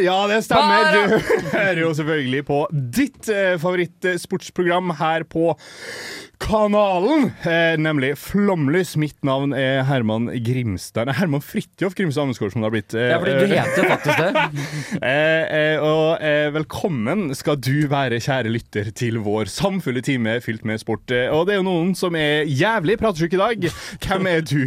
Ja, 0.00 0.18
det 0.30 0.38
stemmer. 0.46 0.88
Du 0.94 1.18
hører 1.52 1.80
jo 1.82 1.90
selvfølgelig 1.98 2.44
på 2.48 2.62
ditt 2.72 3.28
eh, 3.28 3.56
favorittsportsprogram 3.60 4.94
her 5.00 5.24
på 5.28 5.50
kanalen, 6.40 7.26
eh, 7.42 7.74
nemlig 7.82 8.12
Flomlys. 8.22 8.94
Mitt 8.96 9.18
navn 9.26 9.52
er 9.58 9.82
Herman 9.88 10.28
Grimstad 10.46 11.08
Nei, 11.10 11.16
Herman 11.18 11.42
Fridtjof 11.44 11.96
Grimstad 11.98 12.24
Amesgaard, 12.28 12.54
som 12.54 12.62
det 12.62 12.68
har 12.70 12.74
blitt. 12.76 12.94
eh, 12.94 13.08
Ja, 13.10 13.18
fordi 13.18 13.34
du 13.42 13.46
heter 13.52 13.88
faktisk 13.90 14.22
det. 14.22 14.32
Og 15.88 16.22
velkommen 16.54 17.28
skal 17.36 17.58
du 17.60 17.74
være, 17.90 18.20
kjære 18.22 18.52
lytter, 18.54 18.92
til 18.96 19.18
vår 19.24 19.50
samfulle 19.52 20.00
time 20.06 20.38
fylt 20.44 20.64
med 20.68 20.80
sport. 20.80 21.10
Og 21.34 21.44
det 21.48 21.56
er 21.56 21.60
jo 21.60 21.66
noen 21.68 21.92
som 21.98 22.16
er 22.18 22.46
jævlig 22.48 22.96
pratesyke 23.02 23.36
i 23.36 23.42
dag. 23.44 23.68
Hvem 24.06 24.30
er 24.30 24.40
du? 24.46 24.62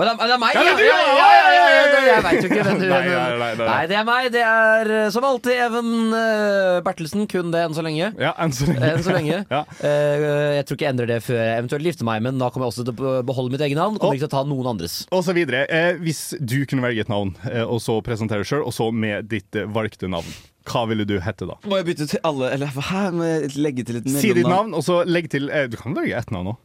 Det, 0.00 0.10
er- 0.10 0.20
det 0.30 0.34
er 0.34 0.40
meg, 0.40 0.54
Ja, 0.56 0.62
ja! 0.64 0.72
det 0.72 0.72
er 0.72 0.80
du, 0.80 0.84
ja, 0.88 0.98
ja, 1.00 1.14
ja, 1.20 1.50
ja, 1.50 1.60
ja, 1.60 1.70
ja, 1.70 2.00
ja. 2.00 2.00
Jeg 2.10 2.24
veit 2.24 2.40
jo 2.44 2.48
ikke 2.50 2.64
hvem 2.66 2.78
du 2.80 2.86
Nei, 2.90 3.00
nei, 3.06 3.14
nei, 3.40 3.50
nei. 3.60 3.66
Nei, 3.70 3.80
det 3.90 3.96
er 4.00 4.04
meg. 4.08 4.28
Det 4.34 4.42
er 4.46 4.92
eh, 4.96 5.08
som 5.14 5.26
alltid 5.28 5.60
Even 5.66 5.90
eh, 6.16 6.80
Bertelsen. 6.86 7.26
Kun 7.30 7.52
det 7.54 7.62
enn 7.66 7.76
så 7.76 7.84
lenge. 7.86 8.10
Ja, 8.20 8.32
enn 8.40 8.54
så 8.56 8.66
lenge. 8.70 8.90
Enn 8.94 9.04
så 9.06 9.14
lenge. 9.16 9.40
Ja. 9.54 9.62
Eh, 9.84 10.56
jeg 10.60 10.66
tror 10.68 10.78
ikke 10.78 10.86
jeg 10.88 10.94
endrer 10.94 11.10
det 11.10 11.18
før 11.26 11.38
jeg 11.40 11.58
eventuelt 11.60 11.86
gifter 11.90 12.06
meg, 12.08 12.22
men 12.24 12.38
da 12.40 12.48
kommer 12.50 12.68
jeg 12.68 12.74
også 12.74 12.84
til 12.88 13.04
å 13.10 13.14
beholde 13.26 13.52
mitt 13.54 13.64
eget 13.66 13.78
navn. 13.78 13.98
Kommer 14.00 14.16
ikke 14.18 14.26
til 14.26 14.32
å 14.32 14.36
ta 14.38 14.44
noen 14.48 14.68
andres. 14.74 14.94
Og 15.14 15.24
så 15.26 15.34
videre. 15.36 15.64
Eh, 15.70 15.98
hvis 16.00 16.22
du 16.40 16.58
kunne 16.70 16.84
velge 16.86 17.04
et 17.04 17.12
navn, 17.12 17.34
eh, 17.50 17.62
og 17.64 17.80
så 17.84 17.98
presentere 18.06 18.46
sjøl, 18.46 18.64
og 18.66 18.72
så 18.76 18.88
med 18.94 19.28
ditt 19.30 19.58
eh, 19.58 19.68
valgte 19.70 20.08
navn, 20.10 20.28
hva 20.70 20.84
ville 20.90 21.06
du 21.08 21.16
hette 21.24 21.46
da? 21.48 21.56
Må 21.66 21.78
jeg 21.80 21.88
bytte 21.90 22.06
til 22.12 22.20
alle, 22.28 22.50
eller 22.54 22.70
hæ? 22.76 23.04
Må 23.16 23.26
jeg 23.26 23.54
legge 23.58 23.84
til 23.88 23.98
et 24.00 24.08
Si 24.12 24.28
ditt 24.30 24.42
mellomnavn? 24.44 24.70
navn, 24.70 24.74
og 24.78 24.84
så 24.86 25.00
legg 25.08 25.30
til 25.32 25.48
eh, 25.50 25.66
Du 25.72 25.76
kan 25.80 25.96
velge 25.96 26.16
ett 26.20 26.30
navn 26.34 26.52
òg. 26.54 26.58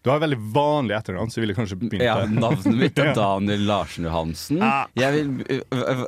Du 0.00 0.08
har 0.08 0.20
veldig 0.22 0.38
vanlig 0.54 0.94
etternavn, 0.96 1.28
så 1.28 1.36
jeg 1.40 1.44
ville 1.44 1.54
kanskje 1.58 1.76
begynt 1.76 2.00
Ja, 2.00 2.14
der. 2.22 2.30
navnet 2.32 2.76
mitt 2.80 2.98
er 3.02 3.10
Daniel 3.18 3.66
Larsen 3.68 4.06
Johansen. 4.08 4.62
Ah. 4.64 4.86
Jeg 4.96 5.12
vil 5.12 5.60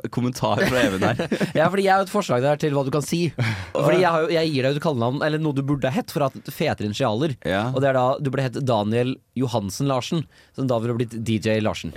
Kommentar 0.09 0.63
fra 0.65 0.81
Even 0.87 1.03
her. 1.05 1.21
Ja, 1.59 1.67
fordi 1.69 1.85
jeg 1.85 1.93
har 1.93 2.07
et 2.07 2.09
forslag 2.13 2.41
der 2.41 2.57
til 2.57 2.73
hva 2.73 2.81
du 2.87 2.89
kan 2.95 3.05
si. 3.05 3.27
Fordi 3.75 3.99
jeg, 4.01 4.09
har 4.09 4.33
jeg 4.33 4.49
gir 4.55 4.65
deg 4.65 4.79
et 4.79 4.83
kallenavn, 4.83 5.21
eller 5.25 5.41
noe 5.43 5.53
du 5.53 5.61
burde 5.61 5.91
ha 5.91 5.93
hett, 5.93 6.09
for 6.09 6.23
å 6.25 6.29
ha 6.31 6.33
hatt 6.33 6.49
fetere 6.53 6.89
initialer. 6.89 7.35
Ja. 7.45 7.67
Og 7.69 7.83
det 7.85 7.91
er 7.91 7.99
da 7.99 8.07
du 8.17 8.31
burde 8.33 8.47
hett 8.47 8.57
Daniel 8.65 9.13
Johansen 9.37 9.89
Larsen. 9.89 10.25
Så 10.57 10.65
da 10.69 10.81
ville 10.81 10.97
blitt 10.97 11.13
DJ 11.21 11.59
Larsen. 11.61 11.93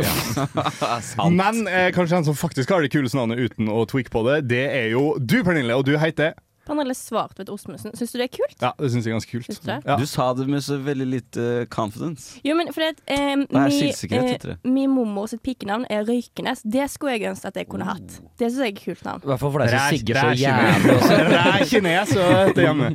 Sant. 1.01 1.33
Men 1.33 1.65
eh, 1.71 1.89
kanskje 1.97 2.21
han 2.21 2.29
som 2.29 2.37
faktisk 2.37 2.77
har 2.77 2.85
det 2.85 2.93
kuleste 2.93 3.17
navnet 3.17 3.41
uten 3.41 3.73
å 3.73 3.87
tweake 3.89 4.13
på 4.13 4.21
det, 4.29 4.43
det 4.53 4.65
er 4.83 4.91
jo 4.93 5.15
du, 5.17 5.39
Pernille, 5.47 5.77
og 5.81 5.89
du 5.89 5.97
heter 6.01 6.37
Pernille 6.67 6.95
Svartvedt 6.99 7.51
Osmussen. 7.53 7.95
Syns 7.97 8.13
du 8.13 8.19
det 8.19 8.27
er 8.27 8.33
kult? 8.35 8.57
Ja, 8.63 8.73
det 8.81 8.91
syns 8.93 9.07
jeg 9.07 9.13
er 9.13 9.17
ganske 9.17 9.33
kult. 9.39 9.61
Du? 9.63 9.71
Ja. 9.73 9.97
Du 10.01 10.07
sa 10.11 10.29
det 10.37 10.47
med 10.51 10.65
så 10.67 10.79
veldig 10.83 11.07
lite 11.07 11.67
confidence. 11.73 12.41
Jo, 12.47 12.57
men 12.59 12.73
fordi 12.75 12.89
at 12.93 13.03
eh, 13.15 13.35
mi, 13.39 13.63
skilsekret 13.75 14.47
min 14.67 14.91
mormor 14.93 15.31
sitt 15.31 15.43
pikenavn 15.47 15.87
er 15.93 16.07
Røykenes. 16.09 16.65
Det 16.67 16.89
skulle 16.93 17.17
jeg 17.17 17.31
ønske 17.31 17.53
at 17.53 17.61
jeg 17.61 17.69
kunne 17.71 17.87
hatt. 17.89 18.19
Det 18.39 18.51
syns 18.51 18.61
jeg 18.63 18.73
er 18.73 18.75
et 18.75 18.83
kult 18.83 19.05
navn. 19.07 19.25
I 19.25 19.31
hvert 19.33 19.45
fall 19.45 19.55
for 19.55 19.65
deg 19.65 19.75
som 19.75 19.95
sigger 19.95 20.21
så 20.21 20.33
jævlig 20.43 20.97
også. 20.97 21.69
kines 21.73 22.15
og 22.17 22.33
heter 22.35 22.63
hjemme. 22.67 22.91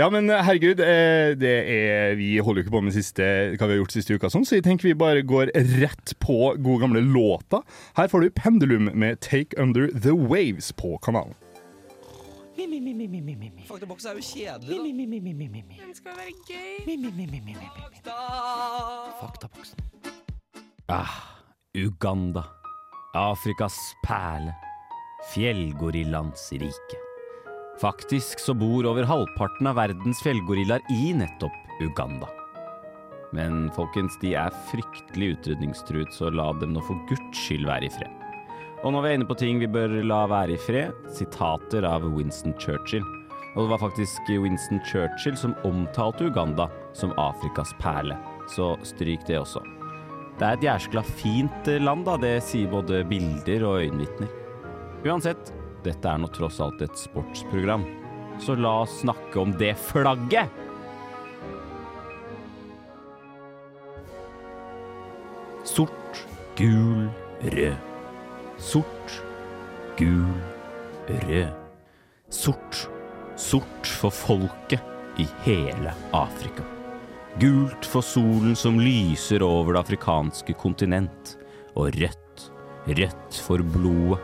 Ja, 0.00 0.10
men 0.12 0.30
eh, 0.30 0.44
herregud, 0.48 0.82
eh, 0.84 1.34
det 1.38 1.54
er, 1.76 2.16
vi 2.20 2.32
holder 2.38 2.62
jo 2.62 2.66
ikke 2.66 2.76
på 2.76 2.84
med 2.88 2.96
siste, 2.96 3.30
hva 3.54 3.68
vi 3.70 3.76
har 3.76 3.82
gjort 3.82 3.96
siste 3.96 4.18
uka, 4.18 4.32
sånn, 4.32 4.46
så 4.48 4.58
jeg 4.58 4.66
tenker 4.66 4.90
vi 4.90 4.96
bare 4.98 5.24
går 5.26 5.54
rett 5.80 6.16
på 6.22 6.38
gode 6.58 6.80
gamle 6.82 7.04
låta. 7.04 7.62
Her 7.98 8.10
får 8.12 8.26
du 8.26 8.34
Pendulum 8.34 8.90
med 8.92 9.22
Take 9.24 9.56
Under 9.60 9.88
The 9.94 10.12
Waves 10.12 10.72
på 10.76 10.96
kanalen. 11.04 11.36
Faktaboks 13.68 14.06
er 14.06 14.18
jo 14.18 14.24
kjedelig, 14.24 14.76
Den 15.80 15.94
skal 15.94 16.18
være 16.18 16.34
gøy. 16.48 16.84
Faktaboksen. 19.20 19.78
Ah, 20.88 21.16
Uganda. 21.74 22.44
Afrikas 23.14 23.76
perle. 24.04 24.54
Fjellgorillaens 25.32 26.52
rike. 26.52 27.00
Faktisk 27.80 28.38
så 28.38 28.54
bor 28.54 28.86
over 28.86 29.06
halvparten 29.08 29.66
av 29.66 29.78
verdens 29.80 30.20
fjellgorillaer 30.22 30.84
i 30.94 31.12
nettopp 31.16 31.80
Uganda. 31.82 32.28
Men 33.34 33.66
folkens, 33.74 34.14
de 34.22 34.36
er 34.38 34.54
fryktelig 34.70 35.32
utrydningstruet, 35.38 36.12
så 36.14 36.30
la 36.30 36.52
dem 36.60 36.76
nå 36.76 36.84
for 36.86 37.00
guds 37.10 37.40
skyld 37.46 37.66
være 37.66 37.88
i 37.88 37.94
fred. 37.96 38.23
Og 38.84 38.92
når 38.92 39.00
vi 39.00 39.08
er 39.08 39.16
inne 39.16 39.28
på 39.28 39.36
ting 39.40 39.60
vi 39.62 39.68
bør 39.70 39.94
la 40.04 40.24
være 40.28 40.58
i 40.58 40.60
fred, 40.60 40.92
sitater 41.16 41.86
av 41.88 42.04
Winston 42.04 42.52
Churchill. 42.60 43.04
Og 43.54 43.62
det 43.62 43.70
var 43.70 43.80
faktisk 43.80 44.28
Winston 44.28 44.82
Churchill 44.84 45.38
som 45.40 45.54
omtalte 45.64 46.26
Uganda 46.28 46.66
som 46.92 47.14
Afrikas 47.16 47.72
perle, 47.80 48.18
så 48.52 48.74
stryk 48.84 49.24
det 49.28 49.38
også. 49.40 49.62
Det 50.36 50.44
er 50.44 50.58
et 50.58 50.66
jæskla 50.66 51.04
fint 51.06 51.70
land, 51.80 52.04
da. 52.04 52.18
Det 52.20 52.34
sier 52.44 52.68
både 52.68 53.04
bilder 53.08 53.64
og 53.68 53.84
øyenvitner. 53.86 54.28
Uansett, 55.06 55.54
dette 55.86 56.10
er 56.10 56.20
nå 56.20 56.28
tross 56.34 56.60
alt 56.64 56.82
et 56.84 56.98
sportsprogram, 56.98 57.86
så 58.42 58.58
la 58.58 58.74
oss 58.82 58.98
snakke 59.04 59.40
om 59.40 59.54
det 59.60 59.72
flagget! 59.78 60.60
Sort, 65.64 66.24
gul, 66.58 67.08
rød. 67.40 67.93
Sort, 68.58 69.22
gul, 69.98 70.30
rød. 71.08 71.48
Sort, 72.30 72.88
sort 73.36 73.86
for 73.86 74.10
folket 74.10 74.80
i 75.18 75.26
hele 75.42 75.92
Afrika. 76.12 76.62
Gult 77.40 77.86
for 77.86 78.02
solen 78.02 78.54
som 78.56 78.78
lyser 78.80 79.42
over 79.42 79.74
det 79.74 79.82
afrikanske 79.82 80.54
kontinent. 80.54 81.34
Og 81.74 81.90
rødt, 81.98 82.46
rødt 82.86 83.42
for 83.42 83.58
blodet. 83.74 84.22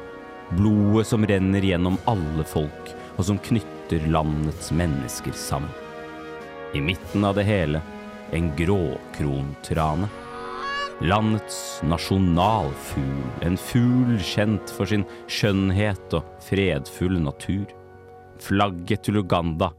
Blodet 0.54 1.06
som 1.06 1.26
renner 1.26 1.62
gjennom 1.62 1.98
alle 2.10 2.42
folk, 2.47 2.94
og 3.18 3.26
som 3.26 3.38
knytter 3.38 4.06
landets 4.10 4.70
mennesker 4.74 5.34
sammen. 5.34 5.70
I 6.74 6.82
midten 6.82 7.26
av 7.26 7.34
det 7.38 7.47
hele 7.47 7.82
en 8.34 8.50
gråkrontrane. 8.58 10.06
Landets 11.00 11.80
nasjonalfugl, 11.88 13.20
en 13.40 13.54
fugl 13.56 14.18
kjent 14.20 14.68
for 14.76 14.84
sin 14.84 15.06
skjønnhet 15.32 16.12
og 16.18 16.26
fredfull 16.44 17.14
natur. 17.24 17.70
Flagget 18.44 19.06
til 19.06 19.16
Uganda, 19.22 19.70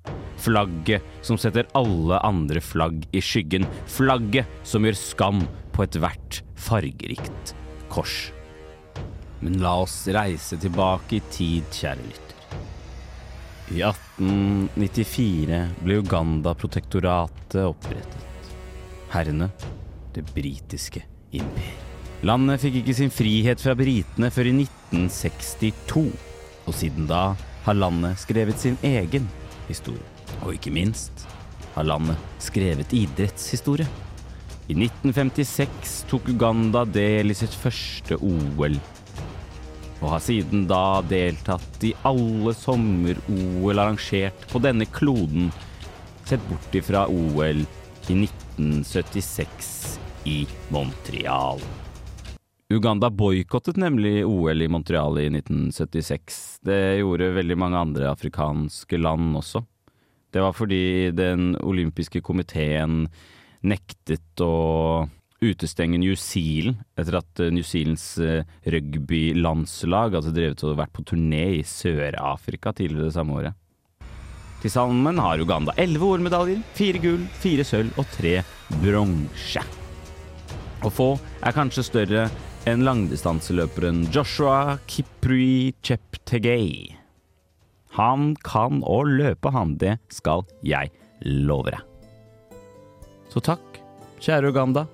flagget 0.42 1.06
som 1.22 1.38
setter 1.38 1.70
alle 1.78 2.18
andre 2.26 2.64
flagg 2.66 3.06
i 3.14 3.22
skyggen, 3.22 3.68
flagget 3.86 4.50
som 4.66 4.88
gjør 4.88 4.98
skam 4.98 5.44
på 5.76 5.86
ethvert 5.86 6.40
fargerikt 6.58 7.54
kors. 7.94 8.32
Men 9.46 9.60
la 9.62 9.76
oss 9.84 10.08
reise 10.10 10.58
tilbake 10.62 11.20
i 11.20 11.22
tid, 11.30 11.70
kjære 11.70 12.08
lytter. 12.08 12.58
I 13.78 13.86
1894 13.86 15.62
ble 15.86 16.02
Uganda-protektoratet 16.02 17.62
opprettet. 17.62 18.52
Herrene 19.14 19.52
det 20.14 20.26
britiske 20.34 21.06
imperiet. 21.32 21.78
Landet 22.22 22.62
fikk 22.62 22.76
ikke 22.84 22.94
sin 22.94 23.10
frihet 23.10 23.62
fra 23.64 23.74
britene 23.74 24.30
før 24.30 24.52
i 24.52 24.54
1962, 24.54 26.04
og 26.70 26.76
siden 26.78 27.08
da 27.10 27.32
har 27.66 27.78
landet 27.78 28.20
skrevet 28.22 28.62
sin 28.62 28.78
egen 28.86 29.26
historie. 29.66 30.06
Og 30.46 30.54
ikke 30.54 30.74
minst 30.74 31.26
har 31.74 31.88
landet 31.88 32.20
skrevet 32.42 32.94
idrettshistorie. 32.94 33.90
I 34.70 34.76
1956 34.78 35.96
tok 36.12 36.30
Uganda 36.30 36.84
del 36.86 37.34
i 37.34 37.38
sitt 37.38 37.56
første 37.58 38.20
OL, 38.22 38.78
og 40.02 40.08
har 40.14 40.22
siden 40.22 40.68
da 40.70 41.02
deltatt 41.10 41.82
i 41.90 41.96
alle 42.06 42.54
sommer-OL 42.58 43.82
arrangert 43.82 44.46
på 44.54 44.62
denne 44.62 44.86
kloden, 44.94 45.50
sett 46.30 46.46
bort 46.50 46.78
ifra 46.78 47.08
OL 47.10 47.66
i 47.66 48.22
1976 48.22 50.01
i 50.26 50.48
Montreal. 50.70 51.62
Uganda 52.72 53.10
boikottet 53.10 53.76
nemlig 53.76 54.22
OL 54.26 54.62
i 54.62 54.68
Montreal 54.72 55.20
i 55.20 55.28
1976. 55.28 56.60
Det 56.64 56.82
gjorde 57.02 57.34
veldig 57.36 57.58
mange 57.60 57.78
andre 57.78 58.12
afrikanske 58.12 59.00
land 59.02 59.36
også. 59.42 59.64
Det 60.32 60.40
var 60.40 60.56
fordi 60.56 61.12
den 61.12 61.56
olympiske 61.60 62.22
komiteen 62.24 63.10
nektet 63.68 64.42
å 64.42 65.08
utestenge 65.42 66.00
New 66.00 66.16
Zealand 66.16 66.84
etter 66.96 67.18
at 67.20 67.42
eh, 67.42 67.52
New 67.52 67.66
Zealands 67.66 68.06
eh, 68.22 68.46
rugbylandslag 68.64 70.16
hadde 70.20 70.36
drevet 70.36 70.64
og 70.64 70.78
vært 70.80 70.94
på 70.96 71.06
turné 71.12 71.44
i 71.58 71.66
Sør-Afrika 71.66 72.72
tidligere 72.78 73.10
det 73.10 73.18
samme 73.18 73.42
året. 73.42 73.58
Til 74.62 74.70
sammen 74.70 75.18
har 75.18 75.42
Uganda 75.42 75.74
elleve 75.82 76.06
OL-medaljer, 76.06 76.62
fire 76.78 77.02
gull, 77.02 77.24
fire 77.42 77.66
sølv 77.66 77.98
og 77.98 78.10
tre 78.14 78.38
bronse. 78.84 79.81
Og 80.82 80.94
få 80.94 81.10
er 81.46 81.54
kanskje 81.56 81.86
større 81.86 82.26
enn 82.70 82.86
langdistanseløperen 82.86 84.06
Joshua 84.14 84.78
Kipri 84.90 85.74
Cheptegei. 85.86 86.96
Han 87.98 88.32
kan 88.46 88.82
å 88.88 89.02
løpe, 89.06 89.52
han. 89.52 89.76
Det 89.78 89.98
skal 90.14 90.46
jeg 90.66 90.94
love 91.28 91.74
deg. 91.74 91.84
Så 93.32 93.44
takk, 93.44 93.82
kjære 94.24 94.52
Uganda. 94.52 94.86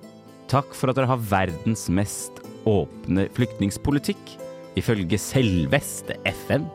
Takk 0.48 0.72
for 0.76 0.90
at 0.90 0.98
dere 0.98 1.10
har 1.10 1.24
verdens 1.30 1.86
mest 1.92 2.42
åpne 2.68 3.26
flyktningspolitikk, 3.36 4.36
ifølge 4.78 5.18
selveste 5.20 6.16
FN. 6.46 6.66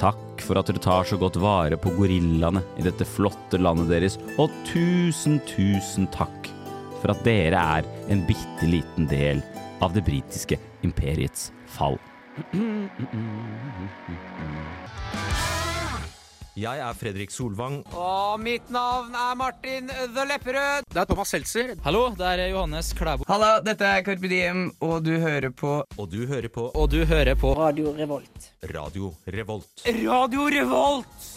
Takk 0.00 0.42
for 0.42 0.58
at 0.58 0.70
dere 0.70 0.82
tar 0.82 1.06
så 1.06 1.18
godt 1.20 1.38
vare 1.40 1.78
på 1.78 1.92
gorillaene 1.94 2.62
i 2.80 2.86
dette 2.86 3.06
flotte 3.06 3.60
landet 3.60 3.92
deres, 3.92 4.18
og 4.42 4.50
tusen, 4.68 5.38
tusen 5.50 6.08
takk 6.14 6.41
for 7.02 7.12
at 7.14 7.24
dere 7.26 7.58
er 7.78 7.88
en 8.12 8.22
bitte 8.28 8.68
liten 8.70 9.10
del 9.10 9.42
av 9.82 9.92
det 9.96 10.04
britiske 10.06 10.58
imperiets 10.86 11.50
fall. 11.66 11.98
Jeg 16.52 16.82
er 16.84 16.96
Fredrik 17.00 17.32
Solvang. 17.32 17.78
Og 17.96 18.40
mitt 18.44 18.68
navn 18.72 19.14
er 19.16 19.36
Martin 19.40 19.88
The 19.88 20.26
Lepperød. 20.28 20.84
Det 20.92 21.00
er 21.00 21.08
Thomas 21.08 21.32
Seltzer. 21.32 21.72
Hallo, 21.84 22.10
det 22.18 22.28
er 22.28 22.42
Johannes 22.52 22.92
Klæbo. 22.96 23.24
Hallo, 23.28 23.54
dette 23.64 23.88
er 23.88 24.04
Carpe 24.04 24.28
Diem, 24.28 24.66
og 24.84 25.00
du 25.06 25.14
hører 25.22 25.48
på 25.48 25.78
Og 25.96 26.10
du 26.12 26.26
hører 26.28 26.52
på 26.52 26.68
Og 26.76 26.90
du 26.92 27.02
hører 27.08 27.34
på 27.40 27.54
Radio 27.56 27.94
Revolt. 27.96 28.52
Radio 28.68 29.14
Revolt. 29.26 29.86
Radio 29.88 30.50
Revolt! 30.58 31.32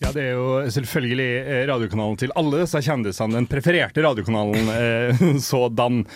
Ja, 0.00 0.14
det 0.16 0.22
er 0.30 0.36
jo 0.38 0.52
selvfølgelig 0.72 1.28
eh, 1.44 1.64
radiokanalen 1.68 2.16
til 2.22 2.30
alle 2.40 2.62
disse 2.62 2.80
kjendisene. 2.86 3.36
Den 3.36 3.48
prefererte 3.50 4.00
radiokanalen 4.00 4.70
eh, 4.72 5.26
sådan. 5.50 6.06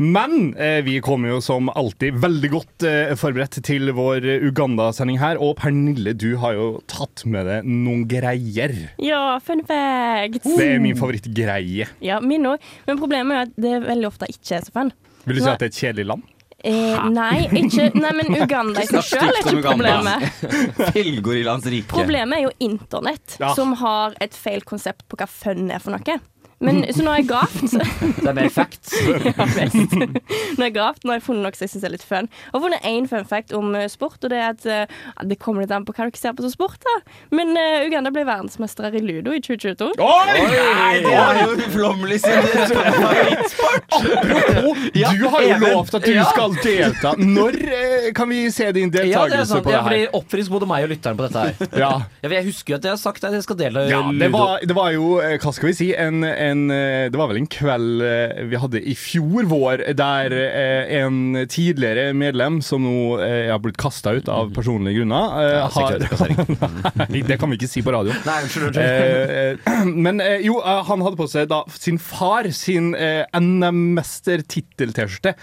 Men 0.00 0.54
eh, 0.56 0.78
vi 0.86 0.94
kommer 1.04 1.34
jo 1.34 1.40
som 1.44 1.68
alltid 1.68 2.16
veldig 2.22 2.50
godt 2.54 2.86
eh, 2.88 3.12
forberedt 3.20 3.58
til 3.66 3.90
vår 3.92 4.24
Uganda-sending 4.48 5.20
her. 5.20 5.40
Og 5.44 5.58
Pernille, 5.60 6.14
du 6.16 6.38
har 6.40 6.56
jo 6.56 6.68
tatt 6.88 7.26
med 7.28 7.50
deg 7.50 7.68
noen 7.68 8.06
greier. 8.08 8.72
Ja, 9.02 9.36
fun 9.44 9.60
fact. 9.68 10.40
Det 10.48 10.70
er 10.70 10.80
min 10.80 10.96
favorittgreie. 10.96 11.90
Ja, 12.00 12.22
min 12.24 12.48
òg. 12.48 12.64
Men 12.88 13.02
problemet 13.02 13.36
er 13.36 13.44
at 13.50 13.60
det 13.60 13.76
veldig 13.90 14.08
ofte 14.08 14.30
ikke 14.32 14.56
er 14.62 14.64
så 14.70 14.76
fun. 14.80 14.94
Vil 15.28 15.36
du 15.36 15.44
si 15.44 15.50
at 15.52 15.60
det 15.60 15.68
er 15.68 15.74
et 15.74 15.82
kjedelig 15.84 16.08
land? 16.14 16.24
Eh, 16.64 17.04
nei, 17.14 17.44
ikke, 17.54 17.84
nei, 17.94 18.10
men 18.18 18.32
Uganda 18.42 18.82
i 18.82 18.88
seg 18.88 19.04
sjøl 19.06 19.28
er 19.30 19.44
ikke 19.44 19.60
problemet. 19.62 20.24
Fjellgorillaens 20.96 21.68
rike. 21.70 21.92
Problemet 21.92 22.40
er 22.40 22.48
jo 22.48 22.54
internett, 22.66 23.36
Ja. 23.38 23.52
som 23.54 23.76
har 23.78 24.16
et 24.20 24.34
feil 24.34 24.64
konsept 24.66 25.04
på 25.08 25.20
hva 25.20 25.28
fun 25.30 25.70
er 25.70 25.78
for 25.84 25.94
noe. 25.94 26.18
Men 26.60 26.80
så 26.90 27.04
nå 27.06 27.12
har 27.12 27.20
jeg 27.20 27.28
gravd. 27.28 27.74
Det 28.22 28.28
er 28.28 28.34
mer 28.34 28.48
facts. 28.50 28.94
ja, 29.28 29.44
best. 29.54 29.92
Nå 29.94 30.58
har 30.58 30.64
jeg 30.66 30.74
gravd, 30.74 31.04
nå 31.06 31.12
har 31.12 31.20
jeg 31.20 31.24
funnet 31.28 31.44
noe 31.46 31.54
som 31.54 31.64
jeg 31.66 31.70
syns 31.74 31.84
er 31.86 31.92
litt 31.94 32.02
fun. 32.06 32.26
Jeg 32.26 32.54
har 32.56 32.62
funnet 32.64 32.88
én 32.88 33.06
fun 33.10 33.26
fact 33.30 33.52
om 33.54 33.74
eh, 33.78 33.86
sport, 33.92 34.18
og 34.26 34.32
det 34.32 34.40
er 34.42 34.48
at 34.56 34.66
eh, 34.66 34.96
Det 35.30 35.38
kommer 35.38 35.62
litt 35.62 35.70
an 35.74 35.86
på 35.86 35.94
hva 35.94 36.08
dere 36.08 36.18
ser 36.18 36.34
på 36.34 36.42
som 36.42 36.50
sport, 36.50 36.80
da. 36.82 36.96
Men 37.34 37.52
uh, 37.54 37.86
Uganda 37.86 38.10
ble 38.14 38.24
verdensmestere 38.26 38.90
i 38.98 39.02
ludo 39.04 39.30
i 39.36 39.40
2022. 39.44 39.92
Oi! 40.02 40.38
Det 41.04 41.14
er 41.14 41.38
jo 41.44 41.54
uflommelig 41.68 42.18
sin 42.24 42.50
favorittsport! 42.72 43.96
Apropos, 43.98 44.76
Ja, 44.98 45.12
du 45.14 45.24
har 45.28 45.42
jo 45.42 45.48
Even. 45.54 45.70
lovt 45.76 45.94
at 45.94 46.04
du 46.04 46.12
Ja. 46.12 46.24
skal 46.32 46.54
delta. 46.64 47.14
Når 47.18 47.58
eh, 47.62 48.10
kan 48.18 48.28
vi 48.28 48.50
se 48.50 48.70
din 48.72 48.90
Ja, 48.90 48.90
det 48.90 49.06
deltakelse 49.12 49.46
sant. 49.52 49.64
på 49.64 49.70
det 49.70 49.78
her? 49.78 49.90
Jeg 49.94 50.08
blir 50.10 50.18
Oppfrisk 50.20 50.50
både 50.50 50.66
meg 50.70 50.84
og 50.84 50.90
lytteren 50.94 51.16
på 51.18 51.28
dette 51.28 51.38
her. 51.38 51.54
Ja. 51.78 51.92
Ja, 52.22 52.28
Jeg 52.28 52.44
husker 52.50 52.74
jo 52.74 52.76
at 52.78 52.84
jeg 52.84 52.90
har 52.92 53.00
sagt 53.00 53.24
at 53.24 53.32
jeg 53.32 53.42
skal 53.46 53.56
delta 53.56 53.84
i 53.86 53.90
ludo. 53.92 54.18
det 54.18 54.30
var, 54.32 54.58
det 54.66 54.74
var 54.76 54.90
jo, 54.94 55.04
hva 55.22 55.52
skal 55.54 55.68
vi 55.70 55.74
si, 55.78 55.88
en, 55.94 56.24
en, 56.24 56.47
eh, 56.70 57.10
det 57.12 57.18
var 57.18 57.28
vel 57.30 57.36
en 57.40 57.46
kveld 57.50 58.02
eh, 58.04 58.44
vi 58.48 58.56
hadde 58.60 58.80
i 58.80 58.94
fjor 58.98 59.44
vår, 59.50 59.76
der 59.98 60.32
eh, 60.34 60.96
en 61.00 61.46
tidligere 61.50 62.12
medlem, 62.16 62.60
som 62.64 62.82
nå 62.84 63.18
har 63.18 63.58
blitt 63.62 63.76
kasta 63.80 64.12
ut 64.16 64.28
av 64.32 64.52
personlige 64.54 64.96
grunner 65.00 65.24
Ja, 65.58 65.66
har. 65.74 65.98
Nei, 67.08 67.22
det 67.26 67.36
kan 67.40 67.50
vi 67.50 67.56
ikke 67.58 67.70
si 67.70 67.82
på 67.84 67.92
radio. 67.94 68.12
Nei, 68.26 68.38
unnskyld. 68.44 68.66
unnskyld. 68.70 69.58
Men 70.06 70.14
jo, 70.44 70.54
han 70.62 71.02
hadde 71.04 71.18
på 71.18 71.26
seg 71.30 71.48
da 71.50 71.60
sin 71.74 71.98
far 72.02 72.44
sin 72.54 72.86
NM-mester-tittel-T-skjorte. 72.94 75.34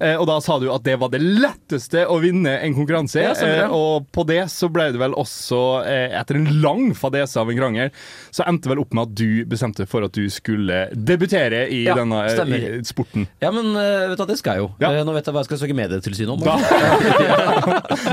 Eh, 0.00 0.16
og 0.18 0.26
da 0.30 0.40
sa 0.44 0.58
du 0.62 0.68
at 0.72 0.84
det 0.86 0.96
var 1.02 1.08
det 1.12 1.20
letteste 1.22 2.00
å 2.10 2.18
vinne 2.22 2.52
en 2.60 2.74
konkurranse. 2.76 3.20
Ja, 3.24 3.32
og 3.68 4.06
på 4.14 4.22
det 4.28 4.44
så 4.52 4.68
ble 4.72 4.84
det 4.94 5.00
vel 5.02 5.14
også, 5.18 5.60
etter 5.84 6.34
en 6.38 6.48
lang 6.62 6.94
fadese 6.98 7.40
av 7.40 7.50
en 7.50 7.58
krangel, 7.60 7.88
så 8.34 8.42
endte 8.48 8.68
vel 8.70 8.80
opp 8.82 8.92
med 8.94 9.02
at 9.08 9.14
du 9.18 9.30
bestemte 9.50 9.86
for 9.90 10.00
at 10.06 10.14
du 10.16 10.24
skulle 10.32 10.53
debutere 10.94 11.64
i 11.72 11.82
Ja, 11.86 11.94
denne 11.98 12.22
eh, 12.26 12.32
stemmer. 12.34 12.64
i 12.80 12.84
sporten. 12.86 13.26
Ja, 13.42 13.50
men 13.54 13.72
eh, 13.76 14.08
vet 14.12 14.18
du 14.18 14.24
det 14.30 14.36
skal 14.40 14.58
jeg 14.58 14.64
jo. 14.64 14.68
Ja. 14.82 14.90
Eh, 14.92 15.04
Nå 15.06 15.12
vet 15.16 15.26
jeg 15.26 15.34
hva 15.34 15.42
jeg 15.44 15.48
skal 15.50 15.60
søke 15.64 15.76
Medietilsynet 15.78 16.34
om. 16.34 16.40
Da. 16.44 16.54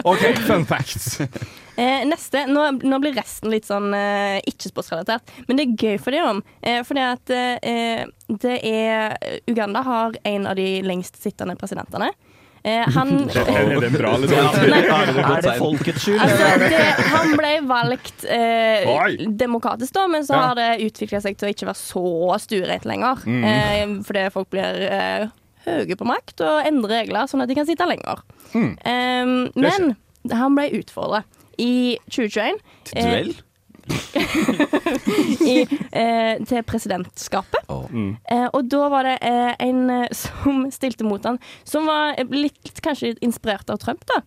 OK, 0.12 0.24
fun 0.48 0.66
facts. 0.70 1.20
Eh, 1.22 2.04
neste, 2.08 2.46
nå, 2.52 2.66
nå 2.84 3.00
blir 3.02 3.16
resten 3.18 3.52
litt 3.54 3.66
sånn 3.70 3.94
eh, 3.98 4.40
ikke-sportsrelatert, 4.52 5.32
men 5.48 5.58
det 5.60 5.66
er 5.68 5.86
gøy 5.86 6.02
for 6.04 6.12
det 6.16 6.24
om. 6.28 6.42
Eh, 6.62 6.82
fordi 6.88 7.06
at 7.06 7.34
eh, 7.36 8.04
det 8.42 8.58
er 8.68 9.16
Uganda 9.50 9.82
har 9.88 10.18
en 10.28 10.48
av 10.52 10.58
de 10.60 10.68
lengst 10.86 11.18
sittende 11.24 11.56
presidentene. 11.60 12.12
Eh, 12.64 12.86
han 12.94 13.12
Er 13.36 13.70
det 13.82 13.88
en 13.88 13.96
bra 13.98 14.14
eller 14.16 14.30
dårlig? 14.30 14.82
Er 14.94 15.42
det 15.42 15.56
folkets 15.58 16.04
skyld? 16.06 16.22
Altså, 16.22 16.94
han 17.16 17.34
ble 17.40 17.52
valgt 17.70 18.26
eh, 18.30 19.16
demokratisk, 19.42 19.94
da, 19.98 20.06
men 20.12 20.26
så 20.28 20.38
Ja. 20.38 20.42
har 20.52 20.60
det 20.60 20.70
utvikla 20.86 21.22
seg 21.26 21.40
til 21.40 21.50
å 21.50 21.54
ikke 21.56 21.70
være 21.72 21.82
så 21.82 22.06
stuereint 22.44 22.86
lenger. 22.86 23.24
Mm. 23.26 23.44
Eh, 23.50 23.96
fordi 24.06 24.28
folk 24.36 24.52
blir 24.54 24.82
eh, 24.92 25.28
høye 25.66 25.98
på 25.98 26.06
makt 26.10 26.42
og 26.46 26.70
endrer 26.70 27.02
regler, 27.02 27.30
sånn 27.32 27.42
at 27.42 27.50
de 27.50 27.58
kan 27.58 27.70
sitte 27.70 27.88
lenger. 27.90 28.22
Mm. 28.54 28.72
Eh, 28.78 29.36
men 29.56 29.96
han 30.30 30.58
ble 30.58 30.70
utfordra 30.82 31.24
i 31.62 31.98
2021 32.10 32.62
Til 32.92 33.02
duell? 33.10 33.34
i, 35.54 35.68
eh, 35.92 36.36
til 36.48 36.64
presidentskapet. 36.68 37.70
Mm. 37.92 38.16
Eh, 38.32 38.48
og 38.54 38.66
da 38.72 38.88
var 38.92 39.08
det 39.08 39.18
eh, 39.26 39.54
en 39.68 39.90
eh, 39.90 40.08
som 40.24 40.66
stilte 40.74 41.08
mot 41.08 41.24
han, 41.28 41.40
som 41.68 41.88
var 41.90 42.20
litt 42.32 42.82
kanskje 42.84 43.16
inspirert 43.26 43.70
av 43.72 43.82
Trump, 43.84 44.06
da. 44.10 44.22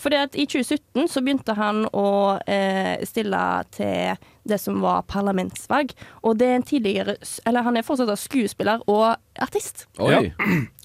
Fordi 0.00 0.16
at 0.16 0.36
i 0.38 0.46
2017 0.48 1.10
så 1.12 1.20
begynte 1.20 1.54
han 1.58 1.84
å 1.92 2.38
eh, 2.48 3.02
stille 3.04 3.40
til 3.76 4.20
det 4.48 4.58
som 4.62 4.78
var 4.80 5.04
parlamentsvalg. 5.10 5.92
Og 6.24 6.38
det 6.40 6.48
er 6.48 6.56
en 6.56 6.64
tidligere 6.64 7.16
Eller 7.44 7.66
han 7.66 7.76
er 7.76 7.84
fortsatt 7.84 8.08
skuespiller 8.18 8.80
og 8.88 9.12
artist. 9.36 9.84
Oi. 10.00 10.30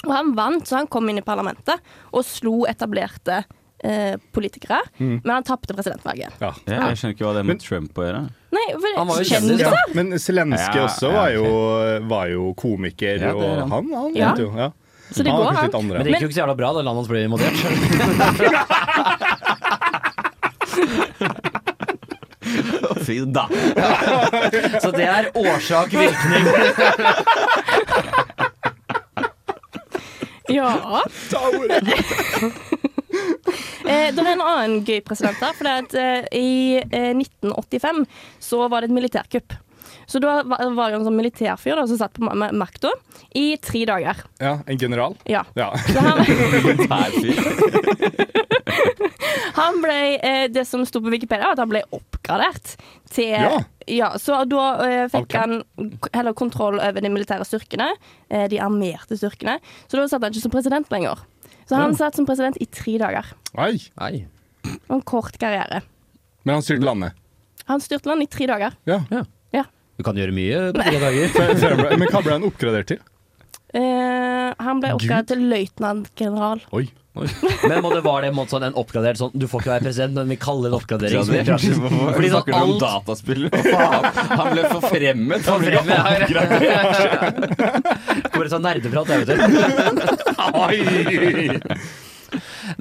Og 0.03 0.11
han 0.11 0.33
vant, 0.35 0.67
så 0.67 0.81
han 0.81 0.91
kom 0.91 1.07
inn 1.09 1.21
i 1.21 1.25
parlamentet 1.25 1.79
og 2.11 2.27
slo 2.27 2.65
etablerte 2.67 3.45
eh, 3.85 4.15
politikere. 4.35 4.79
Mm. 4.99 5.19
Men 5.23 5.31
han 5.37 5.43
tapte 5.47 5.73
presidentvalget. 5.77 6.33
Ja. 6.41 6.51
Ja, 6.65 6.79
jeg 6.89 6.97
skjønner 7.01 7.13
ikke 7.15 7.25
hva 7.27 7.33
det 7.37 7.41
er 7.43 7.49
med 7.51 7.59
Trump 7.63 7.93
å 8.01 8.03
gjøre. 8.07 8.21
Nei, 8.55 8.65
for 8.73 8.87
Han 8.97 9.07
var 9.11 9.15
jo 9.21 9.27
kjendiser. 9.29 9.57
kjendis, 9.57 9.61
Ja, 9.65 9.71
men 9.97 10.05
Zelenskyj 10.21 10.75
Ja, 10.79 10.83
også 10.87 11.07
ja, 11.11 11.15
var 11.19 11.29
jo, 11.35 11.45
var 12.13 12.25
jo 12.31 12.41
komiker, 12.57 13.15
Ja, 13.19 13.21
det 13.21 13.29
er 13.29 13.33
og 13.35 13.69
han, 13.75 13.85
han 13.93 14.15
Ja. 14.15 14.31
vet 14.33 14.39
jo. 14.45 14.49
Ja. 14.57 14.69
Så 15.11 15.21
det 15.21 15.29
Han 15.31 15.37
går 15.37 15.45
var 15.45 15.51
kanskje 15.53 15.59
an. 15.59 15.65
litt 15.69 15.75
andre. 15.83 15.97
Men 15.97 16.03
det 16.05 16.11
gikk 16.13 16.21
jo 16.21 16.27
ikke 16.31 16.37
så 16.39 16.43
jævla 16.43 16.55
bra 16.57 16.69
da 16.73 16.79
landet 16.81 16.99
hans 17.01 17.09
ble 17.11 17.19
invadert. 17.29 17.59
Fy 23.05 23.19
da. 23.25 23.45
Så 24.81 24.91
det 24.95 25.05
er 25.09 25.29
årsak-virkning. 25.37 26.45
Ja. 30.49 31.01
Eh, 33.85 34.09
det 34.15 34.23
er 34.23 34.31
en 34.31 34.41
annen 34.41 34.79
gøy 34.81 34.97
president 35.05 35.37
her. 35.43 35.53
For 35.53 35.63
det 35.67 35.73
at, 35.83 35.91
eh, 35.93 36.25
I 36.33 36.79
eh, 36.81 37.11
1985 37.13 38.07
så 38.41 38.63
var 38.71 38.81
det 38.81 38.89
et 38.89 38.95
militærkupp. 38.95 39.53
Så 40.09 40.17
da 40.21 40.39
var 40.45 40.57
det 40.89 40.97
en 40.99 41.05
sånn 41.05 41.15
militærfyr 41.17 41.75
da, 41.77 41.83
som 41.89 41.97
satt 41.99 42.13
på 42.17 42.21
ma- 42.25 42.33
ma- 42.37 42.49
makta 42.53 42.89
i 43.37 43.57
tre 43.61 43.83
dager. 43.89 44.15
Ja, 44.41 44.55
en 44.65 44.77
general? 44.81 45.13
Ja. 45.29 45.43
Ja. 45.57 45.69
Så 45.85 45.99
han, 46.01 46.17
han 49.59 49.79
ble 49.83 49.97
eh, 50.17 50.47
Det 50.53 50.65
som 50.67 50.85
sto 50.85 50.99
på 51.03 51.11
Wikipedia, 51.13 51.51
at 51.53 51.61
han 51.61 51.69
ble 51.71 51.83
oppgradert 51.95 52.75
til 53.13 53.31
Ja. 53.35 53.61
Ja, 53.85 54.07
så 54.17 54.39
da 54.49 54.61
eh, 54.81 55.03
fikk 55.13 55.27
okay. 55.27 55.41
han 55.43 55.91
heller 56.09 56.33
kontroll 56.33 56.79
over 56.81 57.03
de 57.05 57.09
militære 57.13 57.45
styrkene, 57.45 57.91
eh, 58.33 58.47
de 58.49 58.57
armerte 58.57 59.13
styrkene. 59.13 59.59
Så 59.85 59.99
da 59.99 60.07
satt 60.09 60.23
han 60.25 60.33
ikke 60.33 60.41
som 60.47 60.53
president 60.55 60.89
lenger. 60.89 61.21
Så 61.65 61.75
han 61.79 61.95
satt 61.97 62.17
som 62.17 62.27
president 62.27 62.57
i 62.61 62.67
tre 62.69 62.97
dager. 63.01 63.31
Oi. 63.57 63.79
Nei. 63.97 64.25
Og 64.87 64.99
en 64.99 65.05
kort 65.05 65.37
karriere. 65.41 65.81
Men 66.45 66.59
han 66.59 66.65
styrte 66.65 66.85
landet. 66.85 67.17
Han 67.65 67.81
styrte 67.81 68.09
landet 68.11 68.29
i 68.29 68.37
tre 68.37 68.47
dager. 68.51 68.77
Ja. 68.85 69.01
Du 69.95 70.03
kan 70.03 70.17
gjøre 70.19 70.33
mye 70.35 70.57
på 70.75 70.83
tre 70.83 70.99
dager. 70.99 71.95
Men 71.99 72.09
hva 72.11 72.21
ble 72.21 72.33
han 72.35 72.45
oppgradert 72.47 72.89
til? 72.91 72.99
Eh, 73.75 74.53
han 74.65 74.79
ble 74.83 74.93
oppgradert 74.95 75.33
til 75.33 75.41
løytnantgeneral. 75.51 76.61
Oi. 76.75 76.85
Men 77.15 77.79
må 77.79 77.93
det 77.93 78.01
var 78.03 78.25
det 78.25 78.29
en 78.33 78.47
sånn 78.51 78.65
en 78.67 78.73
oppgradert 78.75 79.15
sånn 79.15 79.31
Du 79.39 79.45
får 79.47 79.61
ikke 79.61 79.71
være 79.71 79.85
president, 79.85 80.17
men 80.17 80.33
vi 80.33 80.35
kaller 80.39 80.67
det 80.67 80.73
en 80.73 80.79
oppgradering. 80.81 81.15
Ja, 81.15 81.23
Fordi 81.55 82.31
sånn 82.31 82.33
snakker 82.33 82.51
du 82.51 82.55
om 82.57 82.61
alt 82.65 82.83
dataspill? 82.83 83.43
Han 84.35 84.47
ble 84.51 84.61
forfremmet. 84.73 85.47
Han 85.47 85.59
ble 85.63 85.71
Bare 88.35 88.43
det 88.43 88.51
sånn 88.51 88.67
nerdeprat, 88.67 89.07
jeg 89.11 89.17
vet 89.23 89.29
du. 89.31 89.35
Oi! 90.65 90.79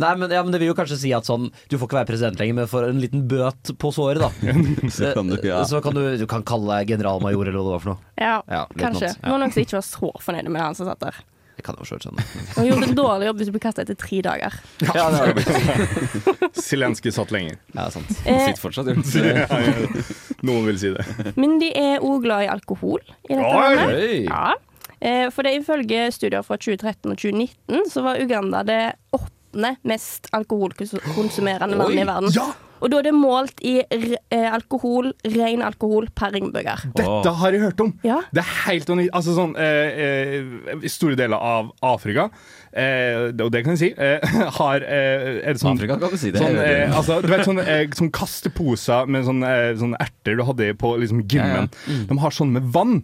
Nei, 0.00 0.12
men, 0.20 0.30
ja, 0.34 0.42
men 0.42 0.52
det 0.54 0.60
vil 0.62 0.70
jo 0.72 0.76
kanskje 0.78 0.96
si 1.00 1.12
at 1.16 1.26
sånn 1.28 1.50
Du 1.70 1.76
får 1.78 1.86
ikke 1.88 1.98
være 2.00 2.08
president 2.12 2.40
lenger, 2.40 2.54
men 2.62 2.70
for 2.70 2.86
en 2.88 2.98
liten 3.02 3.26
bøt 3.30 3.74
på 3.78 3.92
såret, 3.94 4.22
da. 4.24 4.30
Så 4.96 5.12
kan 5.16 5.28
du, 5.30 5.36
ja. 5.46 5.60
Så 5.68 5.80
kan 5.84 5.94
du, 5.96 6.02
du 6.20 6.26
kan 6.30 6.42
kalle 6.46 6.80
deg 6.80 6.94
generalmajor, 6.96 7.46
eller 7.50 7.60
hva 7.60 7.68
det 7.68 7.76
var 7.76 7.84
for 7.84 7.94
noe. 7.94 8.10
Ja, 8.20 8.34
Ja, 8.50 8.64
kanskje. 8.80 9.12
var 9.22 9.38
noen 9.42 9.54
som 9.54 9.62
ikke 9.66 9.78
var 9.78 9.86
så 9.86 10.10
fornøyd 10.24 10.50
med 10.50 10.62
han 10.62 10.74
som 10.78 10.88
satt 10.90 11.00
der. 11.04 11.22
Det 11.54 11.62
kan 11.62 11.76
jeg 11.78 11.84
jo 11.86 11.90
selv 11.92 12.02
skjønne. 12.02 12.22
Han 12.56 12.66
gjorde 12.66 12.86
en 12.88 12.96
dårlig 12.98 13.26
jobb 13.28 13.38
hvis 13.38 13.46
du 13.46 13.52
ble 13.54 13.60
kasta 13.62 13.82
etter 13.84 13.94
tre 13.94 14.16
dager. 14.26 14.56
Ja, 14.82 15.04
det 15.14 15.20
har. 15.22 15.94
Zelenskyj 16.66 17.12
satt 17.14 17.30
lenger. 17.30 17.60
Ja, 17.76 17.84
sant. 17.94 18.10
Eh, 18.26 18.40
Sitter 18.48 18.58
fortsatt, 18.58 18.90
ja. 18.90 19.46
Noen 20.44 20.66
vil 20.66 20.80
si 20.82 20.90
det. 20.96 21.04
men 21.38 21.54
de 21.62 21.70
er 21.78 22.02
òg 22.04 22.24
glad 22.26 22.46
i 22.46 22.50
alkohol 22.52 23.00
i 23.06 23.36
dette 23.36 23.54
Oi! 23.54 23.76
landet. 23.78 24.26
Ja. 24.26 24.42
Eh, 25.04 25.28
For 25.34 25.46
det 25.46 25.52
er 25.54 25.62
ifølge 25.62 26.02
studier 26.14 26.42
fra 26.46 26.58
2013 26.58 27.12
og 27.14 27.18
2019 27.22 27.86
så 27.92 28.02
var 28.06 28.20
Uganda 28.22 28.64
det 28.66 28.80
åttende 29.54 29.76
mest 29.82 30.28
alkoholkonsumerende 30.34 31.76
landet 31.76 32.02
i 32.02 32.06
verden. 32.06 32.30
Ja! 32.34 32.52
Og 32.82 32.90
da 32.92 32.99
er 32.99 33.06
det 33.06 33.14
målt 33.16 33.62
i 33.64 33.78
r 33.80 34.02
eh, 34.34 34.49
alkohol, 34.52 35.14
ren 35.25 35.62
alkohol 35.64 36.08
per 36.12 36.34
innbygger. 36.37 36.82
Dette 36.92 37.32
har 37.38 37.54
jeg 37.54 37.62
hørt 37.62 37.80
om. 37.80 37.94
Ja. 38.04 38.18
Det 38.34 38.42
er 38.42 38.50
helt 38.66 38.90
vanvittig. 38.90 39.14
Altså 39.14 39.37
sånn 39.38 39.54
eh, 39.56 40.02
eh, 40.04 40.84
Store 40.92 41.16
deler 41.16 41.38
av 41.38 41.70
Afrika, 41.80 42.26
eh, 42.75 43.30
og 43.30 43.49
det 43.54 43.62
kan 43.64 43.78
jeg 43.78 43.80
si, 43.80 43.90
eh, 43.96 44.37
har 44.58 44.84
eh, 44.84 45.40
er 45.46 45.56
det 45.56 45.62
sånn, 45.62 45.78
Afrika 45.78 45.96
kan 46.02 46.12
du 46.12 46.20
si 46.20 46.34
det. 46.34 46.42
Sånn, 46.42 46.61
eh, 46.61 46.92
altså, 46.92 47.23
du 47.25 47.30
vet 47.32 47.46
sånn, 47.49 47.62
eh, 47.64 47.87
sånn 47.96 48.12
kasteposer 48.20 49.08
med 49.08 49.25
sånne, 49.30 49.56
eh, 49.70 49.73
sånne 49.80 50.04
erter 50.04 50.37
du 50.37 50.44
hadde 50.50 50.73
på 50.76 50.96
liksom, 51.00 51.25
gymmen. 51.30 51.73
De 52.11 52.20
har 52.20 52.37
sånn 52.37 52.52
med 52.58 52.68
vann. 52.75 52.99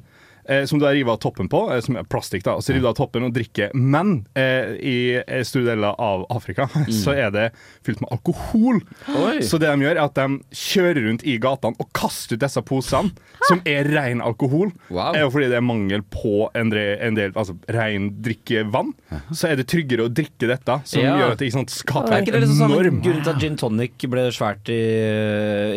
Eh, 0.49 0.65
som 0.67 0.79
du 0.81 0.87
har 0.87 0.95
rivet 0.97 1.13
av 1.13 1.19
toppen 1.21 1.49
på, 1.53 1.67
eh, 1.75 1.81
som 1.85 1.97
er 2.01 2.03
plastikk. 2.09 2.43
da, 2.45 2.55
og 2.57 2.63
Så 2.63 2.73
river 2.73 2.89
du 2.89 2.89
av 2.89 2.97
toppen 2.97 3.23
og 3.27 3.33
drikker. 3.35 3.71
Men 3.75 4.27
eh, 4.35 4.73
i 4.81 4.97
eh, 5.21 5.43
store 5.47 5.67
deler 5.75 5.95
av 6.01 6.25
Afrika 6.33 6.69
så 7.03 7.13
er 7.15 7.31
det 7.35 7.47
fylt 7.87 8.01
med 8.01 8.11
alkohol. 8.11 8.81
Oi. 9.15 9.41
Så 9.47 9.59
det 9.61 9.69
de 9.71 9.85
gjør, 9.85 9.97
er 9.99 10.05
at 10.07 10.15
de 10.17 10.41
kjører 10.57 11.03
rundt 11.07 11.25
i 11.29 11.37
gatene 11.43 11.77
og 11.79 11.91
kaster 11.97 12.35
ut 12.39 12.41
disse 12.43 12.63
posene, 12.67 13.13
som 13.49 13.61
er 13.69 13.85
ren 13.93 14.21
alkohol. 14.25 14.73
Wow. 14.89 15.15
Eh, 15.15 15.27
og 15.27 15.33
fordi 15.37 15.51
det 15.53 15.59
er 15.61 15.67
mangel 15.67 16.03
på 16.11 16.49
en 16.57 16.73
del, 16.73 16.97
en 17.05 17.15
del 17.19 17.33
altså, 17.37 17.55
ren 17.69 18.11
drikkevann, 18.25 18.95
så 19.35 19.51
er 19.53 19.61
det 19.61 19.69
tryggere 19.71 20.09
å 20.09 20.13
drikke 20.13 20.49
dette, 20.51 20.81
som 20.89 21.03
Ja. 21.05 21.17
gjør 21.21 21.33
at 21.35 21.39
det 21.39 21.51
ikke 21.51 21.59
sant, 21.61 21.71
skaper 21.75 22.17
Er 22.17 22.23
ikke 22.25 22.33
det 22.35 22.43
liksom 22.47 22.59
sånn 22.65 22.75
enorm 22.75 23.01
grunnen 23.05 23.23
til 23.25 23.33
at 23.35 23.41
gin 23.45 23.57
tonic 23.61 24.09
ble 24.11 24.27
svært 24.35 24.69
i, 24.73 24.81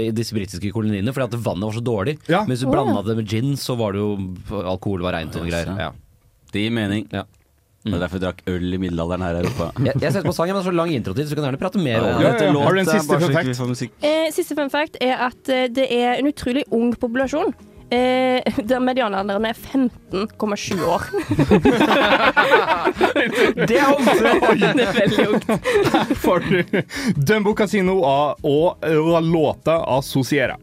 i 0.07 0.09
disse 0.15 0.33
britiske 0.35 0.71
koloniene? 0.73 1.13
Fordi 1.13 1.29
at 1.29 1.37
vannet 1.45 1.67
var 1.67 1.77
så 1.77 1.83
dårlig. 1.85 2.17
Ja. 2.31 2.41
Men 2.45 2.53
hvis 2.55 2.63
du 2.65 2.71
blanda 2.71 3.03
det 3.05 3.15
med 3.19 3.27
gin, 3.29 3.53
så 3.59 3.75
var 3.79 3.93
det 3.95 4.01
jo 4.03 4.13
alkohol 4.61 5.01
var 5.05 5.17
reint 5.17 5.35
og 5.35 5.43
noe 5.45 5.51
greier. 5.51 5.73
Ja. 5.79 5.91
Det 6.53 6.61
gir 6.67 6.71
mening. 6.75 7.07
Ja. 7.13 7.23
Det 7.83 7.97
er 7.97 7.99
derfor 8.05 8.15
vi 8.15 8.23
drakk 8.23 8.37
øl 8.47 8.75
i 8.77 8.77
middelalderen 8.79 9.25
her 9.25 9.35
i 9.35 9.39
Europa. 9.41 9.65
Jeg, 9.89 9.99
jeg 9.99 10.13
setter 10.15 10.29
på 10.29 10.35
sangen, 10.37 10.53
men 10.55 10.61
det 10.61 10.67
er 10.67 10.71
så 10.71 10.77
lang 10.77 10.93
introtid, 10.95 11.27
så 11.27 11.35
du 11.35 11.41
kan 11.41 11.49
gjerne 11.49 11.59
prate 11.59 11.81
mer 11.83 11.99
om 11.99 12.05
ja, 12.23 12.31
det. 12.31 12.45
ja. 12.47 12.53
Låt 12.55 12.63
Har 12.63 12.73
du 12.73 12.79
en 12.79 12.91
siste 12.93 13.19
fun 13.19 13.33
fact? 13.35 13.57
får. 13.59 14.07
Eh, 14.07 14.25
siste 14.31 14.55
fun 14.55 14.71
fact 14.71 14.97
er 15.03 15.15
at 15.27 15.51
eh, 15.51 15.65
det 15.67 15.89
er 15.91 16.13
en 16.21 16.29
utrolig 16.31 16.63
ung 16.71 16.93
populasjon. 16.95 17.51
Eh, 17.91 18.39
der 18.71 18.79
medianalderen 18.79 19.45
er 19.49 19.53
15,7 19.53 20.79
år. 20.87 21.03
Det 23.03 23.77
er 23.77 23.91
det 24.73 24.85
er 24.85 24.95
veldig 24.97 25.25
ungt. 25.33 25.45
for 26.23 26.39
Dumbo 27.27 27.53
Casino 27.57 27.99
av- 28.07 28.39
og 28.43 28.79
og 28.83 29.23
låta 29.23 29.75
'Associera'. 29.83 30.57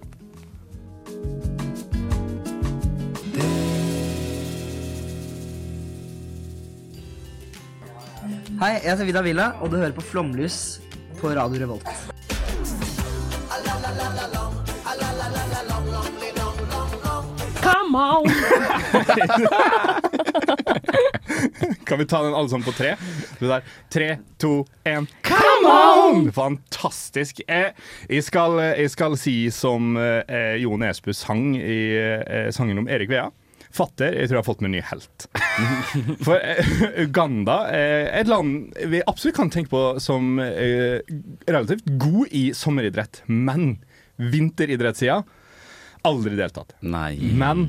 Hei, 8.21 8.75
jeg 8.85 8.87
heter 8.91 9.07
Vida 9.09 9.23
Villa, 9.25 9.47
og 9.65 9.71
du 9.73 9.79
hører 9.81 9.95
på 9.97 10.03
Flomlys 10.05 10.77
på 11.17 11.31
Radio 11.33 11.57
Revolt. 11.63 11.89
Come 17.65 17.97
on! 17.97 18.29
Kan 21.89 21.97
vi 21.99 22.05
ta 22.05 22.23
den 22.23 22.35
alle 22.35 22.49
sammen 22.49 22.65
på 22.69 22.73
tre? 22.77 22.97
Det 23.39 23.49
der. 23.49 23.63
Tre, 23.89 24.17
to, 24.37 24.67
én 24.85 25.07
Come 25.25 25.73
on! 25.73 26.33
Fantastisk. 26.33 27.41
Jeg, 27.49 27.73
jeg, 28.05 28.25
skal, 28.25 28.61
jeg 28.77 28.91
skal 28.93 29.17
si 29.17 29.51
som 29.55 29.97
eh, 29.97 30.61
Jo 30.61 30.77
Nesbø 30.77 31.13
sang 31.17 31.57
i 31.57 31.97
eh, 31.97 32.53
sangen 32.53 32.79
om 32.85 32.89
Erik 32.89 33.09
Vea. 33.17 33.31
Fatter, 33.71 34.17
jeg 34.19 34.27
tror 34.29 34.39
jeg 34.39 34.43
har 34.43 34.47
fått 34.49 34.63
meg 34.65 34.71
en 34.71 34.77
ny 34.79 34.83
helt. 34.83 35.27
For 36.27 36.37
eh, 36.43 36.71
Uganda 37.05 37.59
er 37.71 38.09
et 38.19 38.31
land 38.31 38.73
vi 38.91 39.03
absolutt 39.07 39.37
kan 39.37 39.53
tenke 39.55 39.71
på 39.71 39.83
som 40.03 40.41
eh, 40.43 40.99
relativt 41.47 41.87
god 42.03 42.35
i 42.35 42.49
sommeridrett, 42.57 43.23
men 43.31 43.77
vinteridrettssida 44.19 45.21
aldri 46.09 46.35
deltatt. 46.39 46.75
Nei. 46.83 47.15
Men 47.37 47.69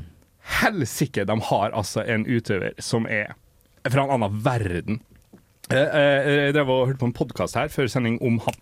helsike, 0.58 1.22
de 1.28 1.38
har 1.52 1.70
altså 1.70 2.02
en 2.02 2.26
utøver 2.26 2.74
som 2.82 3.06
er 3.06 3.34
fra 3.86 4.04
en 4.06 4.14
annen 4.16 4.42
verden. 4.42 5.00
Eh, 5.70 5.78
eh, 5.78 6.30
Jeg 6.48 6.54
drev 6.56 6.70
og 6.74 6.86
hørte 6.90 7.00
på 7.00 7.08
en 7.12 7.14
podkast 7.16 7.56
her 7.58 7.70
før 7.72 7.88
sending 7.90 8.18
om 8.26 8.40
han. 8.44 8.58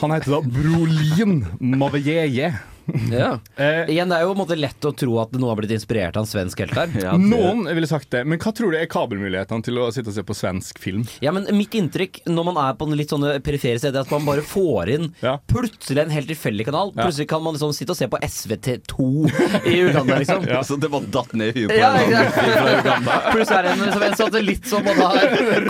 Han 0.00 0.14
heter 0.16 0.38
da 0.38 0.40
Brolin 0.56 1.42
Mavejeye. 1.60 2.52
Ja. 3.12 3.38
Eh, 3.56 3.90
Igjen, 3.92 4.08
det 4.10 4.16
er 4.18 4.22
jo 4.26 4.32
på 4.32 4.36
en 4.36 4.42
måte 4.42 4.56
lett 4.58 4.86
å 4.88 4.92
tro 4.96 5.18
at 5.22 5.32
noen 5.36 5.50
har 5.52 5.58
blitt 5.60 5.74
inspirert 5.76 6.16
av 6.16 6.24
en 6.24 6.30
svensk 6.30 6.62
helt 6.64 6.74
her. 6.78 6.88
Ja, 7.02 7.12
det- 7.16 7.28
Noen 7.32 7.64
ville 7.74 7.86
sagt 7.90 8.10
det, 8.14 8.24
men 8.26 8.38
hva 8.42 8.52
tror 8.56 8.72
du 8.72 8.78
er 8.80 8.86
kabelmulighetene 8.90 9.64
til 9.66 9.78
å 9.82 9.88
sitte 9.94 10.12
og 10.12 10.16
se 10.16 10.24
på 10.26 10.36
svensk 10.36 10.78
film? 10.82 11.04
Ja, 11.24 11.32
men 11.34 11.46
mitt 11.56 11.74
inntrykk 11.78 12.22
når 12.30 12.48
man 12.50 12.58
er 12.64 12.74
på 12.78 12.86
en 12.88 12.96
litt 12.98 13.12
sånne 13.12 13.36
perifere 13.44 13.78
steder, 13.82 14.00
er 14.02 14.06
at 14.06 14.12
man 14.14 14.24
bare 14.28 14.44
får 14.46 14.92
inn 14.96 15.08
Ja. 15.22 15.36
plutselig 15.50 16.02
en 16.04 16.10
helt 16.14 16.28
tilfeldig 16.30 16.66
kanal. 16.70 16.92
Ja. 16.96 17.06
Plutselig 17.06 17.28
kan 17.30 17.42
man 17.44 17.54
liksom 17.56 17.72
sitte 17.76 17.94
og 17.94 17.98
se 18.00 18.08
på 18.12 18.20
SVT2 18.22 19.66
i 19.66 19.76
Uganda, 19.86 20.18
liksom. 20.22 20.44
Ja. 20.52 20.62
Så 20.66 20.76
det 20.80 20.90
bare 20.92 21.06
datt 21.12 21.32
ned 21.38 21.52
i 21.56 21.62
huet 21.62 21.72
på 21.72 21.78
Ja, 21.78 21.92
en 21.94 22.02
annen 22.02 22.26
ikke 22.26 22.32
fyr 22.36 22.52
fra 22.56 22.72
Uganda. 22.80 23.18
Plutselig 23.32 23.58
er 23.58 23.62
det 23.62 23.72
en, 23.72 23.82
liksom 23.86 24.02
en 24.08 24.16
satellitt 24.20 24.66
som 24.68 24.84
man 24.84 25.00
har 25.00 25.18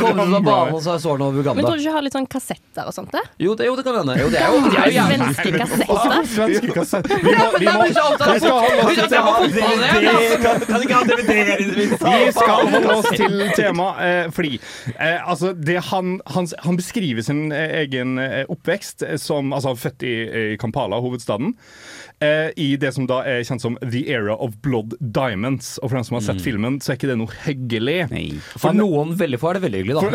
kommet 0.01 0.29
ut 0.29 0.37
av 0.41 0.47
banen, 0.47 0.75
og 0.75 0.83
så 0.85 0.97
så 1.03 1.17
den 1.17 1.27
over 1.27 1.37
Men 1.39 1.45
Uganda. 1.45 1.67
tror 1.69 1.77
du 1.79 1.83
ikke 1.87 1.95
har 1.97 2.07
litt 2.07 2.17
sånn 2.17 2.29
kassetter 2.31 2.89
og 2.89 2.95
sånt? 2.97 3.13
det? 3.13 3.23
Jo, 3.43 3.55
det, 3.59 3.67
jo, 3.69 3.77
det 3.79 3.85
kan 3.87 3.99
hende. 4.01 4.17
Jo, 4.21 4.29
det 4.33 4.41
er 4.41 4.49
jo, 4.53 4.61
det 4.67 4.79
er 4.79 4.87
jo 4.89 4.97
jævlig 4.97 5.19
Svenske 5.23 5.53
kassetter? 5.59 6.27
Svenske 6.33 6.69
kassetter. 6.77 7.02
Vi 7.09 7.35
må, 7.37 7.47
vi 7.59 7.67
må, 7.67 7.85
Vi 7.87 7.93
skal 12.35 12.69
holde 12.73 12.97
oss 12.97 13.11
til 13.17 13.43
temaet. 13.57 14.03
Eh, 14.03 14.31
fordi 14.35 14.53
eh, 14.97 15.19
altså, 15.21 15.53
det 15.57 15.79
han, 15.91 16.19
han, 16.35 16.49
han 16.67 16.79
beskriver 16.79 17.23
sin 17.27 17.53
eh, 17.53 17.83
egen 17.83 18.19
oppvekst 18.53 19.05
som 19.23 19.53
altså, 19.53 19.75
født 19.79 20.07
i, 20.07 20.15
i 20.55 20.57
Kampala, 20.61 21.01
hovedstaden. 21.03 21.55
Eh, 22.23 22.51
I 22.63 22.69
det 22.79 22.93
som 22.95 23.07
da 23.11 23.21
er 23.27 23.43
kjent 23.49 23.63
som 23.65 23.75
The 23.83 24.05
Era 24.15 24.37
of 24.37 24.55
Blood 24.63 24.95
Diamonds. 25.01 25.75
Og 25.83 25.91
for 25.91 25.99
dem 25.99 26.07
som 26.07 26.19
har 26.21 26.25
sett 26.29 26.43
filmen, 26.45 26.79
så 26.83 26.93
er 26.93 27.01
ikke 27.01 27.11
det 27.11 27.19
noe 27.19 27.35
hyggelig. 27.47 27.99
Nei. 28.13 28.27
For 28.55 28.77
noen 28.77 29.17
veldig 29.19 29.41
få 29.43 29.51
er 29.53 29.59
det 29.59 29.65
veldig 29.67 29.83
hyggelig, 29.83 29.97
da. 29.99 30.09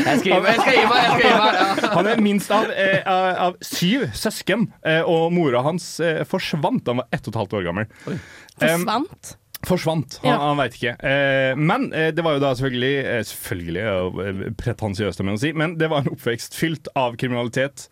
Jeg 0.00 0.20
skal 0.20 0.30
gi 0.30 0.38
meg, 0.42 0.48
jeg 0.50 0.60
skal 0.60 0.74
gi 0.76 0.86
meg! 0.90 1.02
Jeg 1.02 1.10
skal 1.10 1.26
gi 1.26 1.34
meg 1.34 1.58
ja. 1.58 1.90
Han 1.96 2.08
er 2.10 2.22
minst 2.24 2.50
av, 2.54 2.70
eh, 2.72 3.10
av 3.46 3.58
syv 3.64 4.08
søsken, 4.18 4.68
eh, 4.86 5.02
og 5.06 5.30
mora 5.34 5.62
hans 5.66 5.86
eh, 6.04 6.22
forsvant 6.28 6.82
da 6.86 6.94
han 6.94 7.02
var 7.02 7.10
ett 7.14 7.26
og 7.28 7.32
et 7.34 7.38
halvt 7.42 7.54
år 7.60 7.66
gammel. 7.68 7.86
Um, 8.10 8.18
Forsvant? 8.60 9.32
Forsvant. 9.68 10.18
Han, 10.24 10.30
Ja. 10.32 10.36
han 10.48 10.58
veit 10.60 10.76
ikke. 10.78 10.94
Eh, 11.04 11.52
men 11.60 11.90
eh, 11.92 12.10
det 12.16 12.24
var 12.26 12.38
jo 12.38 12.42
da 12.42 12.54
selvfølgelig 12.56 12.92
eh, 13.04 13.22
Selvfølgelig 13.30 13.84
eh, 13.84 14.42
pretensiøst, 14.62 15.20
om 15.22 15.30
jeg 15.30 15.36
må 15.38 15.42
si, 15.44 15.52
men 15.62 15.76
det 15.80 15.90
var 15.92 16.02
en 16.04 16.14
oppvekst 16.16 16.56
fylt 16.58 16.90
av 16.98 17.18
kriminalitet. 17.20 17.86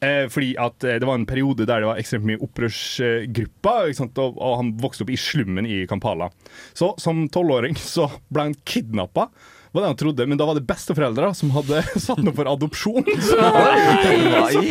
Eh, 0.00 0.26
fordi 0.32 0.54
at 0.56 0.84
eh, 0.84 0.96
det 1.00 1.06
var 1.08 1.18
en 1.18 1.28
periode 1.28 1.66
der 1.68 1.82
det 1.82 1.88
var 1.90 2.00
ekstremt 2.00 2.24
mye 2.28 2.40
opprørsgrupper, 2.40 3.92
og, 4.00 4.28
og 4.40 4.58
han 4.62 4.74
vokste 4.80 5.04
opp 5.04 5.12
i 5.12 5.20
slummen 5.20 5.68
i 5.68 5.82
Kampala. 5.90 6.30
Så 6.72 6.94
som 7.02 7.26
tolvåring 7.32 7.76
så 7.76 8.08
ble 8.32 8.48
han 8.48 8.56
kidnappa. 8.64 9.28
Var 9.70 9.84
det 9.84 9.90
han 9.92 9.98
trodde, 10.00 10.26
men 10.26 10.38
da 10.38 10.46
var 10.48 10.56
det 10.58 10.64
besteforeldre 10.66 11.28
som 11.36 11.52
hadde 11.54 11.82
satt 12.06 12.24
ham 12.24 12.32
for 12.34 12.48
adopsjon. 12.50 13.06
Så, 13.22 13.36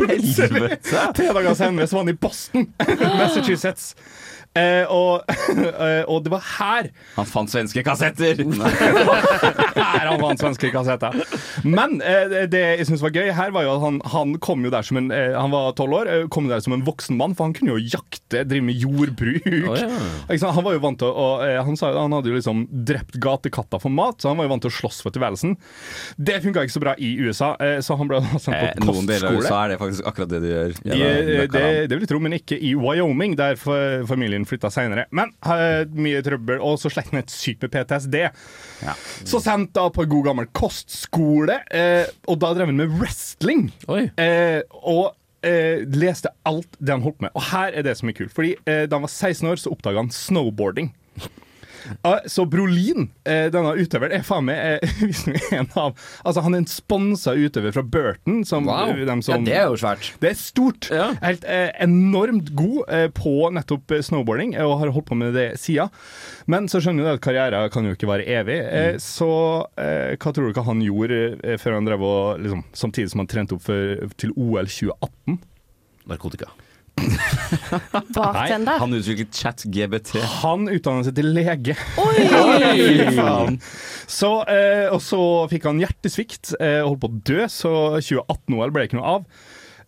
helvete? 0.10 1.06
Tre 1.16 1.30
dager 1.38 1.54
senere 1.56 1.88
så 1.88 2.00
var 2.00 2.04
han 2.04 2.12
i 2.12 2.18
Boston, 2.20 2.68
Massachusetts. 3.22 3.94
Eh, 4.58 4.86
og, 4.90 5.22
eh, 5.30 6.02
og 6.10 6.24
det 6.26 6.32
var 6.34 6.42
her 6.58 6.88
Han 7.16 7.28
fant 7.30 7.52
svenske 7.54 7.84
kassetter! 7.86 8.40
Her 9.80 10.08
han 10.10 10.20
fant 10.22 10.42
svenske 10.42 10.72
kassetter. 10.74 11.16
Men 11.68 12.00
eh, 12.02 12.48
det- 12.50 12.64
jeg 12.80 12.88
syns 12.90 13.02
var 13.04 13.14
gøy 13.16 13.30
her, 13.36 13.52
var 13.56 13.64
jo 13.66 13.76
at 13.76 13.82
han, 13.84 14.00
han 14.14 14.34
kom 14.44 14.64
jo 14.66 14.72
der 14.74 14.82
som 14.86 14.98
en 15.00 15.12
eh, 15.14 15.34
Han 15.38 15.52
var 15.54 15.72
tolv 15.78 15.94
år, 16.02 16.10
eh, 16.12 16.26
kom 16.34 16.48
der 16.50 16.60
som 16.66 16.74
en 16.76 16.84
voksen 16.88 17.18
mann, 17.20 17.36
for 17.38 17.46
han 17.48 17.54
kunne 17.56 17.76
jo 17.78 17.80
jakte, 17.94 18.44
drive 18.48 18.66
med 18.66 18.76
jordbruk. 18.82 19.46
Oh, 19.70 19.78
ja. 19.78 20.52
Han 20.60 20.64
var 20.66 20.74
jo 20.76 20.82
vant 20.84 21.00
til 21.00 21.08
å 21.14 21.28
eh, 21.46 21.60
Han 21.66 21.78
sa 21.80 21.92
han 21.96 22.12
hadde 22.16 22.32
jo 22.32 22.36
liksom 22.40 22.66
drept 22.90 23.16
gatekatta 23.22 23.80
for 23.82 23.94
mat, 23.94 24.20
så 24.22 24.32
han 24.32 24.38
var 24.40 24.48
jo 24.48 24.52
vant 24.56 24.64
til 24.66 24.72
å 24.72 24.76
slåss 24.80 25.00
for 25.06 25.14
tilværelsen. 25.16 25.56
Det 26.18 26.40
funka 26.44 26.64
ikke 26.66 26.76
så 26.76 26.82
bra 26.84 26.94
i 26.98 27.14
USA, 27.22 27.52
så 27.86 27.98
han 28.00 28.10
ble 28.10 28.20
sendt 28.36 28.50
Eh, 28.58 28.74
kostskole. 28.76 28.94
noen 28.96 29.08
deler 29.10 29.28
av. 29.30 29.38
USA 29.40 29.60
er 29.66 29.74
det 29.74 29.80
faktisk 29.82 30.10
akkurat 30.10 30.32
det 30.34 30.40
de 30.44 30.52
gjør. 30.52 30.76
Eh, 30.90 31.48
det, 31.54 31.64
det 31.90 31.96
vil 31.96 32.04
jeg 32.06 32.12
tro, 32.12 32.20
men 32.24 32.36
ikke 32.40 32.58
i 32.60 32.74
Wyoming, 32.80 33.36
der 33.40 33.56
fa- 33.62 34.02
familien 34.40 34.46
flytta 34.48 34.70
seinere. 34.72 35.06
Men 35.12 35.32
eh, 35.44 35.86
mye 35.92 36.22
trøbbel, 36.24 36.60
og 36.62 36.80
så 36.80 36.90
slekt 36.92 37.12
med 37.14 37.26
et 37.26 37.34
sykt 37.34 37.62
med 37.64 37.72
PTSD. 37.74 38.16
Så 39.28 39.42
sendt 39.44 39.74
da 39.76 39.90
på 39.90 40.06
god 40.10 40.26
gammel 40.30 40.48
kostskole, 40.56 41.60
eh, 41.72 42.08
og 42.28 42.40
da 42.40 42.54
drev 42.54 42.68
han 42.72 42.80
med 42.80 42.94
wrestling. 43.00 43.72
Eh, 44.18 44.62
og 44.84 45.16
eh, 45.44 45.86
leste 45.96 46.32
alt 46.46 46.70
det 46.80 46.94
han 46.96 47.04
holdt 47.06 47.22
med. 47.22 47.32
Og 47.36 47.44
her 47.52 47.74
er 47.74 47.84
det 47.84 47.98
som 48.00 48.10
er 48.10 48.18
kult, 48.18 48.34
fordi 48.36 48.56
eh, 48.66 48.86
da 48.88 48.98
han 49.00 49.06
var 49.08 49.12
16 49.14 49.50
år, 49.50 49.60
så 49.60 49.74
oppdaga 49.74 50.04
han 50.04 50.12
snowboarding. 50.14 50.94
Ja, 52.06 52.14
så 52.30 52.46
Brolin, 52.50 53.10
eh, 53.26 53.48
denne 53.54 53.72
utøveren, 53.80 54.14
er 54.20 54.24
faen 54.28 54.46
meg 54.48 54.58
eh, 54.84 55.04
en 55.60 55.70
av 55.80 55.96
Altså 56.26 56.44
Han 56.46 56.56
er 56.58 56.62
en 56.64 56.68
sponsa 56.70 57.34
utøver 57.38 57.74
fra 57.76 57.84
Burton. 57.84 58.42
Som, 58.48 58.66
Wow. 58.70 58.92
eh, 58.94 59.06
dem 59.08 59.22
som, 59.26 59.40
Ja, 59.42 59.46
det 59.50 59.56
er 59.58 59.68
jo 59.72 59.78
svært. 59.82 60.12
Det 60.22 60.32
er 60.32 60.38
stort. 60.40 60.90
Helt 61.24 61.46
eh, 61.48 61.70
enormt 61.86 62.52
god 62.58 62.90
eh, 62.90 63.08
på 63.16 63.34
nettopp 63.56 63.96
snowboarding, 64.06 64.56
og 64.64 64.78
har 64.84 64.94
holdt 64.96 65.08
på 65.10 65.18
med 65.20 65.34
det 65.38 65.48
sida. 65.62 65.90
Men 66.50 66.68
så 66.72 66.82
skjønner 66.84 67.06
du 67.08 67.12
at 67.16 67.24
karrieren 67.24 67.70
kan 67.74 67.86
jo 67.90 67.96
ikke 67.98 68.10
være 68.12 68.28
evig. 68.40 68.60
Eh, 68.66 68.90
Mm. 68.90 69.00
så 69.04 69.28
hva 69.70 70.32
tror 70.34 70.46
du 70.48 70.50
ikke 70.54 70.64
han 70.66 70.80
gjorde 70.82 71.58
før 71.62 71.76
han 71.78 71.86
drev 71.88 72.02
og 72.06 72.40
liksom, 72.42 72.64
Samtidig 72.74 73.12
som 73.12 73.22
han 73.22 73.28
trente 73.30 73.54
opp 73.58 73.62
for, 73.68 74.08
til 74.18 74.32
OL 74.36 74.66
2018? 74.70 75.38
Narkotika. 76.10 76.48
Bartender. 78.16 78.80
Han 78.82 78.96
utviklet 78.98 79.36
chat-GBT. 79.36 80.16
Han 80.42 80.68
utdannet 80.72 81.10
seg 81.10 81.20
til 81.20 81.32
lege. 81.36 81.76
Oi! 82.02 82.26
Oi! 82.44 83.56
Så, 84.10 84.34
eh, 84.50 84.88
og 84.90 85.02
så 85.06 85.22
fikk 85.52 85.70
han 85.70 85.82
hjertesvikt, 85.84 86.56
eh, 86.60 86.82
holdt 86.84 87.04
på 87.04 87.12
å 87.12 87.22
dø, 87.32 87.40
så 87.52 87.74
2018-OL 88.02 88.76
ble 88.76 88.88
ikke 88.90 89.00
noe 89.00 89.16
av. 89.20 89.32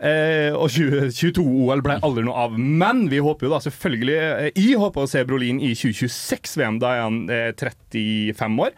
Eh, 0.02 0.50
og 0.58 0.72
2022-OL 0.74 1.84
ble 1.86 2.00
aldri 2.02 2.26
noe 2.26 2.46
av. 2.48 2.56
Men 2.58 3.06
vi 3.12 3.22
håper 3.22 3.46
jo 3.48 3.54
da 3.54 3.60
selvfølgelig 3.62 4.16
eh, 4.18 4.48
Jeg 4.58 4.80
håper 4.82 5.06
å 5.06 5.10
se 5.10 5.22
Brolin 5.30 5.62
i 5.62 5.76
2026-VM. 5.78 6.80
Da 6.82 6.96
er 6.96 7.04
han 7.06 7.20
eh, 7.30 7.52
35 7.54 8.64
år. 8.66 8.74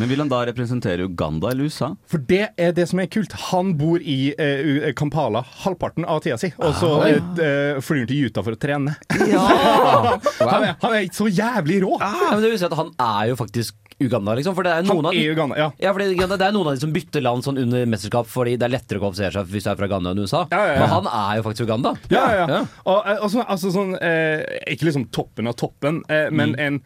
Men 0.00 0.08
vil 0.08 0.22
han 0.22 0.30
da 0.30 0.40
representere 0.48 1.04
Uganda 1.08 1.50
eller 1.52 1.68
USA? 1.68 1.90
For 2.08 2.22
det 2.28 2.46
er 2.56 2.72
det 2.76 2.86
som 2.88 3.00
er 3.02 3.10
kult. 3.12 3.34
Han 3.50 3.74
bor 3.80 4.00
i 4.00 4.32
eh, 4.32 4.88
Kampala 4.96 5.42
halvparten 5.64 6.06
av 6.08 6.22
tida 6.24 6.38
si, 6.40 6.52
og 6.58 6.72
så 6.78 6.92
Ah. 7.02 7.08
ja. 7.10 7.18
eh, 7.44 7.80
flyr 7.84 8.02
han 8.04 8.08
til 8.10 8.28
Utah 8.30 8.46
for 8.46 8.56
å 8.56 8.60
trene. 8.62 8.94
Ja. 9.28 9.42
han, 10.40 10.64
er, 10.64 10.74
han 10.80 10.96
er 10.96 11.04
ikke 11.06 11.18
så 11.20 11.28
jævlig 11.28 11.82
rå. 11.84 11.96
Ah, 12.00 12.30
men 12.34 12.42
det 12.44 12.52
vil 12.54 12.60
si 12.62 12.68
at 12.68 12.76
han 12.78 12.92
er 13.02 13.32
jo 13.32 13.38
faktisk 13.40 13.76
Uganda, 14.04 14.34
liksom. 14.38 14.54
For 14.54 14.66
det 14.66 14.72
er 14.72 14.82
noen 14.86 15.04
Han 15.04 15.10
av 15.12 15.14
er 15.18 15.32
Uganda, 15.32 15.56
ja. 15.58 15.68
Ja, 15.80 15.92
Uganda, 15.92 16.36
Det 16.36 16.46
er 16.48 16.52
noen 16.56 16.66
av 16.70 16.74
de 16.76 16.80
som 16.84 16.92
bytter 16.92 17.22
land 17.24 17.44
sånn 17.46 17.58
under 17.62 17.86
mesterskap 17.86 18.26
fordi 18.30 18.56
det 18.58 18.66
er 18.68 18.74
lettere 18.74 18.98
å 19.00 19.04
kvalifisere 19.06 19.32
seg 19.32 19.46
hvis 19.52 19.64
du 19.64 19.70
er 19.70 19.76
fra 19.80 19.88
Ghana 19.88 20.10
enn 20.12 20.22
USA. 20.24 20.46
ja. 20.50 20.78
Men 20.80 20.88
han 20.88 21.06
er 21.06 21.36
jo 21.38 21.42
faktisk 21.48 21.66
Uganda. 21.68 21.94
Ja, 22.10 22.24
ja. 22.34 22.64
Og, 22.86 23.02
eh, 23.06 23.18
og 23.22 23.30
så- 23.30 23.46
altså 23.46 23.72
sånn 23.72 23.94
eh, 24.02 24.42
Ikke 24.72 24.86
liksom 24.90 25.06
toppen 25.10 25.48
av 25.48 25.54
toppen, 25.56 26.02
eh, 26.08 26.30
men 26.30 26.54
en 26.58 26.80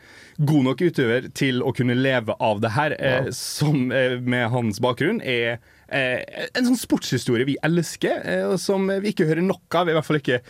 god 0.44 0.64
nok 0.64 0.78
utøver 0.78 1.32
til 1.34 1.62
å 1.62 1.72
kunne 1.74 1.94
leve 1.96 2.34
av 2.40 2.60
det 2.60 2.70
her, 2.72 2.96
eh, 2.98 3.30
som 3.30 3.90
eh, 3.92 4.18
med 4.20 4.50
hans 4.50 4.78
bakgrunn 4.80 5.20
er 5.24 5.58
en 5.88 6.66
sånn 6.66 6.78
sportshistorie 6.80 7.46
vi 7.46 7.56
elsker, 7.62 8.22
eh, 8.26 8.44
og 8.50 8.58
som 8.58 8.88
vi 8.88 9.12
ikke 9.12 9.26
hører 9.28 9.44
nok 9.46 9.74
av. 9.78 9.88
I 9.88 9.94
hvert 9.94 10.06
fall 10.08 10.18
ikke 10.18 10.40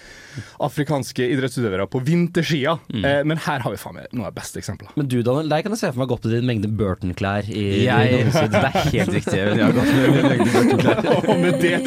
afrikanske 0.65 1.27
idrettsutøvere 1.35 1.87
på 1.93 2.01
vinterskia. 2.07 2.77
Eh, 2.95 3.23
men 3.29 3.37
her 3.45 3.61
har 3.65 3.75
vi 3.75 3.81
faen 3.81 3.99
meg 3.99 4.09
noen 4.13 4.27
av 4.29 4.33
de 4.35 4.41
beste 4.41 4.61
eksemplene. 4.63 4.93
Men 4.97 5.09
du, 5.13 5.19
Daniel, 5.27 5.51
der 5.53 5.63
kan 5.67 5.75
jeg 5.77 5.83
se 5.83 5.91
for 5.93 6.03
meg 6.03 6.09
gå 6.13 6.17
opp 6.19 6.25
til 6.27 6.37
din 6.39 6.49
mengde 6.49 6.71
Burton-klær 6.77 7.49
i 7.53 7.67
Jeg- 7.85 8.13
i 8.17 8.49
det 8.49 8.63
er 8.65 8.91
helt 8.97 9.13
riktig. 9.13 9.37
Jeg 9.37 9.61
har 9.61 9.73
gått 9.77 9.93
med 9.93 10.17
min 10.17 10.31
mengde 10.33 10.51
Burton-klær. 10.57 11.29
og 11.31 11.41
med 11.41 11.61
det 11.61 11.83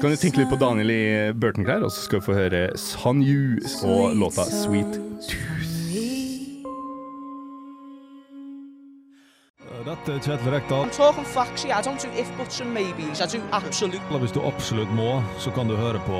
kan 0.00 0.10
du 0.10 0.16
tenke 0.16 0.42
litt 0.42 0.50
på 0.50 0.58
Daniel 0.60 0.90
i 0.90 1.02
Burton-klær, 1.32 1.84
og 1.84 1.90
så 1.94 2.06
skal 2.08 2.20
vi 2.20 2.26
få 2.26 2.38
høre 2.38 2.64
Sanju 2.76 3.60
og 3.84 4.16
låta 4.16 4.46
'Sweet 4.50 4.98
Dette 9.80 10.12
er 10.12 10.20
Kjetil 10.20 10.52
Rekdal. 10.52 10.90
Talking 10.92 11.24
facts 11.24 11.64
yeah. 11.64 11.78
I 11.78 11.82
don't 11.82 12.00
do 12.02 12.08
if 12.12 12.28
buts 12.36 12.60
and 12.60 12.74
maybes. 12.74 13.20
I 13.20 13.26
do 13.26 13.40
absolute. 13.50 14.02
Hvis 14.20 14.34
du 14.36 14.40
absolutt 14.44 14.90
må, 14.92 15.22
så 15.40 15.52
kan 15.56 15.70
du 15.70 15.76
høre 15.78 16.02
på 16.04 16.18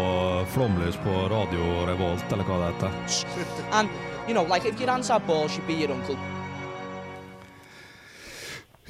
Flomlys 0.54 0.96
på 1.04 1.16
Radio 1.28 1.84
Revolt, 1.90 2.24
eller 2.32 2.48
hva 2.48 2.56
det 2.62 2.70
heter. 2.72 3.66
And 3.72 3.88
you 4.26 4.32
know, 4.32 4.46
like 4.48 4.64
if 4.64 4.80
your 4.80 4.88
hands 4.88 5.10
are 5.10 5.20
balls, 5.20 5.58
you 5.58 5.64
be 5.68 5.76
your 5.76 5.92
uncle. 5.92 6.16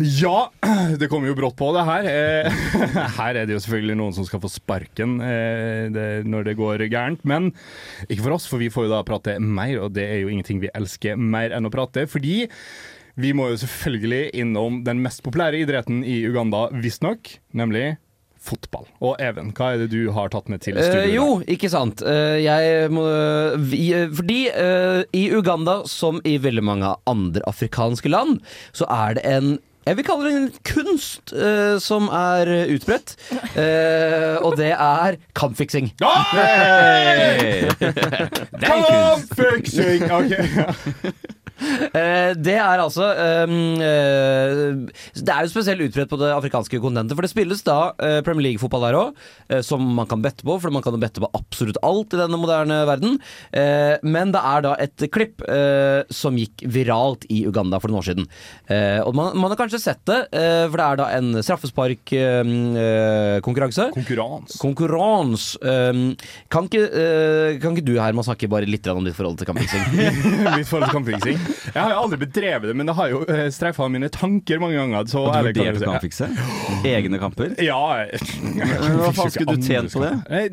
Ja, 0.01 0.53
det 1.01 1.11
kommer 1.11 1.29
jo 1.29 1.37
brått 1.37 1.59
på 1.59 1.73
det 1.75 1.83
her. 1.85 2.07
Eh, 2.09 2.63
Her 3.19 3.41
er 3.43 3.51
det 3.51 3.57
jo 3.57 3.65
selvfølgelig 3.65 3.99
noen 3.99 4.15
som 4.17 4.29
skal 4.29 4.41
få 4.41 4.49
sparken 4.49 5.19
eh, 5.19 6.23
når 6.25 6.47
det 6.47 6.57
går 6.63 6.87
gærent. 6.87 7.27
Men 7.27 7.51
ikke 8.07 8.23
for 8.23 8.39
oss, 8.39 8.47
for 8.49 8.63
vi 8.63 8.71
får 8.73 8.87
jo 8.87 8.95
da 8.95 9.03
prate 9.05 9.37
mer, 9.43 9.75
og 9.83 9.93
det 9.99 10.07
er 10.07 10.23
jo 10.23 10.31
ingenting 10.31 10.63
vi 10.63 10.73
elsker 10.79 11.19
mer 11.19 11.53
enn 11.59 11.69
å 11.69 11.75
prate. 11.75 12.07
Fordi 12.09 12.47
vi 13.19 13.33
må 13.37 13.51
jo 13.53 13.59
selvfølgelig 13.63 14.31
innom 14.43 14.83
den 14.87 15.03
mest 15.05 15.25
populære 15.27 15.65
idretten 15.65 16.05
i 16.07 16.23
Uganda, 16.29 16.69
visstnok, 16.83 17.39
nemlig 17.57 17.97
fotball. 18.41 18.87
Og 19.05 19.21
Even, 19.21 19.53
hva 19.57 19.75
er 19.75 19.83
det 19.83 19.91
du 19.93 20.11
har 20.17 20.31
tatt 20.33 20.49
med 20.51 20.63
til 20.65 20.79
studio? 20.81 21.05
Uh, 21.05 21.13
jo, 21.13 21.27
ikke 21.51 21.71
sant. 21.73 22.01
Uh, 22.05 22.39
jeg 22.41 22.89
må 22.93 23.05
vi, 23.71 23.83
eh, 23.97 24.09
Fordi 24.17 24.41
eh, 24.49 25.03
i 25.17 25.27
Uganda, 25.35 25.81
som 25.91 26.21
i 26.25 26.39
veldig 26.41 26.65
mange 26.65 26.95
andre 27.11 27.43
afrikanske 27.51 28.09
land, 28.09 28.41
så 28.73 28.89
er 28.89 29.19
det 29.19 29.27
en 29.29 29.59
jeg 29.91 29.99
vil 29.99 30.07
kalle 30.07 30.29
det 30.29 30.35
en 30.39 30.51
kunst 30.71 31.33
eh, 31.35 31.77
som 31.83 32.07
er 32.15 32.51
eh, 32.55 32.75
utbredt, 32.77 33.17
Eh, 33.61 34.37
og 34.47 34.55
det 34.59 34.71
er 34.71 35.17
kampfiksing. 35.35 35.91
Hey! 36.31 37.67
Det 37.81 38.69
er 38.69 38.77
en 38.77 38.87
kunst. 38.87 39.35
Kampfiksing! 39.35 40.07
Ok, 40.15 40.31
ja. 40.31 40.69
Eh, 41.61 42.31
det 42.41 42.55
er 42.57 42.81
altså 42.81 43.05
ehm, 43.21 43.83
eh, 43.85 44.61
Det 45.13 45.29
er 45.29 45.45
jo 45.45 45.51
spesielt 45.53 45.83
utbredt 45.85 46.09
på 46.09 46.19
det 46.21 46.31
afrikanske 46.33 46.81
kontinentet. 46.81 47.17
For 47.19 47.27
det 47.27 47.33
spilles 47.33 47.61
da 47.67 47.79
eh, 48.01 48.21
Premier 48.25 48.47
League-fotball 48.49 48.87
der 48.87 48.97
òg, 48.97 49.21
som 49.67 49.85
man 49.99 50.09
kan 50.09 50.23
bette 50.25 50.47
på. 50.47 50.57
For 50.63 50.73
man 50.73 50.85
kan 50.85 50.97
jo 50.97 51.03
bette 51.03 51.21
på 51.23 51.29
absolutt 51.37 51.81
alt 51.87 52.17
i 52.17 52.21
denne 52.23 52.41
moderne 52.41 52.81
verden. 52.89 53.19
Eh, 53.53 53.99
men 54.07 54.33
det 54.33 54.41
er 54.55 54.65
da 54.65 54.75
et 54.81 55.05
klipp 55.13 55.45
eh, 55.49 56.01
som 56.15 56.39
gikk 56.41 56.65
viralt 56.71 57.27
i 57.29 57.43
Uganda 57.49 57.81
for 57.83 57.93
noen 57.93 58.01
år 58.01 58.09
siden. 58.09 58.31
Eh, 58.71 59.01
og 59.05 59.13
man, 59.19 59.37
man 59.37 59.53
har 59.53 59.61
kanskje 59.61 59.80
sett 59.83 60.01
det, 60.09 60.19
eh, 60.37 60.65
for 60.71 60.77
det 60.81 60.87
er 60.87 60.97
da 61.01 61.07
en 61.19 61.29
straffesparkkonkurranse. 61.43 63.85
Konkurranse. 63.97 64.59
Konkurranse. 64.61 65.59
Um, 65.61 66.17
kan, 66.53 66.65
ikke, 66.71 66.85
eh, 66.89 67.59
kan 67.63 67.71
ikke 67.77 67.87
du 67.89 67.95
Herman 68.01 68.25
snakke 68.27 68.49
bare 68.51 68.67
litt 68.69 68.87
om 68.93 69.05
ditt 69.07 69.17
forhold 69.19 69.39
til 69.41 69.47
kampfiksing? 69.51 69.83
Mitt 70.57 70.69
forhold 70.69 70.87
til 70.89 70.97
kampfiksing. 71.01 71.37
Jeg 71.71 71.81
har 71.81 71.91
jo 71.95 71.99
aldri 72.05 72.19
bedrevet 72.25 72.67
det, 72.71 72.77
men 72.79 72.87
det 72.91 72.97
har 72.99 73.07
jo 73.13 73.19
streifa 73.55 73.83
mine 73.93 74.09
tanker 74.13 74.57
mange 74.63 74.77
ganger. 74.79 75.01
Så 75.11 75.19
Og 75.27 75.31
du 75.33 75.37
vurderer 75.51 75.75
kan 75.75 75.81
si. 75.81 75.85
kampfikse? 75.91 76.27
Egne 76.91 77.17
kamper? 77.21 77.49
Ja 77.65 77.79
hva 77.81 79.11
faen 79.15 79.31
skulle 79.33 79.55
du 79.57 79.63
tjent 79.65 79.91
på 79.93 80.01
det? 80.05 80.13
Eh, 80.31 80.49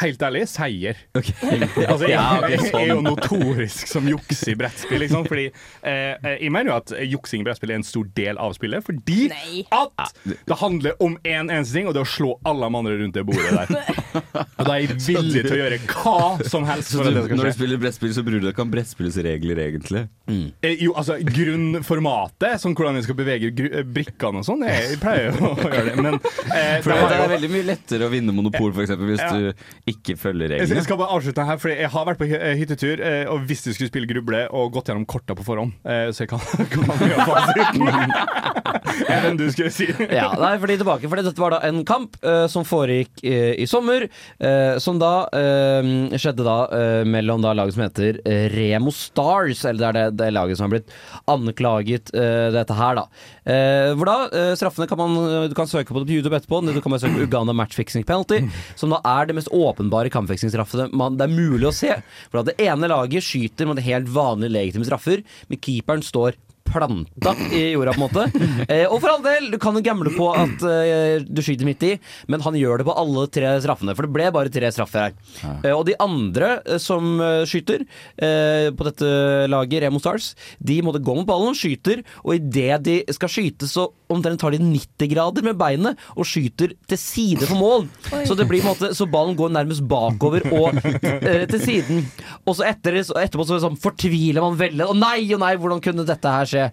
Helt 0.00 0.20
ærlig, 0.26 0.42
seier. 0.50 0.94
Altså, 1.84 2.06
jeg, 2.08 2.16
jeg, 2.16 2.20
jeg 2.50 2.58
er 2.74 2.86
jo 2.88 2.94
sånn. 2.98 3.04
notorisk 3.06 3.86
som 3.90 4.06
jukser 4.08 4.50
i 4.54 4.56
brettspill, 4.58 5.00
liksom. 5.04 5.24
Fordi 5.28 5.44
eh, 5.50 6.14
jeg 6.40 6.50
mener 6.54 6.68
jo 6.72 6.76
at 6.78 6.88
juksing 7.10 7.40
i 7.44 7.46
brettspill 7.46 7.70
er 7.74 7.78
en 7.80 7.86
stor 7.86 8.06
del 8.16 8.36
av 8.40 8.53
spillet. 8.56 8.84
Fordi 8.86 9.64
at 9.74 10.14
det 10.24 10.58
handler 10.60 10.96
om 11.04 11.16
én 11.22 11.50
eneste 11.50 11.76
ting, 11.76 11.88
og 11.88 11.96
det 11.96 12.02
er 12.02 12.08
å 12.08 12.12
slå 12.14 12.34
alle 12.48 12.68
de 12.68 12.80
andre 12.80 12.96
rundt 13.02 13.18
det 13.18 13.26
bordet 13.28 13.52
der. 13.54 14.02
Og 14.58 14.66
da 14.66 14.74
er 14.76 14.84
jeg 14.84 14.96
villig 15.02 15.42
til 15.44 15.54
å 15.56 15.58
gjøre 15.58 15.78
hva 15.90 16.46
som 16.46 16.66
helst 16.68 16.92
Så 16.92 17.00
for 17.00 17.06
du, 17.06 17.10
at 17.10 17.16
det 17.16 17.24
skal 17.26 17.40
når 17.40 17.48
du 17.50 17.56
spiller 17.56 17.80
brettspill, 17.82 18.12
så 18.14 18.22
bryr 18.26 18.38
du 18.38 18.46
deg 18.46 18.54
ikke 18.54 18.64
om 18.64 18.72
brettspillets 18.72 19.18
regler, 19.26 19.60
egentlig? 19.64 20.04
Eh, 20.26 20.76
Jo, 20.80 20.94
altså 20.96 21.18
grunnformatet, 21.20 22.56
sånn 22.62 22.72
hvordan 22.76 22.96
vi 22.96 23.02
skal 23.04 23.16
bevege 23.18 23.50
eh, 23.68 23.82
brikkene 23.84 24.40
og 24.40 24.46
sånn, 24.46 24.62
jeg 24.66 24.96
pleier 25.02 25.28
jo 25.34 25.50
å 25.52 25.56
gjøre 25.60 25.84
det, 25.90 25.96
men 26.00 26.16
eh, 26.16 26.78
For 26.84 26.94
det 26.94 27.00
det 27.10 27.18
er 27.18 27.32
veldig 27.34 27.50
mye 27.52 27.66
lettere 27.68 28.06
å 28.08 28.12
vinne 28.12 28.32
Monopol 28.34 28.72
for 28.72 28.84
eksempel, 28.86 29.10
hvis 29.12 29.20
Ja. 29.24 29.30
du 29.34 29.90
ikke 29.92 30.16
følger 30.20 30.48
reglene. 30.54 30.78
Jeg 30.80 30.86
skal 30.86 30.98
bare 31.00 31.12
avslutte 31.18 31.44
her, 31.48 31.60
for 31.60 31.72
jeg 31.74 31.90
har 31.92 32.06
vært 32.08 32.20
på 32.22 32.28
eh, 32.30 32.54
hyttetur, 32.60 33.02
eh, 33.04 33.24
og 33.30 33.44
hvis 33.48 33.64
du 33.66 33.70
skulle 33.76 33.90
spille 33.92 34.08
gruble, 34.10 34.44
og 34.54 34.72
gått 34.74 34.88
gjennom 34.90 35.04
korta 35.08 35.36
på 35.36 35.44
forhånd, 35.46 35.76
eh, 35.84 36.08
så 36.14 36.24
jeg 36.24 36.32
kan, 36.32 36.40
kan 36.72 37.04
gjøre 37.04 37.28
fasiten. 37.28 38.16
Enn 39.14 39.38
du 39.38 39.44
skulle 39.52 39.72
si. 39.74 39.86
ja, 40.08 40.28
nei, 40.40 40.54
fordi 40.62 40.76
tilbake, 40.80 41.08
for 41.10 41.20
dette 41.20 41.40
var 41.40 41.54
da 41.56 41.60
en 41.68 41.82
kamp 41.88 42.16
eh, 42.24 42.46
som 42.52 42.64
foregikk 42.68 43.22
eh, 43.26 43.52
i 43.60 43.66
sommer, 43.70 44.06
eh, 44.40 44.76
som 44.82 44.98
da 45.02 45.12
eh, 45.34 45.92
skjedde 46.20 46.46
da 46.46 46.56
eh, 46.74 47.02
mellom 47.08 47.42
da 47.44 47.54
laget 47.56 47.76
som 47.76 47.84
heter 47.86 48.20
Remo 48.54 48.92
Stars, 48.94 49.64
eller 49.68 49.80
det 49.80 49.88
er 49.88 49.96
det, 49.98 50.13
det 50.18 50.30
laget 50.34 50.58
som 50.58 50.66
har 50.66 50.74
blitt 50.76 50.92
anklaget 51.30 52.12
uh, 52.16 52.50
dette 52.54 52.78
her, 52.78 53.00
da. 53.00 53.04
Uh, 53.44 53.90
hvor 53.98 54.10
da 54.10 54.16
uh, 54.30 54.52
straffene 54.58 54.88
kan 54.90 55.00
man 55.00 55.48
Du 55.50 55.54
kan 55.56 55.68
søke 55.68 55.92
på 55.92 56.02
det 56.02 56.08
på 56.08 56.16
YouTube 56.18 56.38
etterpå. 56.38 56.62
Du 56.66 56.80
kan 56.80 56.94
bare 56.94 57.02
søke 57.04 57.18
på 57.18 57.26
Uganda 57.28 57.54
matchfixing 57.56 58.06
penalty, 58.08 58.42
som 58.78 58.94
da 58.94 59.00
er 59.14 59.28
det 59.28 59.38
mest 59.38 59.52
åpenbare 59.54 60.12
kampfiksingsstraffene 60.12 60.90
det 61.18 61.26
er 61.26 61.32
mulig 61.32 61.68
å 61.68 61.74
se. 61.74 61.92
For 62.30 62.40
da 62.40 62.52
det 62.52 62.68
ene 62.68 62.90
laget 62.90 63.26
skyter 63.26 63.68
med 63.68 63.82
helt 63.84 64.10
vanlige 64.12 64.54
legitime 64.54 64.88
straffer, 64.88 65.22
men 65.50 65.62
keeperen 65.62 66.04
står 66.04 66.38
planta 66.66 67.34
i 67.52 67.62
jorda, 67.74 67.92
på 67.94 68.00
en 68.00 68.04
måte. 68.06 68.24
Eh, 68.68 68.84
og 68.88 68.98
for 69.02 69.12
all 69.12 69.22
del, 69.24 69.50
du 69.52 69.58
kan 69.62 69.76
jo 69.76 69.82
gamble 69.84 70.12
på 70.14 70.28
at 70.34 70.64
eh, 70.68 71.22
du 71.24 71.42
skyter 71.44 71.68
midt 71.68 71.84
i, 71.86 71.92
men 72.32 72.42
han 72.44 72.56
gjør 72.58 72.80
det 72.80 72.86
på 72.88 72.96
alle 72.98 73.26
tre 73.34 73.52
straffene. 73.64 73.94
For 73.96 74.06
det 74.08 74.14
ble 74.16 74.30
bare 74.34 74.52
tre 74.52 74.70
straffer 74.74 75.06
her. 75.08 75.16
Eh, 75.62 75.72
og 75.74 75.84
de 75.88 75.96
andre 76.02 76.54
eh, 76.64 76.80
som 76.82 77.14
eh, 77.22 77.42
skyter 77.48 77.84
eh, 77.84 78.70
på 78.74 78.88
dette 78.88 79.10
laget, 79.52 79.84
Remo 79.84 80.00
Stars, 80.02 80.32
de 80.58 80.80
måtte 80.86 81.02
gå 81.04 81.16
mot 81.20 81.28
ballen, 81.28 81.56
skyter, 81.58 82.02
og 82.24 82.36
idet 82.38 82.80
de 82.88 82.98
skal 83.14 83.32
skyte, 83.32 83.68
så 83.70 83.88
omtrent 84.12 84.40
tar 84.42 84.52
de 84.54 84.58
90 84.60 85.08
grader 85.10 85.46
med 85.46 85.56
beinet 85.60 86.00
og 86.14 86.26
skyter 86.28 86.74
til 86.90 86.98
side 87.00 87.46
for 87.48 87.56
mål. 87.60 87.86
Så 88.28 88.36
det 88.36 88.46
blir 88.50 88.60
på 88.64 88.68
en 88.68 88.74
måte 88.74 88.90
Så 88.96 89.06
ballen 89.10 89.36
går 89.38 89.52
nærmest 89.54 89.84
bakover 89.88 90.44
og 90.52 90.76
eh, 90.84 91.44
til 91.50 91.60
siden. 91.62 92.04
Og 92.44 92.56
så 92.58 92.66
etter, 92.68 92.98
etterpå 93.00 93.46
så 93.48 93.58
sånn, 93.62 93.78
fortviler 93.80 94.44
man 94.44 94.58
veldig. 94.60 94.86
Å 94.90 94.96
nei, 94.98 95.24
å 95.34 95.40
nei, 95.40 95.54
hvordan 95.60 95.82
kunne 95.84 96.04
dette 96.08 96.34
her 96.36 96.50
skje? 96.50 96.66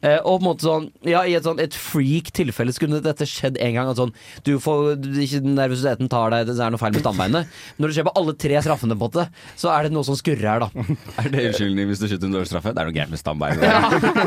Eh, 0.00 0.18
og 0.22 0.38
på 0.38 0.42
en 0.42 0.46
måte 0.46 0.66
sånn 0.66 0.84
Ja, 1.08 1.24
i 1.26 1.34
et 1.34 1.46
sånn 1.46 1.58
et 1.62 1.74
freak 1.74 2.30
tilfelle 2.36 2.72
skulle 2.76 3.00
dette 3.04 3.26
skjedd 3.28 3.58
en 3.60 3.74
gang. 3.76 3.90
At 3.92 4.00
sånn, 4.00 4.14
du 4.46 4.56
får 4.62 4.96
du- 5.02 5.20
ikke 5.24 5.42
Nervøsiteten 5.48 6.08
tar 6.10 6.30
deg, 6.30 6.46
det 6.48 6.56
er 6.58 6.70
noe 6.70 6.78
feil 6.80 6.92
med 6.94 7.02
stambeinet. 7.02 7.48
Når 7.78 7.90
det 7.90 7.96
skjer 7.96 8.06
på 8.08 8.14
alle 8.20 8.34
tre 8.38 8.60
straffene, 8.62 8.94
på 8.98 9.08
en 9.08 9.10
måte, 9.10 9.24
så 9.58 9.70
er 9.74 9.86
det 9.88 9.92
noe 9.94 10.06
som 10.06 10.16
skurrer 10.18 10.46
her, 10.48 10.64
da. 10.64 10.68
Er 11.22 11.30
det 11.32 11.44
unnskyldning 11.50 11.88
hvis 11.90 12.00
du 12.02 12.06
skyter 12.08 12.28
en 12.28 12.34
dårlig 12.36 12.50
straffe? 12.50 12.72
Det 12.74 12.82
er 12.82 12.88
noe 12.90 12.96
gærent 12.96 13.12
med 13.14 13.20
stambeinet. 13.20 13.62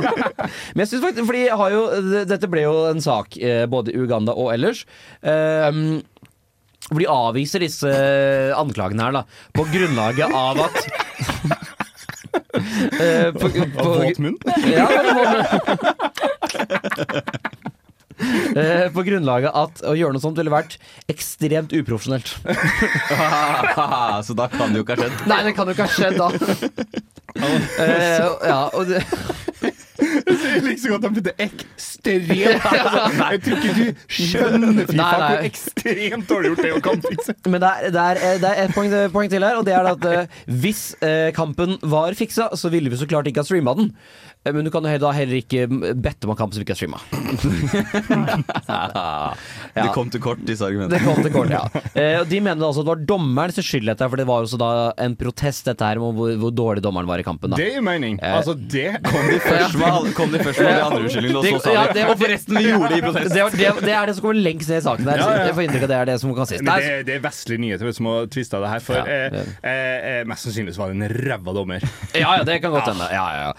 Men 0.75 0.83
jeg 0.83 0.89
synes 0.91 1.05
faktisk, 1.05 1.25
fordi 1.29 1.43
jeg 1.47 1.57
har 1.61 1.73
jo, 1.75 1.81
dette 2.29 2.49
ble 2.51 2.60
jo 2.65 2.75
en 2.91 3.03
sak 3.03 3.37
eh, 3.37 3.65
både 3.69 3.93
i 3.93 3.99
Uganda 4.01 4.35
og 4.37 4.53
ellers. 4.55 4.85
Eh, 5.21 5.71
hvor 6.91 6.99
de 6.99 7.07
avviser 7.11 7.63
disse 7.63 7.91
anklagene 8.57 9.05
her, 9.05 9.21
da, 9.21 9.25
på 9.55 9.67
grunnlaget 9.71 10.33
av 10.35 10.65
at 10.67 10.81
Eh, 12.51 13.31
på, 13.35 13.47
på, 13.49 13.83
Våt 13.83 14.19
munn? 14.23 14.37
Ja, 14.71 14.87
Eh, 18.21 18.87
på 18.93 19.03
grunnlaget 19.05 19.55
at 19.55 19.81
å 19.87 19.95
gjøre 19.97 20.15
noe 20.15 20.23
sånt 20.23 20.37
ville 20.39 20.53
vært 20.53 20.77
ekstremt 21.11 21.73
uprofesjonelt. 21.73 22.33
Så 24.27 24.35
da 24.37 24.45
kan 24.51 24.73
det 24.73 24.81
jo 24.81 24.85
ikke 24.85 24.97
ha 24.97 25.07
skjedd. 25.07 25.23
Nei, 25.31 25.39
det 25.47 25.53
kan 25.57 25.69
jo 25.69 25.75
ikke 25.75 25.87
ha 25.87 25.95
skjedd 25.95 26.19
da. 26.21 26.29
Eh, 27.31 28.25
ja, 28.43 28.57
og 28.75 28.89
det, 28.89 28.99
Jeg 30.01 30.63
liker 30.65 30.81
så 30.81 30.91
godt 30.93 31.05
de 31.05 31.11
putter 31.17 31.43
ekstremt 31.45 32.31
altså, 32.31 33.27
Jeg 33.31 33.41
tror 33.45 33.57
ikke 33.57 33.75
du 33.77 34.01
skjønner 34.17 34.79
fy 34.79 34.97
faen 34.97 35.25
hvor 35.25 35.45
ekstremt 35.49 36.31
dårlig 36.31 36.51
gjort 36.51 36.63
det 36.65 36.73
å 36.73 36.81
kampfikse. 36.85 37.35
Men 37.47 37.63
det 37.63 37.71
er, 37.71 37.93
det 37.93 38.05
er, 38.07 38.21
det 38.41 38.51
er 38.51 38.63
et 38.65 38.75
poeng, 38.75 38.95
poeng 39.13 39.31
til 39.31 39.45
her, 39.45 39.59
og 39.59 39.67
det 39.67 39.75
er 39.77 39.91
at 39.91 40.07
uh, 40.09 40.41
hvis 40.61 40.83
uh, 41.03 41.29
kampen 41.37 41.77
var 41.93 42.17
fiksa, 42.17 42.49
så 42.57 42.71
ville 42.73 42.91
vi 42.91 42.99
så 42.99 43.07
klart 43.09 43.29
ikke 43.29 43.43
ha 43.43 43.47
streama 43.47 43.75
den. 43.77 43.91
Eh, 44.43 44.53
Men 44.53 44.65
du 44.65 44.71
kan 44.73 44.81
jo 44.83 44.89
heller- 44.89 45.05
da 45.05 45.11
heller 45.13 45.37
ikke 45.37 45.67
bette 46.01 46.25
om 46.25 46.31
en 46.33 46.37
kamp 46.39 46.53
som 46.53 46.63
ikke 46.63 46.73
er 46.73 46.79
streama. 46.79 46.97
Det 49.75 49.87
kom 49.95 50.09
til 50.11 50.19
kort, 50.23 50.39
disse 50.45 50.65
argumentene. 50.65 50.97
Det 50.97 51.01
kom 51.05 51.21
til 51.23 51.31
kort, 51.33 51.49
ja. 51.53 51.61
Eh, 52.01 52.23
de 52.25 52.39
mener 52.41 52.63
altså 52.65 52.81
at 52.81 52.87
det 52.87 52.91
var 52.93 53.01
dommerens 53.09 53.57
skyld, 53.61 53.85
dette, 53.85 54.01
her, 54.03 54.09
for 54.09 54.17
det 54.19 54.25
var 54.27 54.45
også 54.45 54.57
da 54.59 54.69
en 55.03 55.13
protest 55.19 55.65
dette 55.67 55.83
her 55.85 55.99
om 56.01 56.15
hvor, 56.17 56.31
hvor 56.39 56.51
dårlig 56.55 56.81
dommeren 56.83 57.07
var 57.09 57.19
i 57.21 57.25
kampen. 57.25 57.51
Da. 57.51 57.57
Det 57.59 57.67
gir 57.73 57.83
mening. 57.85 58.17
Eh, 58.23 58.35
Altså, 58.41 58.55
det 58.55 58.95
Kom 59.11 59.27
de 59.29 59.37
først 59.43 59.75
med, 59.77 60.13
kom 60.17 60.31
de 60.33 60.39
først 60.41 60.59
med 60.63 60.71
de 60.71 60.81
andre 60.85 60.99
unnskyldningene, 61.03 61.37
og 61.37 61.45
så 61.45 61.59
sa 61.61 61.71
de 61.91 61.93
det- 61.99 62.05
Og 62.09 62.15
forresten, 62.21 62.57
vi 62.57 62.63
gjorde 62.71 62.89
det 62.89 62.97
i 62.97 63.03
protest. 63.05 63.33
Det, 63.35 63.43
var- 63.43 63.57
det, 63.61 63.85
det 63.85 63.93
er 63.99 64.05
det 64.09 64.15
som 64.17 64.23
kommer 64.25 64.41
lengst 64.47 64.69
ned 64.71 64.79
i 64.81 64.85
saken 64.87 65.05
der. 65.11 65.21
Ja, 65.21 65.27
ja. 65.35 65.45
Jeg 65.51 65.55
får 65.59 65.63
inntrykk 65.67 65.85
av 65.87 65.91
det 65.93 65.97
er 65.99 66.05
det 66.11 66.17
som 66.23 66.33
kan 66.39 66.49
sies. 66.49 66.63
Det, 66.65 67.05
det 67.11 67.15
er 67.17 67.23
vestlige 67.27 67.61
nyheter 67.65 67.93
som 67.99 68.09
har 68.11 68.25
tvista 68.33 68.61
det 68.63 68.71
her, 68.73 68.81
for 68.87 68.95
Ja, 68.97 69.03
eh, 69.05 69.53
eh, 69.61 70.09
eh, 70.15 70.23
mest 70.31 70.47
sannsynlig 70.47 70.73
var 70.79 70.91
det 70.91 70.97
en 70.97 71.07
ræva 71.29 71.51
dommer. 71.59 71.85
Ja, 72.17 72.37
ja, 72.39 72.43
det 72.47 72.57
kan 72.63 72.71
godt 72.73 72.89
hende. 72.91 73.07
Ja, 73.13 73.25
ja, 73.35 73.51
ja. 73.51 73.53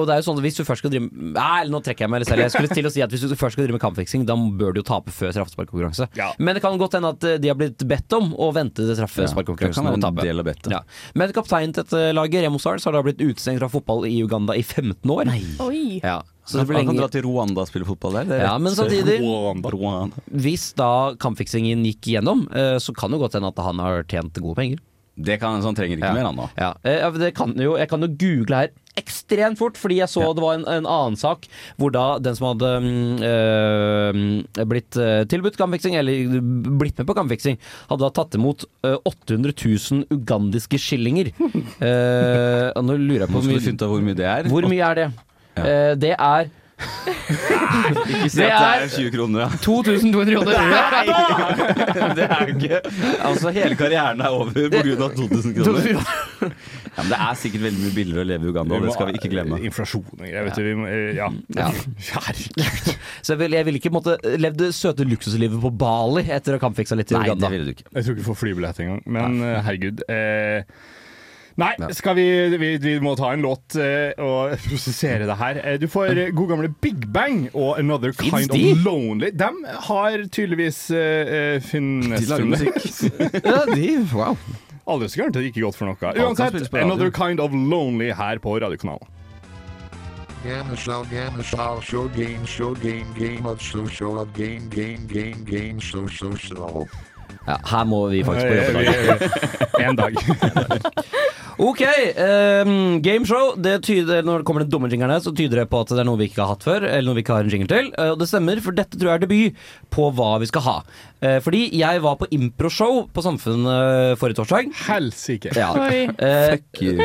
Og 0.00 0.06
det 0.08 0.14
er 0.16 0.22
jo 0.22 0.26
sånn 0.30 0.38
at 0.40 0.44
hvis 0.46 0.56
du 0.58 0.64
først 0.64 0.82
skal 0.82 0.92
drive 0.94 1.10
Nei, 1.12 1.64
nå 1.70 1.80
trekker 1.84 2.06
jeg 2.06 2.10
meg 2.12 2.24
selv. 2.28 2.42
Jeg 2.46 2.54
skulle 2.54 2.72
til 2.72 2.88
å 2.88 2.92
si 2.94 3.02
at 3.04 3.12
Hvis 3.12 3.26
du 3.28 3.36
først 3.36 3.54
skal 3.56 3.66
drive 3.66 3.76
med 3.78 3.84
kampfiksing, 3.84 4.24
da 4.28 4.34
bør 4.36 4.74
du 4.74 4.80
jo 4.80 4.86
tape 4.88 5.12
før 5.14 5.34
straffesparkkonkurranse. 5.36 6.08
Ja. 6.18 6.30
Men 6.38 6.56
det 6.56 6.62
kan 6.64 6.78
godt 6.80 6.96
hende 6.98 7.12
at 7.14 7.24
eh, 7.28 7.38
de 7.42 7.52
har 7.52 7.58
blitt 7.60 7.84
bedt 7.86 8.16
om 8.16 8.32
å 8.34 8.50
vente 8.56 8.82
til 8.82 8.96
straffesparkkonkurransen 8.98 9.84
Ja, 9.84 9.94
og 9.94 10.00
tape. 10.02 10.26
del 10.26 10.40
av. 10.42 10.50
Ja. 10.72 10.82
Men 11.14 11.32
kapteinen 11.36 11.72
til 11.76 11.84
dette 11.84 12.12
laget, 12.16 12.44
Remo 12.46 12.58
Sars, 12.58 12.84
har 12.88 12.92
da 12.96 13.02
blitt 13.06 13.20
utestengt 13.22 13.60
fra 13.60 13.68
fotball 13.70 14.06
i 14.08 14.16
Uganda 14.24 14.56
i 14.58 14.62
15 14.66 15.04
år. 15.10 15.30
Oi. 15.60 16.00
Ja. 16.02 16.20
Så 16.44 16.56
Så 16.56 16.58
det 16.58 16.66
blir 16.68 16.76
han 16.80 16.86
kan 16.88 16.96
lenge 16.96 17.02
dra 17.04 17.08
til 17.12 17.22
Rwanda 17.28 17.60
og 17.62 17.68
spille 17.68 17.86
fotball 17.86 18.16
der. 18.18 18.30
Er 18.34 18.40
Ja, 18.48 18.58
men 18.58 18.72
samtidig 18.74 19.20
Rwanda. 19.22 20.10
Hvis 20.32 20.72
da 20.74 21.14
kampfiksingen 21.20 21.84
gikk 21.86 22.08
igjennom, 22.10 22.46
eh, 22.50 22.78
så 22.82 22.94
kan 22.96 23.10
det 23.12 23.20
godt 23.20 23.34
hende 23.38 23.48
at 23.52 23.58
han 23.62 23.78
har 23.78 24.02
tjent 24.04 24.34
gode 24.40 24.56
penger. 24.56 24.78
Det 25.20 25.36
kan, 25.38 25.60
så 25.60 25.68
han 25.68 25.74
trenger 25.76 25.98
ikke 25.98 26.08
Ja. 26.08 26.14
mer, 26.14 26.24
han 26.24 26.36
nå. 26.36 26.48
Ja, 26.56 26.74
eh, 26.82 27.30
kan 27.32 27.52
jo, 27.54 27.76
jeg 27.76 27.88
kan 27.90 28.00
jo 28.00 28.08
google 28.08 28.56
her 28.56 28.68
ekstremt 28.98 29.58
fort, 29.60 29.78
fordi 29.78 30.00
jeg 30.00 30.10
så 30.10 30.24
det 30.34 30.42
var 30.42 30.58
en, 30.58 30.66
en 30.68 30.88
annen 30.88 31.18
sak 31.18 31.46
hvor 31.80 31.92
da 31.94 32.18
den 32.22 32.36
som 32.36 32.50
hadde 32.50 32.70
eh, 33.26 34.64
blitt 34.68 34.98
eh, 35.00 35.22
tilbudt 35.30 35.58
kampfiksing, 35.60 35.96
eller 36.00 36.40
blitt 36.80 36.98
med 36.98 37.08
på 37.08 37.16
kampfiksing, 37.18 37.60
hadde 37.90 38.04
da 38.04 38.12
tatt 38.14 38.36
imot 38.38 38.66
eh, 38.86 38.98
800 39.08 39.54
000 39.54 40.06
ugandiske 40.10 40.80
skillinger. 40.80 41.32
uh, 41.40 42.70
nå 42.80 42.96
lurer 42.96 43.24
jeg 43.24 43.30
på 43.30 43.38
Nå 43.38 43.40
hvor 43.40 43.44
skal 43.44 43.52
du 43.52 43.58
mye, 43.58 43.66
finne 43.68 43.80
ut 43.80 43.90
hvor 43.92 44.06
mye 44.06 44.18
det 44.18 44.30
er. 44.30 44.50
hvor 44.50 44.70
mye 44.70 44.88
er 44.90 45.00
det? 45.00 45.10
Ja. 45.56 45.62
Uh, 45.62 45.92
det 46.00 46.14
er 46.16 46.50
Ikke 46.80 48.28
si 48.30 48.42
at 48.42 48.50
det 48.50 48.50
er- 48.50 48.84
er 48.84 48.88
20 48.92 49.10
kroner, 49.14 49.40
ja. 49.40 49.48
2200 49.62 50.32
kroner. 50.34 50.52
Det 52.16 52.24
er 52.24 52.40
jo 52.40 52.54
ikke 52.56 52.80
Altså, 53.26 53.52
hele 53.54 53.76
karrieren 53.78 54.20
er 54.20 54.28
over 54.28 54.50
av 54.50 55.14
2000 55.16 55.54
kroner. 55.56 56.04
Ja, 56.90 57.02
men 57.04 57.10
det 57.12 57.18
er 57.22 57.34
sikkert 57.38 57.62
veldig 57.68 57.82
mye 57.84 57.94
billigere 57.94 58.24
å 58.24 58.26
leve 58.26 58.44
i 58.48 58.50
Uganda, 58.50 58.74
og 58.76 58.82
det 58.86 58.92
skal 58.96 59.06
vi 59.10 59.18
ikke 59.20 59.30
glemme. 59.32 59.60
Inflasjon 59.68 60.04
og 60.10 60.18
greier, 60.24 60.44
vet 60.48 60.58
du. 60.58 60.62
Vi 60.66 60.74
må, 60.80 60.86
eh, 60.90 61.14
ja. 61.16 61.28
Ja. 61.56 61.68
Herregud. 62.26 62.94
Så 63.22 63.34
jeg 63.36 63.38
ville 63.44 63.64
vil 63.70 63.78
ikke 63.80 63.92
måtte 63.94 64.16
levd 64.40 64.56
det 64.64 64.70
søte 64.76 65.06
luksuslivet 65.06 65.60
på 65.62 65.70
Bali 65.80 66.24
etter 66.26 66.56
å 66.56 66.58
ha 66.58 66.64
kampfiksa 66.68 66.96
litt 66.98 67.12
i 67.12 67.14
Nei, 67.18 67.26
Uganda. 67.28 67.46
det 67.48 67.52
ville 67.54 67.68
du 67.70 67.74
ikke. 67.76 67.86
Jeg 67.94 68.04
tror 68.04 68.14
ikke 68.16 68.24
vi 68.24 68.28
får 68.30 68.40
flybillett 68.42 68.80
engang. 68.84 69.02
Men 69.06 69.38
eh, 69.44 69.60
herregud. 69.68 70.02
Eh, 70.10 70.62
nei, 71.60 71.92
skal 71.96 72.16
vi, 72.18 72.26
vi 72.60 72.70
Vi 72.82 72.94
må 73.04 73.14
ta 73.18 73.32
en 73.34 73.44
låt 73.44 73.76
uh, 73.78 74.10
og 74.24 74.56
prosessere 74.68 75.28
det 75.28 75.36
her. 75.40 75.60
Eh, 75.62 75.76
du 75.82 75.86
får 75.90 76.22
god 76.36 76.54
gamle 76.54 76.72
Big 76.82 77.06
Bang 77.12 77.46
og 77.52 77.78
Another 77.78 78.14
Finns 78.16 78.48
Kind 78.48 78.54
de? 78.54 78.72
of 78.72 78.84
Lonely. 78.86 79.30
De 79.36 79.50
har 79.90 80.26
tydeligvis 80.32 80.82
uh, 80.94 81.60
funnet 81.70 82.18
De 82.18 82.32
lager 82.32 82.50
musikk. 82.50 82.82
Ja, 83.50 83.62
de, 83.68 83.88
wow. 84.14 84.36
Aldri 84.90 85.08
så 85.08 85.20
gærent 85.22 85.36
at 85.36 85.44
det 85.44 85.50
gikk 85.52 85.62
godt 85.68 85.78
for 85.78 85.90
noe. 85.90 86.12
Uansett. 86.24 86.74
Another 86.74 87.12
Kind 87.14 87.40
of 87.40 87.54
Lonely 87.54 88.10
her 88.16 88.42
på 88.42 88.58
radiokanalen. 88.58 89.16
Gamma 90.42 90.74
show, 90.74 91.04
show, 91.42 91.80
show 91.82 92.08
game, 92.08 92.46
show 92.46 92.74
game, 92.74 93.04
game 93.14 93.44
of 93.44 93.60
so 93.60 93.84
game, 94.32 94.70
game, 94.70 95.06
game, 95.06 95.44
game, 95.44 95.78
so 95.80 96.08
so 96.08 96.34
so. 96.34 96.88
Ja, 97.46 97.56
her 97.66 97.84
må 97.84 98.06
vi 98.08 98.24
faktisk 98.24 98.46
på 98.46 98.80
jobb. 98.80 99.22
En 99.88 99.96
dag. 99.96 100.14
Ok, 101.60 101.82
Um, 102.20 103.00
gameshow. 103.04 103.52
Det 103.60 103.82
tyder, 103.84 104.22
når 104.24 104.40
det 104.40 104.46
kommer 104.48 104.62
den 104.64 104.70
dumme 104.72 104.88
jinglene, 104.88 105.18
så 105.20 105.32
tyder 105.36 105.60
det 105.60 105.66
på 105.70 105.80
at 105.82 105.90
det 105.92 106.00
er 106.00 106.06
noe 106.08 106.16
vi 106.20 106.28
ikke 106.30 106.40
har 106.40 106.54
hatt 106.54 106.64
før. 106.64 106.86
Eller 106.88 107.04
noe 107.08 107.18
vi 107.18 107.24
ikke 107.24 107.36
har 107.36 107.44
en 107.44 107.52
jingle 107.52 107.68
til. 107.68 107.90
Eh, 108.00 108.10
Og 108.14 108.18
det 108.20 108.28
stemmer, 108.30 108.60
for 108.64 108.76
dette 108.76 108.96
tror 108.96 109.10
jeg 109.10 109.20
er 109.20 109.24
debut 109.26 109.60
på 109.92 110.06
hva 110.16 110.30
vi 110.40 110.48
skal 110.48 110.64
ha. 110.64 110.74
Eh, 111.20 111.36
fordi 111.44 111.62
jeg 111.76 112.00
var 112.04 112.16
på 112.20 112.28
improshow 112.32 113.02
på 113.12 113.24
Samfunnet 113.24 114.16
forrige 114.20 114.40
torsdag. 114.40 114.70
Helsike. 114.86 115.52
Ja. 115.56 115.68
Eh, 115.90 116.56
Fuck 116.56 116.80
you. 116.80 116.96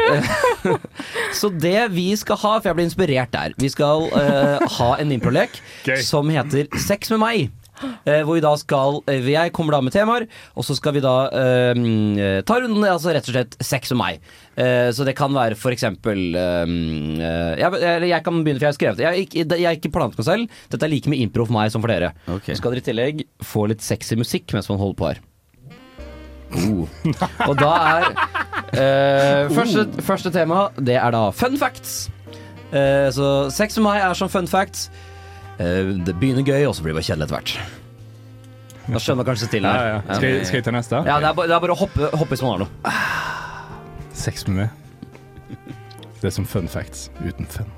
så 1.39 1.51
det 1.51 1.91
vi 1.95 2.07
skal 2.19 2.39
ha, 2.45 2.55
for 2.61 2.71
jeg 2.71 2.79
ble 2.79 2.87
inspirert 2.87 3.33
der 3.35 3.53
Vi 3.59 3.69
skal 3.73 4.07
uh, 4.15 4.63
ha 4.79 4.89
en 5.01 5.11
improlek 5.15 5.59
som 6.05 6.31
heter 6.31 6.71
Sex 6.79 7.11
med 7.15 7.23
meg. 7.23 7.51
Eh, 7.83 8.21
hvor 8.25 8.37
vi 8.37 8.43
da 8.43 8.53
skal 8.59 9.01
eh, 9.11 9.27
Jeg 9.33 9.53
kommer 9.55 9.75
da 9.77 9.81
med 9.85 9.95
temaer, 9.95 10.27
og 10.55 10.65
så 10.67 10.75
skal 10.77 10.95
vi 10.97 11.03
da 11.03 11.15
eh, 11.29 12.41
ta 12.47 12.59
runden 12.61 12.87
altså 12.89 13.13
rett 13.15 13.29
og 13.29 13.35
slett 13.37 13.57
sex 13.63 13.93
og 13.95 14.01
meg. 14.01 14.23
Eh, 14.55 14.89
så 14.95 15.07
det 15.07 15.15
kan 15.19 15.33
være 15.35 15.57
for 15.59 15.75
eksempel 15.75 16.35
eh, 16.39 16.73
jeg, 17.59 17.79
jeg, 17.83 18.09
jeg 18.11 18.25
kan 18.25 18.41
begynne, 18.41 18.61
for 18.61 18.67
jeg 18.67 18.73
har 18.73 18.79
skrevet. 18.79 19.05
Jeg 19.05 19.45
jeg 19.45 19.67
har 19.67 19.77
ikke 19.77 19.93
planlagt 19.93 20.19
meg 20.21 20.27
selv. 20.27 20.59
Dette 20.71 20.87
er 20.87 20.93
like 20.93 21.11
mye 21.11 21.23
impro 21.25 21.47
for 21.47 21.57
meg 21.57 21.71
som 21.73 21.83
for 21.83 21.91
dere. 21.91 22.13
Så 22.45 22.59
skal 22.59 22.75
dere 22.75 22.83
i 22.83 22.89
tillegg 22.89 23.23
få 23.45 23.67
litt 23.71 23.83
sexy 23.85 24.17
musikk 24.19 24.53
mens 24.55 24.69
man 24.71 24.81
holder 24.81 24.99
på 24.99 25.09
her. 25.11 25.23
Oh. 26.55 26.85
Og 27.49 27.55
da 27.59 27.71
er 27.81 28.05
eh, 28.77 29.49
første, 29.51 29.87
første 30.05 30.31
tema 30.31 30.67
Det 30.77 30.95
er 30.95 31.15
da 31.15 31.27
fun 31.35 31.57
facts. 31.59 32.05
Eh, 32.71 33.09
så 33.13 33.49
sex 33.53 33.77
og 33.79 33.85
meg 33.87 34.01
er 34.03 34.15
som 34.17 34.31
fun 34.31 34.47
facts. 34.49 34.87
Eh, 35.59 35.91
det 36.05 36.15
begynner 36.19 36.43
gøy, 36.43 36.65
og 36.67 36.75
så 36.75 36.83
blir 36.83 36.91
det 36.93 36.99
bare 36.99 37.07
kjedelig 37.09 37.25
etter 37.27 37.37
hvert. 37.37 37.51
Da 38.85 38.99
skjønner 39.01 39.21
man 39.23 39.27
kanskje 39.31 39.47
stilen 39.49 39.69
Ja, 39.69 39.75
her. 39.75 39.87
ja. 39.95 39.99
Skal, 40.19 40.45
skal 40.45 40.59
jeg 40.59 40.65
ta 40.67 40.73
neste? 40.75 40.95
Ja, 41.07 41.15
det 41.23 41.29
er 41.29 41.37
bare, 41.37 41.47
det 41.49 41.55
er 41.55 41.63
bare 41.63 41.73
å 41.73 41.79
hoppe, 41.79 42.09
hoppe 42.19 42.37
har 42.41 42.59
noe. 42.61 42.69
Sex 44.15 44.45
med 44.47 44.55
meg. 44.61 44.69
Det 46.21 46.27
er 46.29 46.35
som 46.35 46.45
fun 46.49 46.67
facts 46.71 47.07
uten 47.23 47.45
fun. 47.49 47.69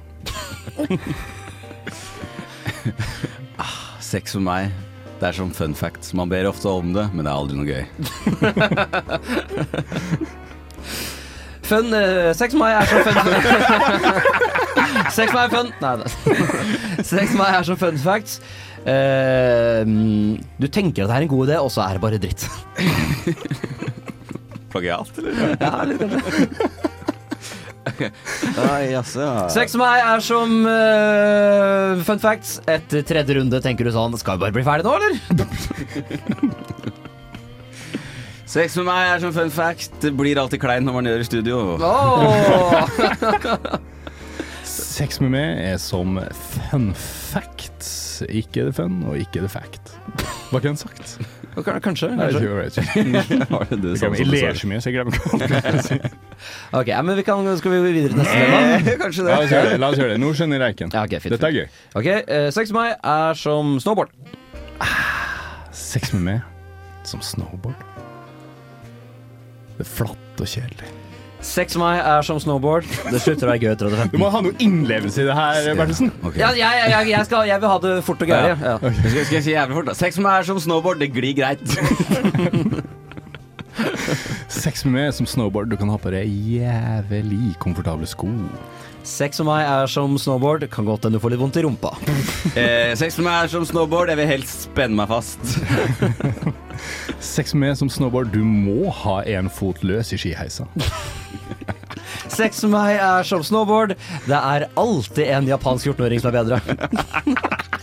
Sex 4.03 4.35
med 4.39 4.43
meg, 4.47 4.71
det 5.19 5.27
er 5.29 5.35
som 5.35 5.51
fun 5.55 5.75
facts. 5.75 6.13
Man 6.15 6.29
ber 6.31 6.47
ofte 6.49 6.67
om 6.71 6.93
det, 6.95 7.07
men 7.13 7.25
det 7.25 7.31
er 7.31 7.37
aldri 7.37 7.55
noe 7.57 7.67
gøy. 7.67 7.83
Fun, 11.67 11.91
uh, 11.91 12.31
sex 12.31 12.53
med 12.55 12.61
meg 12.63 12.77
er 12.79 12.85
som 12.87 13.03
fun 13.03 13.17
Sex 15.15 15.33
med 15.33 15.37
meg 15.37 15.45
er 15.45 15.51
fun 15.53 15.69
Nei, 15.81 15.93
nei. 16.01 16.07
Sex 17.11 17.33
med 17.33 17.41
meg 17.41 17.55
er 17.59 17.67
som 17.67 17.79
fun 17.79 17.99
facts. 18.01 18.39
Eh, 18.87 19.81
du 20.57 20.67
tenker 20.71 21.03
at 21.05 21.11
det 21.11 21.17
er 21.17 21.25
en 21.25 21.31
god 21.31 21.47
idé, 21.49 21.57
og 21.59 21.71
så 21.73 21.83
er 21.85 21.97
det 21.97 22.03
bare 22.03 22.19
dritt. 22.21 22.47
Plagiat, 24.73 25.11
eller? 25.19 25.57
Ja, 25.61 25.73
litt 25.87 25.99
kanskje. 26.03 26.21
Ai, 28.67 28.91
jaså, 28.91 29.21
ja. 29.23 29.47
Sex 29.49 29.73
med 29.77 29.85
meg 29.85 30.03
er 30.03 30.23
som 30.25 30.57
eh, 30.69 32.03
fun 32.07 32.19
facts. 32.21 32.57
Etter 32.69 33.05
tredje 33.07 33.37
runde 33.39 33.61
tenker 33.63 33.87
du 33.87 33.93
sånn 33.95 34.17
Skal 34.19 34.35
vi 34.37 34.43
bare 34.43 34.55
bli 34.57 34.65
ferdig 34.67 34.85
nå, 34.85 34.93
eller? 34.99 35.15
Sex 38.47 38.77
med 38.79 38.85
meg 38.87 39.09
er 39.11 39.19
som 39.23 39.33
fun 39.35 39.51
fact. 39.51 39.91
Det 40.03 40.13
blir 40.15 40.39
alltid 40.39 40.61
kleint 40.63 40.85
når 40.87 40.93
man 40.95 41.09
gjør 41.09 41.19
det 41.19 41.25
i 41.25 41.29
studio. 41.31 41.55
Sex 44.97 45.19
med 45.21 45.29
meg 45.29 45.59
er 45.61 45.75
som 45.77 46.15
fun 46.33 46.87
facts. 46.97 48.23
Ikke 48.33 48.63
the 48.65 48.71
fun, 48.73 49.03
og 49.05 49.19
ikke 49.21 49.43
the 49.43 49.49
fact. 49.51 49.91
Hva 50.49 50.57
ikke 50.57 50.71
den 50.71 50.79
sagt? 50.79 51.11
Kanskje. 51.53 52.07
Nei, 52.17 52.31
kanskje. 52.31 52.47
jeg 52.47 52.55
vet 52.57 52.79
ikke. 52.81 53.59
Det 53.69 53.77
det 53.83 53.91
Jeg 54.01 54.27
ler 54.31 54.57
så 54.57 54.69
mye, 54.71 54.81
så 54.81 54.89
jeg 54.89 54.95
glemmer 54.95 55.19
hva 55.21 55.59
jeg 55.67 55.83
si. 55.85 55.99
Ok, 56.79 56.89
men 57.05 57.13
vi 57.19 57.25
kan, 57.27 57.51
Skal 57.61 57.75
vi 57.75 57.81
videre 57.85 58.09
til 58.09 58.17
neste 58.23 58.41
tema? 58.41 58.97
Kanskje 59.03 59.27
La 59.27 59.37
oss 59.43 59.53
gjøre 59.53 59.69
det. 59.69 59.79
La 59.83 59.91
oss 59.93 60.01
gjøre 60.01 60.15
det. 60.15 60.19
Nå 60.23 60.33
skjønner 60.33 60.57
jeg 60.57 60.65
reiken. 60.65 60.93
Ja, 60.97 61.05
okay, 61.05 61.21
fint, 61.21 61.35
Dette 61.35 61.51
er 61.51 61.59
gøy. 61.59 61.67
Ok, 62.01 62.09
uh, 62.33 62.49
Sex 62.57 62.73
med 62.73 62.81
meg 62.81 63.09
er 63.13 63.41
som 63.45 63.77
snowboard. 63.83 64.17
Sex 65.77 66.09
med 66.17 66.25
meg 66.31 67.05
som 67.05 67.21
snowboard. 67.21 67.85
Det 69.77 69.85
er 69.85 69.93
flatt 69.93 70.41
og 70.41 70.49
kjedelig. 70.57 70.89
Sex 71.45 71.75
med 71.77 71.83
meg 71.85 71.99
er 72.01 72.23
som 72.25 72.39
snowboard. 72.41 72.87
Det 73.11 73.19
slutter 73.21 73.45
å 73.45 73.51
være 73.51 73.61
gøy 73.61 73.71
etter 73.75 73.91
15. 73.93 74.09
Du 74.15 74.17
må 74.21 74.29
ha 74.33 74.39
noe 74.41 74.57
innlevelse 74.63 75.21
i 75.21 75.27
det 75.27 75.35
her, 75.37 75.67
Bertelsen. 75.77 76.09
Ja, 76.33 76.49
jeg, 76.57 76.89
jeg, 76.89 77.11
jeg, 77.11 77.25
skal, 77.29 77.45
jeg 77.49 77.61
vil 77.61 77.69
ha 77.69 77.77
det 77.83 77.93
fort 78.07 78.23
og 78.25 78.31
gøy. 78.31 78.47
Ja. 78.57 78.77
Skal, 78.81 79.19
skal 79.21 79.37
jeg 79.37 79.45
si 79.45 79.53
jævlig 79.53 79.77
fort, 79.77 79.91
da? 79.91 79.97
Sex 79.99 80.17
med 80.17 80.25
meg 80.27 80.39
er 80.41 80.49
som 80.49 80.61
snowboard. 80.65 81.03
Det 81.03 81.11
glir 81.13 81.37
greit. 81.37 81.61
Sex 84.63 84.85
med 84.87 84.95
meg 84.95 85.05
er 85.11 85.13
som 85.19 85.29
snowboard. 85.29 85.69
Du 85.69 85.77
kan 85.77 85.93
ha 85.93 85.99
på 86.01 86.11
deg 86.15 86.25
jævlig 86.57 87.53
komfortable 87.61 88.09
sko. 88.09 88.31
Sex 89.07 89.39
med 89.39 89.47
meg 89.47 89.63
er 89.63 89.87
som 89.89 90.17
snowboard. 90.19 90.65
Kan 90.73 90.87
godt 90.87 91.05
hende 91.07 91.15
du 91.17 91.23
får 91.23 91.33
litt 91.33 91.41
vondt 91.41 91.59
i 91.59 91.65
rumpa. 91.65 91.95
Eh, 92.57 92.95
sex 92.97 93.13
med 93.19 93.27
meg 93.27 93.35
er 93.43 93.49
som 93.51 93.65
snowboard. 93.69 94.09
Jeg 94.09 94.17
vil 94.17 94.29
helst 94.31 94.63
spenne 94.65 94.97
meg 94.97 95.11
fast. 95.11 95.37
Sex 97.35 97.53
med 97.53 97.67
meg 97.67 97.75
som 97.77 97.91
snowboard. 97.91 98.31
Du 98.33 98.41
må 98.41 98.89
ha 99.03 99.19
en 99.29 99.49
fot 99.53 99.83
løs 99.85 100.09
i 100.15 100.17
skiheisa. 100.17 100.65
Sex 102.37 102.63
med 102.65 102.73
meg 102.73 102.97
er 102.97 103.27
som 103.29 103.45
snowboard. 103.45 103.93
Det 104.25 104.39
er 104.39 104.65
alltid 104.73 105.29
en 105.35 105.51
japansk 105.51 105.91
14-åring 105.91 106.23
som 106.23 106.33
er 106.33 106.39
bedre. 106.39 107.76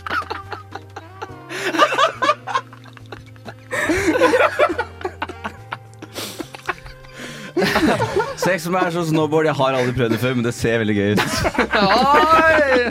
Sex 8.45 8.67
med 8.69 8.75
meg 8.75 8.83
er 8.85 8.93
som 8.93 9.07
snowboard. 9.09 9.47
Jeg 9.49 9.57
har 9.57 9.73
aldri 9.73 9.93
prøvd 9.97 10.11
det 10.13 10.19
før, 10.21 10.35
men 10.37 10.45
det 10.45 10.51
ser 10.53 10.77
veldig 10.83 10.95
gøy 10.99 11.15
ut. 11.15 11.21
Oi! 11.81 12.85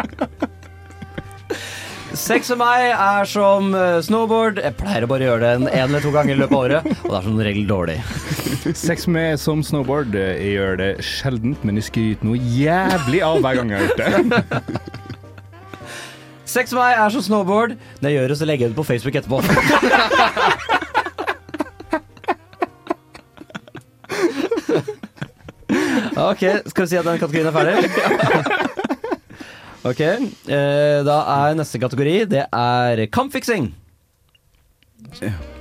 Sex 2.15 2.51
og 2.55 2.59
meg 2.61 2.89
er 2.95 3.27
som 3.27 3.73
eh, 3.75 4.01
snowboard. 4.07 4.59
Jeg 4.63 4.75
pleier 4.79 5.07
å 5.07 5.09
bare 5.11 5.27
gjøre 5.29 5.43
det 5.45 5.53
en, 5.59 5.67
en 5.69 5.89
eller 5.89 6.03
to 6.03 6.11
ganger 6.15 6.35
i 6.35 6.39
løpet 6.41 6.55
av 6.55 6.61
året, 6.61 6.87
og 7.05 7.09
det 7.11 7.17
er 7.19 7.27
som 7.27 7.41
regel 7.47 7.67
dårlig. 7.71 7.97
Sex 8.79 9.07
med 9.07 9.15
meg 9.17 9.41
som 9.43 9.63
snowboard. 9.67 10.15
Jeg 10.15 10.53
gjør 10.57 10.79
det 10.81 10.91
sjeldent, 11.07 11.63
men 11.67 11.79
jeg 11.79 11.89
skryter 11.91 12.31
noe 12.31 12.39
jævlig 12.39 13.23
av 13.27 13.43
hver 13.45 13.61
gang 13.61 13.75
jeg 13.75 13.79
har 13.79 13.87
gjort 13.91 14.03
det. 14.03 14.11
Sex 16.55 16.75
og 16.75 16.79
meg 16.83 16.99
er 17.03 17.15
som 17.15 17.23
snowboard. 17.27 17.75
Når 18.01 18.11
jeg 18.11 18.19
gjør 18.21 18.31
det, 18.31 18.39
så 18.43 18.47
legger 18.51 18.67
jeg 18.69 18.75
det 18.75 18.79
på 18.79 18.87
Facebook 18.91 19.15
etterpå. 19.19 19.39
Ok, 26.31 26.43
skal 26.71 26.85
vi 26.85 26.89
si 26.91 26.97
at 27.01 27.07
den 27.07 27.19
kategorien 27.21 27.49
er 27.51 27.55
ferdig? 27.55 27.75
Ok, 29.85 30.01
eh, 30.01 31.05
da 31.05 31.19
er 31.29 31.53
neste 31.59 31.77
kategori 31.77 32.25
Det 32.25 32.47
er 32.49 33.05
kampfiksing. 33.13 33.75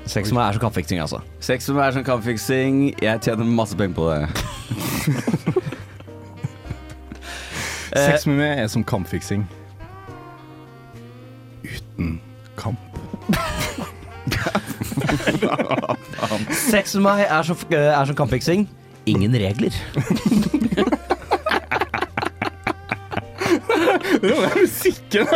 Sex 0.08 0.32
med 0.32 0.38
meg 0.38 0.48
er 0.48 0.54
som 0.56 0.62
kampfiksing, 0.64 1.00
altså. 1.04 1.20
Sex 1.44 1.68
med 1.68 1.76
meg 1.76 1.88
er 1.88 1.92
som 1.98 2.06
kampfiksing. 2.08 2.96
Jeg 3.04 3.20
tjener 3.22 3.44
masse 3.44 3.76
penger 3.76 3.96
på 3.96 4.14
det. 4.14 4.28
Sex 8.06 8.26
med 8.26 8.36
meg 8.40 8.60
er 8.64 8.68
som 8.72 8.84
kampfiksing. 8.84 9.44
Uten 11.68 12.22
kamp. 12.58 12.80
Sex 16.72 16.96
med 16.96 17.04
meg 17.04 17.28
er 17.28 17.42
som, 17.44 17.58
er 17.76 18.06
som 18.06 18.16
kampfiksing. 18.16 18.70
Ingen 19.06 19.36
regler. 19.36 19.74
Det 24.22 24.32
var 24.32 24.62
musikken! 24.62 25.28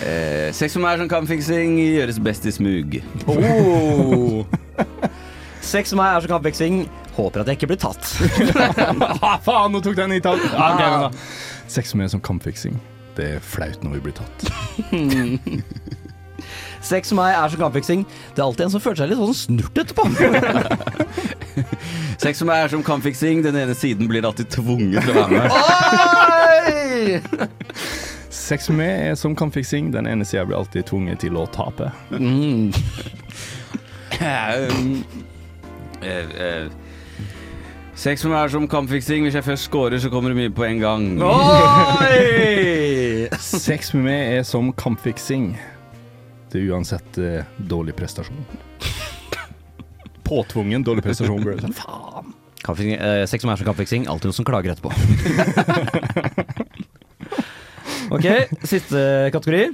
Eh, 0.00 0.52
sex 0.52 0.72
som 0.72 0.84
meg 0.84 0.94
er 0.94 1.02
som 1.02 1.10
kampfiksing. 1.10 1.76
Gjøres 1.80 2.20
best 2.22 2.46
i 2.46 2.52
smug. 2.54 3.00
Oh. 3.26 4.44
Sex 5.64 5.92
som 5.92 6.00
meg 6.00 6.14
er 6.14 6.24
som 6.24 6.34
kampfiksing. 6.36 6.82
Håper 7.16 7.42
at 7.42 7.50
jeg 7.50 7.60
ikke 7.60 7.72
blir 7.72 7.80
tatt. 7.82 8.04
ah, 9.26 9.36
faen, 9.44 9.74
nå 9.74 9.82
tok 9.84 9.98
den 9.98 10.16
i 10.16 10.22
tall. 10.24 10.40
Ah, 10.54 10.76
okay. 10.76 11.18
Sex 11.70 11.92
som 11.92 12.00
meg 12.00 12.12
som 12.12 12.22
kampfiksing. 12.24 12.78
Det 13.18 13.34
er 13.36 13.44
flaut 13.44 13.82
når 13.84 13.98
vi 13.98 14.04
blir 14.08 14.16
tatt. 14.20 14.38
Sex 16.80 17.12
med 17.12 17.20
meg 17.20 17.34
er 17.36 17.48
som 17.52 17.60
kampfiksing. 17.60 18.06
Det 18.34 18.40
er 18.40 18.46
alltid 18.46 18.64
en 18.66 18.72
som 18.72 18.80
føler 18.82 18.98
seg 19.02 19.08
litt 19.10 19.20
sånn 19.20 19.34
snurt 19.36 19.76
etterpå. 19.82 20.02
Sex 22.22 22.32
med 22.40 22.48
meg 22.50 22.58
er 22.64 22.68
som 22.72 22.82
kampfiksing. 22.84 23.36
Den 23.44 23.56
ene 23.60 23.74
siden 23.76 24.08
blir 24.08 24.26
alltid 24.28 24.46
tvunget 24.52 25.00
til 25.04 25.10
å 25.12 25.14
være 25.20 25.32
med. 25.36 25.46
Oi! 26.40 27.20
Sex 28.50 28.58
med 28.70 28.76
meg 28.80 28.90
er 29.10 29.14
som 29.20 29.32
kampfiksing. 29.36 29.84
Den 29.94 30.06
ene 30.08 30.24
sida 30.24 30.44
blir 30.48 30.58
alltid 30.60 30.82
tvunget 30.88 31.18
til 31.24 31.34
å 31.36 31.44
tape. 31.52 31.86
Mm. 32.16 32.72
Uh, 34.20 34.20
uh, 36.04 36.04
eh, 36.04 36.66
Sex 38.00 38.24
med 38.24 38.32
meg 38.32 38.40
er 38.46 38.50
som 38.54 38.68
kampfiksing. 38.70 39.20
Hvis 39.26 39.36
jeg 39.36 39.44
først 39.44 39.64
scorer, 39.68 39.98
så 40.00 40.08
kommer 40.12 40.28
det 40.32 40.38
mye 40.38 40.52
på 40.54 40.64
en 40.64 40.78
gang. 40.80 41.02
Oi! 41.28 43.28
Sex 43.36 43.94
med 43.94 44.02
meg 44.08 44.20
er 44.38 44.42
som 44.48 44.72
kampfiksing. 44.72 45.58
Det 46.50 46.58
er 46.60 46.70
uansett 46.74 47.18
eh, 47.22 47.44
dårlig 47.70 47.94
prestasjon. 47.98 48.40
Påtvungen 50.30 50.82
dårlig 50.86 51.04
prestasjon. 51.06 51.44
Faen. 51.80 52.32
Kampfiksing, 52.60 52.94
eh, 53.00 53.24
sex 53.30 53.40
som 53.46 53.50
er 53.54 53.56
som 53.60 53.66
kampfiksing. 53.70 54.04
Alltid 54.10 54.30
noen 54.30 54.36
som 54.40 54.48
klager 54.48 54.74
etterpå. 54.74 54.90
Ok, 58.10 58.24
siste 58.66 58.98
kategori. 59.30 59.68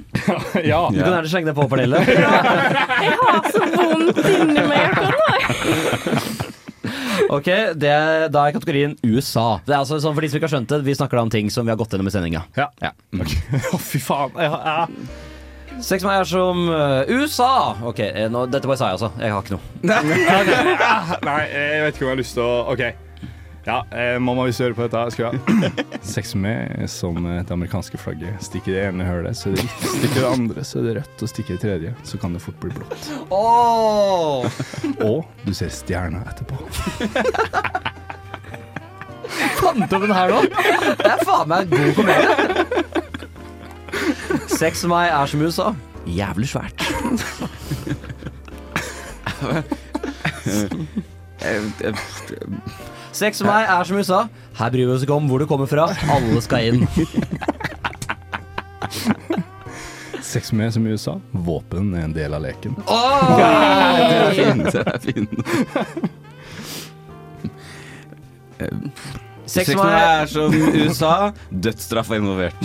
ja. 0.67 0.81
Du 0.93 0.99
kan 1.01 1.09
gjerne 1.15 1.29
slenge 1.31 1.47
det 1.49 1.55
på, 1.57 1.63
Pernille. 1.71 1.97
Jeg 2.05 3.15
har 3.17 3.47
så 3.49 3.61
vondt 3.71 4.19
inni 4.29 4.65
meg 4.69 4.83
akkurat 4.93 5.17
nå. 5.17 6.17
Ok, 7.33 7.47
det, 7.81 7.95
Da 8.31 8.43
er 8.45 8.53
kategorien 8.53 8.93
USA. 9.03 9.47
Det 9.65 9.73
er 9.73 9.79
altså 9.81 9.97
sånn 9.99 10.13
For 10.15 10.21
de 10.23 10.29
som 10.29 10.37
ikke 10.37 10.45
har 10.47 10.53
skjønt 10.53 10.69
det, 10.75 10.79
vi 10.85 10.93
snakker 10.95 11.17
da 11.17 11.23
om 11.25 11.31
ting 11.33 11.49
som 11.51 11.65
vi 11.65 11.73
har 11.73 11.79
gått 11.81 11.91
gjennom 11.95 12.11
i 12.11 12.13
sendinga. 12.13 12.43
Ja. 12.55 12.69
Ja. 12.83 12.93
Å, 13.17 13.79
fy 13.81 13.99
faen. 14.05 14.37
Jeg, 14.37 14.53
har- 14.53 14.63
jeg, 14.69 15.09
Sex 15.81 16.03
med 16.03 16.09
meg 16.11 16.21
er 16.23 16.29
som 16.29 16.63
eh, 16.73 17.09
USA. 17.17 17.75
Ok, 17.85 17.99
eh, 18.05 18.27
nå, 18.31 18.45
dette 18.51 18.69
bare 18.69 18.79
sa 18.79 18.89
jeg 18.89 18.97
altså. 18.97 19.09
Jeg 19.21 19.33
har 19.33 19.43
ikke 19.43 19.57
noe. 19.57 19.63
Nei, 21.27 21.41
jeg 21.51 21.83
vet 21.83 21.93
ikke 21.97 22.05
om 22.05 22.09
jeg 22.09 22.15
har 22.15 22.21
lyst 22.21 22.37
til 22.37 22.45
å 22.45 22.55
OK. 22.73 22.83
Ja, 23.67 23.81
eh, 23.91 24.15
mamma, 24.23 24.45
hvis 24.47 24.57
du 24.57 24.63
hører 24.63 24.77
på 24.77 24.85
dette, 24.87 25.01
skal 25.11 25.35
vi 25.35 25.37
ha 25.67 25.99
sex 26.07 26.31
med 26.39 26.87
som 26.89 27.19
det 27.27 27.51
amerikanske 27.53 27.99
flagget. 27.99 28.39
Stikker 28.47 28.73
det 28.73 28.85
ene 28.87 29.07
hølet, 29.07 29.37
så 29.37 29.51
er 29.51 29.57
det 29.57 29.65
hvitt. 29.65 29.87
Stikker 29.97 30.21
det 30.21 30.29
andre, 30.31 30.63
så 30.65 30.79
er 30.79 30.87
det 30.87 30.95
rødt. 31.01 31.17
Og 31.19 31.33
stikker 31.33 31.57
det 31.57 31.61
tredje, 31.65 31.93
så 32.07 32.21
kan 32.21 32.37
det 32.37 32.41
fort 32.45 32.59
bli 32.63 32.71
blått. 32.77 33.11
Og 35.03 35.27
du 35.43 35.51
ser 35.57 35.73
stjerna 35.75 36.23
etterpå. 36.31 36.55
Fant 39.59 39.83
du 39.91 39.97
den 39.99 40.15
her 40.15 40.31
nå? 40.31 40.45
Det 40.47 41.11
er 41.11 41.25
faen 41.27 41.51
meg 41.51 41.67
en 41.67 41.75
god 41.75 41.99
komedie. 41.99 42.96
Sex 44.57 44.83
med 44.83 44.93
meg 44.95 45.11
er 45.13 45.25
som 45.29 45.41
USA. 45.45 45.67
Jævlig 46.07 46.47
svært. 46.49 46.81
Sex 53.17 53.41
med 53.41 53.49
meg 53.49 53.65
er 53.71 53.87
som 53.87 53.97
USA. 53.99 54.19
Her 54.57 54.71
bryr 54.73 54.85
vi 54.87 54.93
oss 54.95 55.03
ikke 55.05 55.15
om 55.17 55.27
hvor 55.29 55.41
du 55.41 55.47
kommer 55.49 55.69
fra. 55.69 55.87
Alle 56.13 56.41
skal 56.45 56.69
inn. 56.69 56.87
Sex 60.27 60.51
med 60.53 60.73
som 60.75 60.85
i 60.87 60.93
USA. 60.93 61.17
Våpen 61.47 61.93
er 61.97 62.05
en 62.07 62.15
del 62.15 62.35
av 62.37 62.43
leken. 62.45 62.77
Det 62.77 63.47
er 63.47 64.31
fin. 64.37 64.63
Det 64.67 64.83
er 64.83 64.99
fint. 65.03 65.31
Sex 69.47 69.71
med 69.71 69.83
meg 69.83 69.99
er 70.01 70.25
som 70.31 70.57
USA. 70.83 71.13
Dødsstraff 71.51 72.11
er 72.13 72.21
involvert. 72.21 72.59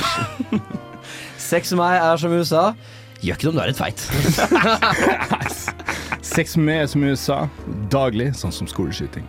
Sex 1.53 1.69
med 1.75 1.83
meg 1.83 1.99
er 2.01 2.17
som 2.17 2.33
USA. 2.33 2.61
Gjør 3.21 3.37
ikke 3.37 3.45
noe 3.45 3.53
om 3.53 3.57
du 3.59 3.61
er 3.61 3.69
litt 3.69 3.77
feit. 3.77 4.01
Sex 6.33 6.55
med 6.57 6.89
som 6.89 7.03
USA. 7.05 7.43
Daglig, 7.93 8.31
sånn 8.39 8.55
som 8.57 8.71
skoleskyting. 8.71 9.27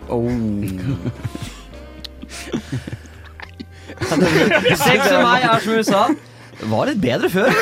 Sex 4.00 5.04
med 5.04 5.20
meg 5.20 5.44
er 5.50 5.60
som 5.66 5.76
USA. 5.76 6.02
Var 6.72 6.88
litt 6.88 7.04
bedre 7.04 7.28
før. 7.28 7.52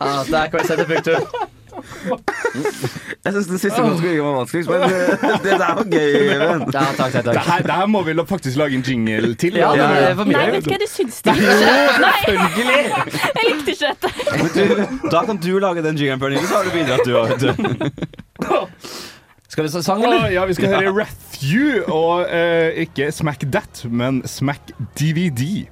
ah, 0.00 0.24
der 0.24 0.48
kan 0.48 0.56
vi 0.56 0.66
sette 0.72 0.88
punktum. 0.88 1.57
Jeg 3.24 3.32
syns 3.34 3.48
den 3.50 3.58
siste 3.60 3.82
ganske 3.82 4.12
var 4.22 4.36
vanskeligst, 4.38 4.70
men 4.70 4.82
eh, 4.86 5.34
det 5.44 5.56
der 5.60 5.74
var 5.78 5.84
gøy. 5.84 6.12
Men. 6.38 6.64
Ja, 6.76 6.84
takk, 6.96 7.12
takk, 7.12 7.12
Det 7.16 7.34
takk. 7.34 7.48
her, 7.48 7.66
det 7.66 7.76
her 7.80 7.90
må 7.90 8.02
vi 8.06 8.14
faktisk 8.28 8.56
lage 8.60 8.78
en 8.78 8.84
jingle 8.86 9.34
til. 9.40 9.58
Ja, 9.58 9.72
det 9.76 9.88
det 10.06 10.14
for 10.20 10.30
Nei, 10.32 10.46
vet 10.54 10.64
du 10.64 10.72
hva, 10.72 10.78
det 10.82 10.90
syns 10.92 11.20
de 11.26 11.34
ikke. 11.34 11.52
Nei, 12.04 12.14
jeg 12.24 13.44
likte 13.48 13.74
ikke 13.74 13.92
dette. 13.92 14.08
Men 14.32 14.50
du, 14.54 15.08
da 15.12 15.24
kan 15.28 15.42
du 15.44 15.50
lage 15.62 15.84
den 15.84 16.00
jingelen, 16.00 16.20
Pernille, 16.22 16.46
så 16.48 16.60
har 16.60 16.68
du 16.68 16.72
bidratt, 16.74 17.04
du 17.04 17.12
òg. 17.18 18.68
Skal 19.48 19.64
vi 19.64 19.70
se 19.72 19.82
sang, 19.82 20.04
eller? 20.04 20.28
ja, 20.30 20.44
vi 20.46 20.54
skal 20.54 20.74
høre 20.76 20.92
Rathew, 20.94 21.82
og 21.90 22.28
uh, 22.28 22.68
ikke 22.84 23.08
Smack 23.12 23.42
That, 23.52 23.84
men 23.90 24.20
Smack 24.28 24.70
DVD. 25.00 25.66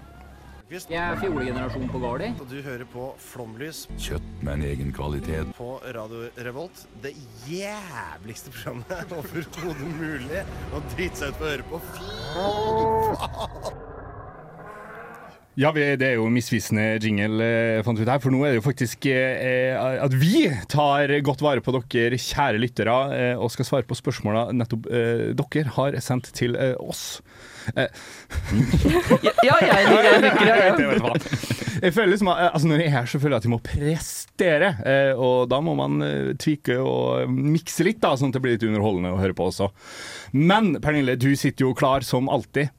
Jeg 0.67 0.99
er 0.99 1.15
fjolegenerasjon 1.21 1.87
på 1.93 1.99
Gardi. 2.03 2.33
Og 2.43 2.49
du 2.51 2.57
hører 2.59 2.89
på 2.91 3.13
Flomlys 3.23 3.85
Kjøtt 4.03 4.25
med 4.43 4.57
en 4.57 4.65
egen 4.67 4.89
kvalitet. 4.95 5.53
på 5.55 5.77
Radio 5.95 6.27
Revolt. 6.43 6.89
Det 7.03 7.13
jævligste 7.47 8.51
programmet 8.51 9.13
overhodet 9.19 9.93
mulig 10.01 10.43
å 10.75 10.83
drite 10.97 11.21
seg 11.21 11.31
ut 11.31 11.39
på 11.39 11.47
å 11.47 11.53
høre 11.53 11.69
på. 11.71 11.81
Fy 11.95 12.09
faen! 12.35 13.85
Ja, 15.57 15.71
det 15.73 16.03
er 16.05 16.19
jo 16.19 16.27
misvisende 16.29 16.99
jingle, 17.01 17.41
eh, 17.41 17.83
fant 17.87 17.97
vi 17.97 18.05
ut 18.05 18.11
her. 18.11 18.21
For 18.21 18.35
nå 18.35 18.43
er 18.45 18.53
det 18.53 18.59
jo 18.59 18.67
faktisk 18.67 19.07
eh, 19.09 19.73
at 19.79 20.13
vi 20.13 20.51
tar 20.69 21.15
godt 21.25 21.47
vare 21.47 21.63
på 21.65 21.73
dere 21.79 22.19
kjære 22.21 22.61
lyttere, 22.61 22.97
eh, 23.15 23.39
og 23.39 23.55
skal 23.55 23.71
svare 23.71 23.89
på 23.89 23.97
spørsmåla 23.97 24.51
nettopp 24.53 24.91
eh, 24.91 25.31
dere 25.33 25.73
har 25.79 25.97
sendt 26.05 26.29
til 26.37 26.59
eh, 26.61 26.75
oss. 26.77 27.23
Eh, 27.75 27.89
Ja, 29.45 29.57
jeg 29.61 29.87
liker 29.89 30.07
jeg 30.07 30.23
liker 30.23 30.45
det. 30.45 30.57
jeg 30.57 30.89
vet 30.91 31.01
ja. 31.01 31.03
hva. 31.03 31.13
Jeg 31.83 31.93
føler 31.93 32.09
liksom, 32.15 32.31
altså 32.33 32.69
Når 32.71 32.81
jeg 32.81 32.89
er 32.89 32.95
her, 32.97 33.09
så 33.11 33.19
føler 33.21 33.35
jeg 33.37 33.43
at 33.43 33.47
jeg 33.49 33.53
må 33.53 33.61
prestere. 33.67 34.71
Eh, 34.89 35.13
og 35.21 35.49
da 35.53 35.59
må 35.65 35.75
man 35.79 36.01
eh, 36.07 36.33
tvike 36.41 36.79
og 36.81 37.31
mikse 37.33 37.85
litt, 37.87 38.01
da, 38.05 38.15
sånn 38.17 38.33
at 38.33 38.39
det 38.39 38.45
blir 38.47 38.57
litt 38.57 38.67
underholdende 38.69 39.13
å 39.15 39.21
høre 39.21 39.37
på 39.37 39.49
også. 39.51 39.69
Men 40.37 40.75
Pernille, 40.85 41.19
du 41.21 41.31
sitter 41.37 41.67
jo 41.69 41.75
klar 41.77 42.07
som 42.07 42.31
alltid. 42.33 42.73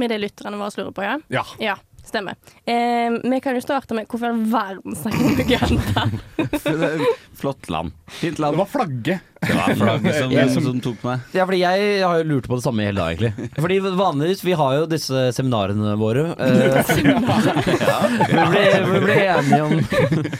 Med 0.00 0.10
det 0.10 0.18
lytterne 0.24 0.58
våre 0.58 0.74
lurer 0.80 0.94
på, 0.96 1.04
ja? 1.06 1.18
Ja. 1.30 1.44
Ja, 1.62 1.76
stemmer. 2.04 2.34
Eh, 2.66 3.14
vi 3.22 3.38
kan 3.44 3.54
jo 3.54 3.62
starte 3.62 3.94
med 3.94 4.08
hvorfor 4.10 4.26
i 4.26 4.32
all 4.34 4.42
verden 4.50 4.98
snakker 4.98 5.22
vi 5.22 5.28
om 5.30 5.78
Uganda? 5.78 7.06
Flott 7.44 7.70
land. 7.70 7.94
Fint 8.18 8.42
Det 8.42 8.50
var 8.58 8.66
flagget. 8.70 9.30
Det 9.44 9.56
var 9.58 9.74
flagget 9.78 10.14
som, 10.18 10.30
Jeg 10.34 10.50
som- 10.54 10.64
som 10.68 10.80
tok 10.84 11.02
meg. 11.04 11.20
Ja, 11.36 11.44
fordi 11.46 11.60
jeg 11.62 12.02
har 12.04 12.18
jo 12.20 12.24
lurt 12.32 12.48
på 12.48 12.56
det 12.58 12.64
samme 12.64 12.82
i 12.82 12.88
hele 12.88 12.98
dag, 13.00 13.14
egentlig. 13.16 13.50
Fordi 13.64 13.78
vanligvis, 13.98 14.44
vi 14.44 14.52
har 14.58 14.74
jo 14.78 14.86
disse 14.90 15.24
seminarene 15.36 15.94
våre. 16.00 16.24
Eh, 16.38 16.78
vi, 16.94 18.44
blir, 18.50 18.86
vi 18.90 19.00
ble 19.04 19.16
enige 19.34 19.60
om 19.64 19.74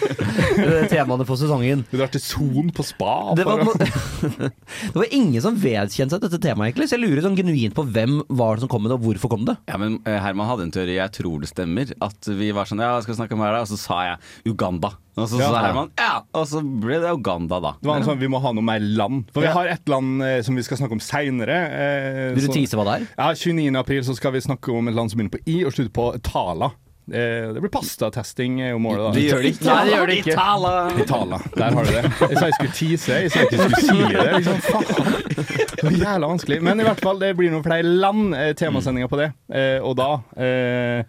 temaene 0.92 1.26
for 1.28 1.38
sesongen. 1.40 1.84
Du 1.90 1.98
drar 2.00 2.10
til 2.12 2.22
Son 2.24 2.70
på 2.74 2.84
spa. 2.86 3.14
Det 3.38 3.46
var, 3.48 3.62
det 3.78 4.94
var 4.94 5.08
ingen 5.14 5.42
som 5.44 5.56
vedkjente 5.60 6.16
seg 6.16 6.24
dette 6.26 6.40
temaet, 6.42 6.72
egentlig. 6.72 6.88
Så 6.90 6.98
jeg 6.98 7.04
lurer 7.06 7.24
sånn 7.26 7.38
genuint 7.38 7.76
på 7.76 7.84
hvem 7.94 8.20
var 8.28 8.56
det 8.58 8.64
som 8.66 8.72
kom 8.72 8.84
med 8.86 8.92
det, 8.94 8.98
og 9.00 9.06
hvorfor 9.08 9.34
kom 9.34 9.46
det? 9.48 9.56
Ja, 9.70 9.78
men 9.80 9.98
eh, 10.08 10.18
Herman 10.24 10.48
hadde 10.50 10.68
en 10.68 10.74
teori, 10.74 10.96
jeg 10.98 11.14
tror 11.20 11.40
det 11.44 11.50
stemmer. 11.52 11.92
At 12.04 12.30
vi 12.30 12.50
var 12.54 12.68
sånn 12.70 12.82
Ja, 12.84 12.96
skal 13.04 13.14
vi 13.14 13.20
snakke 13.22 13.36
om 13.38 13.44
her, 13.44 13.56
da? 13.58 13.64
Og 13.64 13.70
så 13.72 13.78
sa 13.80 14.00
jeg 14.10 14.52
Uganda. 14.54 14.94
Og 15.16 15.28
så 15.30 15.38
Ja. 15.38 15.48
sa 15.52 15.60
Herman 15.66 15.90
ja, 15.98 16.22
og 16.34 16.46
så 16.50 16.60
ble 16.62 16.98
det 17.00 17.10
Uganda, 17.14 17.60
da. 17.62 17.72
Det 17.80 17.86
var 17.86 17.96
en 18.00 18.02
sånn, 18.08 18.18
Vi 18.18 18.26
må 18.26 18.40
ha 18.42 18.52
noe 18.52 18.62
mer 18.66 18.80
land. 18.80 19.24
For 19.32 19.40
vi 19.42 19.46
har 19.54 19.66
et 19.66 19.88
land 19.88 20.22
eh, 20.22 20.40
som 20.42 20.56
vi 20.56 20.62
skal 20.62 20.76
snakke 20.80 20.92
om 20.92 21.00
seinere. 21.00 21.58
Eh, 21.70 22.34
Vil 22.34 22.46
du 22.48 22.52
så- 22.52 22.54
tease 22.56 22.74
hva 22.74 22.84
det 22.84 22.94
er? 23.02 23.06
Ja, 23.18 23.32
29. 23.34 23.76
april 23.78 24.02
så 24.02 24.14
skal 24.16 24.32
vi 24.32 24.40
snakke 24.40 24.72
om 24.76 24.88
et 24.88 24.94
land 24.94 25.10
som 25.10 25.18
begynner 25.20 25.36
på 25.38 25.42
I 25.46 25.64
og 25.64 25.72
slutter 25.72 25.92
på 25.94 26.22
Tala. 26.22 26.72
Eh, 27.12 27.52
det 27.52 27.60
blir 27.60 27.68
pastatesting 27.68 28.62
om 28.62 28.68
jo 28.70 28.78
målet. 28.78 29.04
da. 29.04 29.10
Det 29.12 29.24
gjør 29.28 29.42
det 29.42 29.50
ikke. 29.52 29.66
Nei, 29.68 29.84
det 29.84 29.92
gjør 29.94 30.06
det 30.06 30.16
ikke. 30.24 30.32
Itala. 30.32 30.72
Itala. 31.04 31.38
Der 31.54 31.70
har 31.74 31.84
du 31.84 31.90
det. 31.92 32.04
Jeg 32.30 32.38
sa 32.38 32.46
jeg 32.46 32.54
skulle 32.54 32.72
tease, 32.72 33.08
jeg 33.20 33.30
sa 33.30 33.38
jeg 33.38 33.48
ikke 33.50 33.60
skulle 33.60 33.82
si 33.84 33.98
det. 34.08 34.32
Liksom, 34.34 34.58
faen. 34.64 35.34
Det 35.74 35.84
var 35.84 35.90
jævla 36.00 36.26
vanskelig. 36.32 36.62
Men 36.62 36.80
i 36.80 36.82
hvert 36.84 37.00
fall, 37.04 37.18
det 37.20 37.36
blir 37.36 37.50
noen 37.52 37.62
flere 37.62 37.82
land, 37.84 38.34
eh, 38.34 38.52
temasendinger 38.54 39.08
på 39.12 39.18
det. 39.20 39.32
Eh, 39.52 39.78
og 39.84 39.96
da 40.00 40.08
eh, 40.40 41.04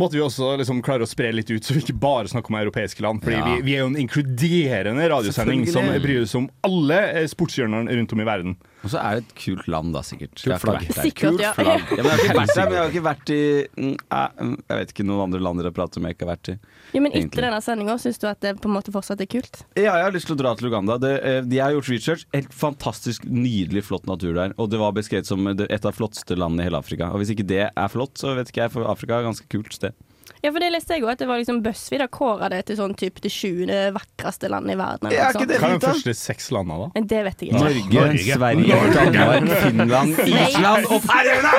måtte 0.00 0.16
vi 0.16 0.22
også 0.24 0.56
liksom 0.60 0.82
klare 0.82 1.04
å 1.06 1.10
spre 1.10 1.32
litt 1.32 1.50
ut, 1.50 1.64
så 1.64 1.74
vi 1.76 1.80
ikke 1.84 1.96
bare 2.00 2.28
snakker 2.30 2.52
om 2.52 2.60
europeiske 2.60 3.02
land. 3.04 3.22
Fordi 3.24 3.36
Ja. 3.38 3.44
vi, 3.56 3.62
vi 3.62 3.74
er 3.76 3.84
jo 3.84 3.90
en 3.92 3.96
inkluderende 4.04 5.08
radiosending 5.10 5.66
som 5.70 5.86
bryr 6.02 6.22
oss 6.22 6.34
om 6.38 6.48
alle 6.66 7.00
eh, 7.12 7.26
sportshjørnene 7.30 7.92
rundt 7.98 8.12
om 8.12 8.20
i 8.20 8.28
verden. 8.28 8.56
Og 8.84 8.92
så 8.92 9.00
er 9.00 9.16
det 9.16 9.24
et 9.24 9.32
kult 9.40 9.68
land, 9.72 9.94
da, 9.96 10.02
sikkert. 10.04 10.34
Kult 10.36 10.60
flagg. 10.60 10.84
Sikkert, 10.92 11.22
Kult 11.24 11.42
ja. 11.42 11.52
flagg. 11.56 11.88
ja. 11.96 12.02
Men 12.04 12.10
jeg 12.10 12.18
har 12.18 12.24
ikke 12.24 12.36
vært 12.36 12.54
der, 12.54 12.66
men 12.68 12.76
jeg 12.76 12.82
har 12.82 12.92
ikke 12.92 13.04
vært 13.06 13.32
i 13.32 13.40
mm, 13.80 13.94
eh, 14.18 14.42
Jeg 14.68 14.80
vet 14.80 14.94
ikke 14.94 15.06
noen 15.08 15.22
andre 15.24 15.40
land 15.46 15.62
dere 15.62 15.72
prater 15.74 16.02
om 16.02 16.08
jeg 16.08 16.16
ikke 16.16 16.26
har 16.26 16.32
vært 16.34 16.52
i. 16.52 16.56
Ja, 16.92 17.00
men 17.00 17.08
Egentlig. 17.10 17.24
etter 17.30 17.46
denne 17.48 17.60
sendinga 17.64 17.96
syns 18.04 18.20
du 18.20 18.28
at 18.28 18.42
det 18.44 18.54
på 18.60 18.70
en 18.70 18.76
måte 18.76 18.94
fortsatt 18.94 19.24
er 19.24 19.30
kult? 19.34 19.62
Ja, 19.72 19.96
jeg 19.96 20.06
har 20.06 20.14
lyst 20.14 20.28
til 20.28 20.36
å 20.36 20.40
dra 20.42 20.54
til 20.58 20.68
Uganda. 20.68 20.98
Det, 21.00 21.14
eh, 21.24 21.40
de 21.48 21.62
har 21.64 21.74
gjort 21.76 21.92
research. 21.94 22.26
Helt 22.36 22.54
fantastisk 22.54 23.24
nydelig, 23.24 23.86
flott 23.88 24.08
natur 24.10 24.36
der. 24.36 24.56
Og 24.60 24.68
det 24.72 24.82
var 24.82 24.96
beskrevet 24.96 25.30
som 25.30 25.48
et 25.48 25.88
av 25.88 25.96
flotteste 25.96 26.36
landene 26.36 26.66
i 26.66 26.68
hele 26.68 26.82
Afrika. 26.84 27.08
Og 27.08 27.22
hvis 27.22 27.32
ikke 27.32 27.48
det 27.48 27.64
er 27.70 27.92
flott, 27.92 28.18
så 28.20 28.36
vet 28.36 28.52
ikke 28.52 28.66
jeg, 28.66 28.74
for 28.76 28.90
Afrika 28.90 29.16
er 29.16 29.24
et 29.24 29.32
ganske 29.32 29.48
kult 29.52 29.72
sted. 29.76 29.96
Ja, 30.44 30.50
for 30.52 30.60
det 30.60 30.68
leste 30.74 30.92
jeg 30.98 31.00
òg, 31.06 31.10
at 31.14 31.22
det 31.22 31.28
var 31.30 31.38
liksom 31.40 31.62
BuzzFeed 31.64 32.02
har 32.04 32.10
kåra 32.12 32.50
det 32.52 32.58
til 32.68 32.76
sånn 32.76 32.92
type 33.00 33.22
det 33.24 33.30
sjuende 33.32 33.78
vakreste 33.96 34.50
landet 34.52 34.74
i 34.74 34.78
verden. 34.78 35.08
eller 35.08 35.16
Ja, 35.16 35.30
noe 35.32 35.32
ikke 35.32 35.40
sånt. 35.40 35.48
det 35.54 35.60
Hva 35.62 35.70
er 35.70 35.78
de 35.78 35.86
første 35.88 36.14
seks 36.20 36.50
landene, 36.52 36.76
da? 36.84 37.04
Det 37.14 37.22
vet 37.30 37.38
jeg 37.40 37.48
ikke. 37.48 37.62
Norge, 37.64 37.84
Norge. 37.94 38.34
Sverige, 38.36 38.74
Danmark, 38.98 39.48
Finland, 39.64 40.10
Island 40.28 40.90
og 40.92 41.00
Færøyene! 41.08 41.54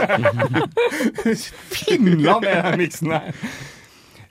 Finland 1.73 2.45
er 2.45 2.61
den 2.69 2.77
miksen 2.83 3.11
her. 3.15 3.31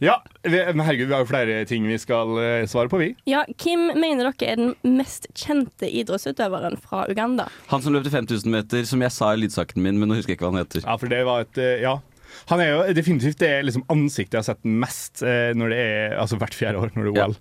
Ja, 0.03 0.17
vi, 0.43 0.59
men 0.75 0.83
herregud, 0.85 1.07
vi 1.09 1.15
har 1.15 1.23
jo 1.23 1.29
flere 1.31 1.61
ting 1.71 1.85
vi 1.89 1.97
skal 2.03 2.33
eh, 2.43 2.65
svare 2.69 2.91
på, 2.93 2.99
vi. 3.01 3.13
Ja, 3.31 3.45
Kim 3.63 3.87
mener 3.97 4.27
dere 4.35 4.51
er 4.53 4.59
den 4.59 4.73
mest 4.99 5.29
kjente 5.39 5.87
idrettsutøveren 5.89 6.77
fra 6.83 7.05
Uganda? 7.09 7.47
Han 7.71 7.81
som 7.85 7.95
løpte 7.95 8.11
5000 8.13 8.51
meter, 8.53 8.83
som 8.91 9.01
jeg 9.07 9.15
sa 9.15 9.31
i 9.33 9.39
lydsaken 9.45 9.81
min, 9.87 9.99
men 10.03 10.11
nå 10.11 10.19
husker 10.19 10.35
jeg 10.35 10.41
ikke 10.41 10.49
hva 10.49 10.53
han 10.57 10.65
heter. 10.65 10.85
Ja, 10.85 10.97
for 11.01 11.15
det 11.15 11.23
var 11.29 11.47
et 11.47 11.63
eh, 11.63 11.79
Ja. 11.87 11.95
Han 12.51 12.61
er 12.65 12.71
jo 12.73 12.95
definitivt 12.97 13.39
det 13.43 13.53
liksom 13.67 13.87
ansiktet 13.93 14.39
jeg 14.39 14.43
har 14.45 14.49
sett 14.53 14.65
mest 14.85 15.23
eh, 15.23 15.53
når 15.57 15.75
det 15.75 15.81
er 15.85 16.15
Altså 16.21 16.39
hvert 16.41 16.55
fjerde 16.57 16.81
år 16.83 16.95
når 16.95 17.09
det 17.11 17.15
er 17.15 17.21
Ja. 17.23 17.27
OL. 17.31 17.37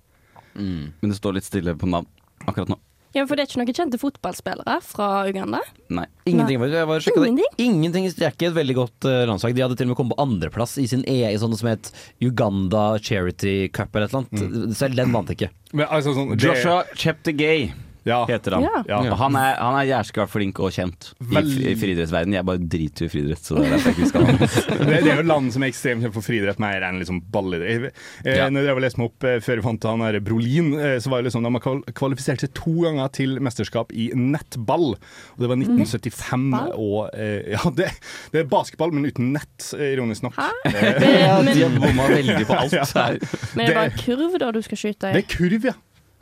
Men 0.55 1.09
det 1.13 1.17
står 1.17 1.39
litt 1.39 1.47
stille 1.49 1.73
på 1.79 1.89
navn 1.89 2.05
akkurat 2.45 2.69
nå. 2.69 2.77
Ja, 3.13 3.27
For 3.29 3.37
det 3.37 3.43
er 3.43 3.49
ikke 3.51 3.59
noen 3.61 3.75
kjente 3.77 3.97
fotballspillere 4.01 4.75
fra 4.81 5.07
Uganda? 5.29 5.59
Nei. 5.93 6.07
Ingenting. 6.25 6.57
Jeg 6.65 6.87
bare 6.89 7.01
sjekket 7.05 7.21
det. 7.21 7.27
Ingenting? 7.29 7.59
Ingenting. 7.61 8.07
Det 8.17 8.25
er 8.25 8.33
ikke 8.33 8.47
et 8.49 8.55
veldig 8.57 8.75
godt 8.79 9.05
uh, 9.05 9.17
landslag. 9.29 9.53
De 9.53 9.61
hadde 9.61 9.77
til 9.77 9.85
og 9.85 9.91
med 9.91 9.99
kommet 9.99 10.15
på 10.17 10.23
andreplass 10.23 10.73
i 10.81 10.87
sin 10.89 11.03
EI, 11.05 11.29
i 11.29 11.37
sånn 11.41 11.53
som 11.59 11.69
het 11.69 11.91
Uganda 12.25 12.97
Charity 12.97 13.67
Cup 13.69 13.93
eller 13.93 14.09
et 14.09 14.15
eller 14.17 14.25
annet. 14.33 14.77
Selv 14.79 14.97
den 14.97 15.13
vant 15.13 15.29
ikke. 15.29 15.51
Men 15.77 15.85
altså 15.93 16.15
sånn 16.17 16.33
det, 16.33 16.41
Joshua 16.41 16.79
Cheptegei. 16.97 17.69
Ja. 18.05 18.25
heter 18.27 18.57
han. 18.57 18.63
Ja. 18.67 18.83
Ja. 18.89 18.97
Og 19.13 19.17
han 19.21 19.35
er, 19.39 19.55
han 19.59 19.77
er 19.79 19.85
jæskla 19.87 20.25
flink 20.27 20.59
og 20.59 20.71
kjent 20.75 21.11
i, 21.21 21.27
Veldig. 21.37 21.65
i 21.71 21.75
friidrettsverdenen. 21.79 22.35
Jeg 22.39 22.45
bare 22.49 22.61
driter 22.73 23.05
i 23.05 23.11
friidrett, 23.13 23.43
så 23.47 23.55
det 23.57 23.65
er 23.67 23.75
derfor 23.77 23.89
jeg 23.93 23.97
ikke 23.97 24.09
skal 24.11 24.25
ha 24.27 24.33
det. 24.37 24.49
Det, 24.93 24.97
det 25.05 25.11
er 25.13 25.21
jo 25.21 25.25
land 25.29 25.53
som 25.55 25.63
er 25.63 25.71
ekstremt 25.71 26.03
kjent 26.03 26.13
for 26.17 26.25
friidrett 26.25 26.59
mer 26.61 26.83
enn 26.87 26.99
liksom 27.01 27.21
ballidrett. 27.31 27.93
Eh, 28.25 28.35
Ja. 28.37 28.49
Når 28.51 28.67
jeg 28.67 28.83
leste 28.83 28.99
meg 28.99 29.11
opp 29.11 29.23
eh, 29.29 29.37
før 29.45 29.59
jeg 29.61 29.65
fant 29.65 29.87
han 29.87 30.03
her 30.03 30.17
Brolin, 30.25 30.73
eh, 30.79 30.97
så 31.03 31.09
var 31.13 31.21
det 31.23 31.29
liksom 31.31 31.47
de 31.47 31.51
har 31.55 31.93
kvalifisert 31.95 32.43
seg 32.43 32.51
to 32.57 32.73
ganger 32.83 33.07
til 33.15 33.37
mesterskap 33.43 33.93
i 33.95 34.09
nettball. 34.17 34.93
Og 34.97 35.39
det 35.43 35.49
var 35.51 35.61
1975 35.61 36.49
og 36.75 37.09
eh, 37.13 37.53
Ja, 37.55 37.63
det, 37.77 37.89
det 38.33 38.43
er 38.43 38.49
basketball, 38.51 38.91
men 38.95 39.07
uten 39.07 39.31
nett, 39.35 39.69
eh, 39.77 39.93
ironisk 39.95 40.27
nok. 40.27 40.37
Eh, 40.39 40.81
Ja, 41.23 41.39
Men- 41.41 41.53
de 41.55 41.63
har 41.63 41.79
bomma 41.79 42.07
veldig 42.11 42.45
på 42.49 42.57
alt 42.59 42.73
Ja. 42.79 42.85
her. 42.93 43.17
Men 43.55 43.65
det 43.65 43.71
er 43.73 43.79
bare 43.79 43.97
kurv 44.03 44.37
da 44.41 44.51
du 44.55 44.61
skal 44.65 44.77
skyte 44.83 45.09
i? 45.11 45.15
Det 45.17 45.23
er 45.23 45.29
kurv, 45.37 45.67
ja. 45.71 45.73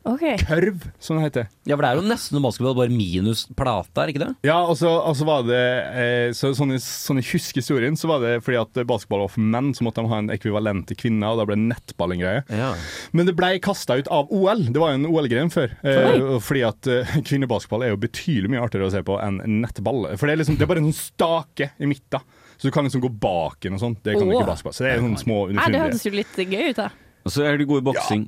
OK. 0.07 0.23
Kørv, 0.47 0.85
som 0.97 1.19
det 1.19 1.27
heter. 1.27 1.49
Ja, 1.69 1.75
for 1.75 1.85
det 1.85 1.89
er 1.91 1.99
jo 1.99 2.05
nesten 2.09 2.37
som 2.37 2.45
basketball, 2.45 2.73
bare 2.79 2.93
minus 2.93 3.43
plate, 3.57 3.93
er 4.01 4.09
ikke 4.09 4.23
det? 4.23 4.29
Ja, 4.47 4.57
og 4.65 4.73
så, 4.79 4.89
og 4.97 5.13
så 5.19 5.27
var 5.27 5.43
det 5.45 5.59
eh, 5.61 6.31
så, 6.37 6.49
sånn, 6.57 6.73
i, 6.73 6.79
sånn 6.81 7.21
i 7.21 7.25
historien 7.25 7.97
så 7.99 8.09
var 8.09 8.23
det 8.25 8.31
fordi 8.41 8.57
at 8.63 8.81
basketball 8.89 9.25
var 9.27 9.33
for 9.35 9.45
menn, 9.53 9.69
så 9.77 9.85
måtte 9.85 10.01
de 10.01 10.09
ha 10.09 10.21
en 10.23 10.31
ekvivalent 10.33 10.87
til 10.89 10.97
kvinner, 11.03 11.35
og 11.35 11.41
da 11.43 11.45
ble 11.51 11.59
nettball 11.61 12.15
en 12.15 12.23
greie. 12.23 12.71
Men 13.13 13.29
det 13.29 13.35
ble 13.37 13.53
kasta 13.61 13.99
ut 14.01 14.09
av 14.09 14.31
OL. 14.33 14.65
Det 14.73 14.81
var 14.81 14.95
jo 14.95 15.01
en 15.03 15.09
OL-gren 15.11 15.53
før. 15.53 15.77
Eh, 15.85 16.25
fordi 16.41 16.65
at 16.65 16.89
eh, 16.89 17.13
kvinnebasketball 17.29 17.85
er 17.85 17.93
jo 17.93 18.01
betydelig 18.01 18.55
mye 18.55 18.65
artigere 18.65 18.89
å 18.89 18.95
se 18.95 19.03
på 19.05 19.19
enn 19.21 19.37
nettball. 19.61 20.09
For 20.15 20.25
det 20.25 20.33
er, 20.37 20.41
liksom, 20.41 20.57
det 20.57 20.65
er 20.65 20.73
bare 20.73 20.81
en 20.81 20.89
sånn 20.89 20.97
stake 20.97 21.71
i 21.77 21.91
midten. 21.93 22.25
Så 22.57 22.69
du 22.69 22.73
kan 22.73 22.85
liksom 22.85 23.01
gå 23.05 23.09
bak 23.21 23.61
den 23.65 23.77
og 23.77 23.81
sånn. 23.81 23.95
Det 24.01 24.17
kan 24.17 24.25
du 24.25 24.33
ikke 24.33 24.49
basketball. 24.49 24.75
Så 24.77 24.85
det 24.85 24.95
er 24.95 25.05
sånne 25.05 25.21
små 25.21 25.39
Nei, 25.49 25.53
det 25.53 25.61
underfundige 25.61 25.85
hørtes 25.85 26.05
jo 26.05 26.17
litt 26.17 26.41
gøy 26.41 26.73
ut, 26.73 26.81
da. 26.81 26.89
Og 27.21 27.33
så 27.33 27.45
er 27.45 27.57
du 27.57 27.67
gode 27.69 27.85
i 27.85 27.89
boksing, 27.91 28.27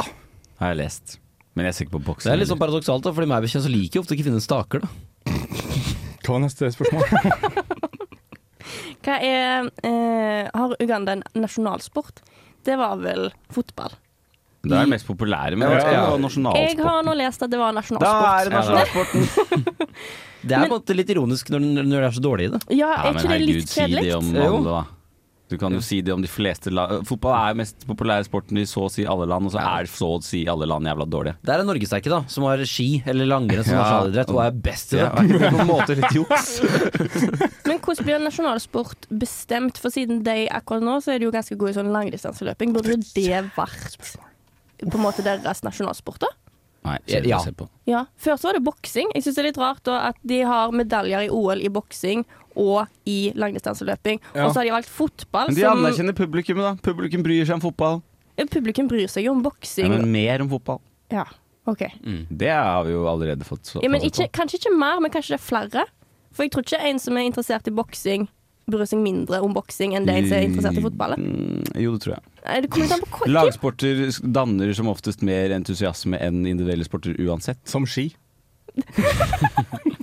har 0.61 0.73
jeg 0.73 0.81
lest. 0.83 1.19
Men 1.53 1.67
jeg 1.69 1.75
ser 1.77 1.85
ikke 1.87 1.97
på 1.99 2.05
boksing. 2.09 2.29
Det 2.29 2.35
er 2.35 2.41
litt 2.41 2.49
sånn 2.49 2.61
paradoksalt, 2.61 3.05
da, 3.05 3.13
fordi 3.13 3.29
meg 3.29 3.43
bekjent 3.45 3.65
så 3.65 3.71
liker 3.71 3.99
jeg 3.99 4.05
ofte 4.05 4.17
finne 4.25 4.41
staker, 4.43 4.83
da. 4.83 4.89
Hva 6.23 6.37
var 6.37 6.41
neste 6.45 6.71
spørsmål? 6.73 7.03
Hva 9.03 9.17
er 9.19 9.67
eh, 9.83 10.47
Har 10.55 10.75
Uganda 10.79 11.17
en 11.17 11.23
nasjonalsport? 11.35 12.21
Det 12.63 12.77
var 12.79 12.95
vel 13.03 13.27
fotball. 13.51 13.97
Det 14.63 14.71
er 14.71 14.85
den 14.85 14.93
mest 14.93 15.07
populære, 15.09 15.57
men 15.59 15.67
Ja, 15.67 15.75
det 15.75 15.87
er 15.89 15.97
ja. 15.97 16.03
jo 16.15 16.53
Jeg 16.55 16.77
har 16.79 17.01
nå 17.03 17.13
lest 17.19 17.43
at 17.43 17.51
det 17.51 17.59
var 17.59 17.73
nasjonalsport. 17.75 18.23
Da 18.23 18.29
er 18.39 18.47
det 18.47 18.53
nasjonalsporten! 18.55 19.27
Det 20.43 20.57
er 20.57 20.67
men, 20.67 20.97
litt 20.97 21.11
ironisk 21.13 21.47
når, 21.53 21.61
når 21.71 21.85
dere 21.87 22.07
er 22.09 22.15
så 22.17 22.21
dårlig 22.23 22.49
i 22.49 22.51
det. 22.51 22.59
Ja, 22.75 22.89
Ja, 22.91 22.95
er 22.99 23.13
men 23.15 23.21
ikke 23.21 23.29
det 23.31 23.45
litt 23.47 23.69
si 23.71 23.79
det 23.79 24.01
kjedelig? 24.03 24.73
Du 25.53 25.57
kan 25.61 25.73
jo 25.75 25.81
si 25.85 25.99
det 26.01 26.09
om 26.15 26.21
de 26.23 26.29
fleste 26.31 26.71
land. 26.73 27.03
Fotball 27.05 27.35
er 27.37 27.57
mest 27.59 27.83
populære 27.85 28.25
sporten 28.25 28.57
i 28.57 28.65
så 28.69 28.87
å 28.87 28.91
si 28.91 29.05
alle 29.05 29.27
land, 29.29 29.45
og 29.45 29.53
så 29.53 29.61
er 29.61 29.89
så 29.91 30.09
å 30.15 30.21
si 30.25 30.43
alle 30.49 30.65
land 30.69 30.89
jævla 30.89 31.05
dårlige. 31.13 31.35
Det 31.45 31.53
er 31.53 31.61
en 31.61 31.69
norgessterke, 31.69 32.09
da, 32.09 32.23
som 32.33 32.47
har 32.49 32.63
ski 32.65 32.87
eller 33.05 33.29
langrenn 33.29 33.61
som 33.67 33.75
Ja. 33.77 33.83
nasjonalidrett, 33.83 34.33
og 34.33 34.41
er 34.47 34.57
best 34.65 34.95
i 34.95 34.97
det. 34.97 35.05
Ja, 35.05 35.11
er 35.47 35.53
på 35.53 35.61
en 35.61 35.69
måte 35.69 35.97
litt 35.99 36.17
juks? 36.17 36.49
Men 37.69 37.77
hvordan 37.83 38.07
blir 38.09 38.23
nasjonalsport 38.25 39.07
bestemt? 39.13 39.77
For 39.83 39.93
siden 39.93 40.23
de 40.25 40.47
akkurat 40.49 40.81
nå, 40.85 40.97
så 41.05 41.13
er 41.13 41.21
de 41.21 41.29
jo 41.29 41.35
ganske 41.35 41.57
gode 41.59 41.75
i 41.75 41.77
sånn 41.77 41.93
langdistanseløping. 41.93 42.73
Burde 42.73 42.97
det 43.13 43.43
vært 43.55 43.99
på 44.83 44.97
en 44.97 45.03
måte 45.05 45.23
deres 45.23 45.61
nasjonalsport, 45.63 46.25
da? 46.25 46.31
Nei, 46.83 46.97
Ja. 47.07 47.39
se 47.39 47.51
på. 47.51 47.67
Ja. 47.87 48.05
Før 48.17 48.35
så 48.37 48.49
var 48.49 48.53
det 48.53 48.63
boksing. 48.63 49.11
Jeg 49.15 49.23
syns 49.23 49.35
det 49.35 49.43
er 49.45 49.47
litt 49.51 49.57
rart 49.61 49.83
da 49.83 49.99
at 50.09 50.15
de 50.25 50.41
har 50.43 50.71
medaljer 50.71 51.25
i 51.25 51.29
OL 51.29 51.61
i 51.63 51.69
boksing 51.69 52.25
og 52.55 52.87
i 53.05 53.31
langdistanseløping. 53.35 54.19
Ja. 54.35 54.45
Og 54.47 54.53
så 54.53 54.59
har 54.61 54.63
de 54.65 54.71
valgt 54.75 54.89
fotball, 54.89 55.47
Men 55.47 55.55
de 55.55 55.61
som 55.61 55.77
anerkjenner 55.85 56.13
publikummet, 56.13 56.63
da. 56.63 56.75
Publikum 56.91 57.23
bryr 57.23 57.45
seg 57.45 57.55
om 57.55 57.61
fotball. 57.61 58.01
Publikum 58.51 58.87
bryr 58.89 59.07
seg 59.07 59.23
jo 59.25 59.31
om 59.31 59.39
Ja, 59.43 59.49
boksing. 59.49 59.89
men 59.89 60.11
mer 60.11 60.41
om 60.41 60.49
fotball. 60.49 60.81
Ja, 61.11 61.25
OK. 61.65 61.83
Det 62.29 62.49
har 62.51 62.83
vi 62.83 62.91
jo 62.91 63.05
allerede 63.07 63.43
fått 63.47 63.63
så 63.65 63.81
Ja, 63.81 63.89
men 63.89 64.01
ikke, 64.01 64.29
kanskje 64.31 64.59
ikke 64.59 64.77
mer, 64.77 64.99
men 64.99 65.11
kanskje 65.11 65.37
det 65.37 65.39
er 65.39 65.45
flere. 65.47 65.85
For 66.33 66.43
jeg 66.43 66.51
tror 66.51 66.63
ikke 66.65 66.81
en 66.89 66.99
som 66.99 67.15
er 67.17 67.21
interessert 67.29 67.67
i 67.67 67.71
boksing, 67.71 68.27
bryr 68.69 68.85
seg 68.87 69.01
mindre 69.03 69.41
om 69.43 69.53
boksing 69.55 69.95
enn 69.97 70.05
de 70.07 70.15
som 70.23 70.37
er 70.37 70.47
interessert 70.47 70.79
i 70.79 70.83
fotball. 70.85 71.15
Mm, 71.19 71.63
Jo, 71.83 71.95
det 71.95 72.03
tror 72.05 72.15
jeg. 72.15 72.23
Nei, 72.43 72.59
Det 72.63 73.31
Lagsporter 73.31 74.03
danner 74.35 74.73
som 74.75 74.91
oftest 74.91 75.23
mer 75.23 75.53
entusiasme 75.55 76.19
enn 76.19 76.45
individuelle 76.45 76.87
sporter 76.87 77.17
uansett. 77.23 77.59
Som 77.67 77.87
ski. 77.89 78.09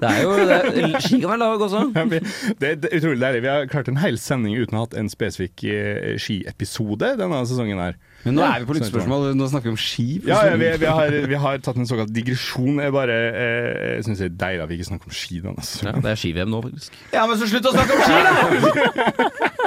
Det 0.00 0.08
er 0.10 0.20
jo 0.22 0.34
det, 0.48 1.02
Ski 1.04 1.20
kan 1.22 1.32
være 1.34 1.40
lag 1.42 1.62
også. 1.66 1.82
Ja, 1.96 2.04
vi- 2.10 2.20
Det, 2.60 2.72
er 2.84 2.98
utrolig 2.98 3.20
deilig. 3.20 3.42
Vi 3.44 3.48
har 3.50 3.66
klart 3.70 3.88
en 3.88 4.00
hel 4.02 4.18
sending 4.18 4.56
uten 4.56 4.76
å 4.76 4.82
ha 4.82 4.86
hatt 4.86 4.96
en 5.00 5.10
spesifikk 5.12 5.64
eh, 5.70 6.14
skiepisode 6.20 7.14
denne 7.20 7.40
sesongen 7.48 7.80
her. 7.82 7.98
Men 8.24 8.38
nå 8.38 8.44
er 8.46 8.62
vi 8.62 8.68
på 8.70 8.76
lyttespørsmål, 8.78 9.34
nå 9.36 9.48
snakker 9.52 9.68
vi 9.68 9.74
om 9.74 9.80
ski. 9.80 10.06
Ja, 10.24 10.44
ja 10.48 10.54
vi, 10.60 10.70
vi, 10.80 10.88
har, 10.88 11.16
vi 11.28 11.40
har 11.42 11.58
tatt 11.64 11.76
en 11.80 11.88
såkalt 11.88 12.12
digresjon. 12.14 12.80
Jeg 12.80 12.94
bare 12.94 13.18
eh, 13.30 13.98
syns 14.06 14.22
det 14.22 14.30
er 14.30 14.38
deilig 14.44 14.64
at 14.64 14.70
vi 14.72 14.78
ikke 14.78 14.90
snakker 14.92 15.12
om 15.12 15.18
ski 15.18 15.42
denne 15.44 15.66
Ja, 15.84 15.92
det 15.98 16.14
er 16.14 16.22
ski-VM 16.22 16.52
nå, 16.54 16.62
faktisk. 16.64 16.96
Ja, 17.12 17.26
men 17.28 17.40
så 17.40 17.50
slutt 17.50 17.68
å 17.68 17.74
snakke 17.76 17.98
om 17.98 18.02
ski, 18.08 18.16
da! 18.24 19.30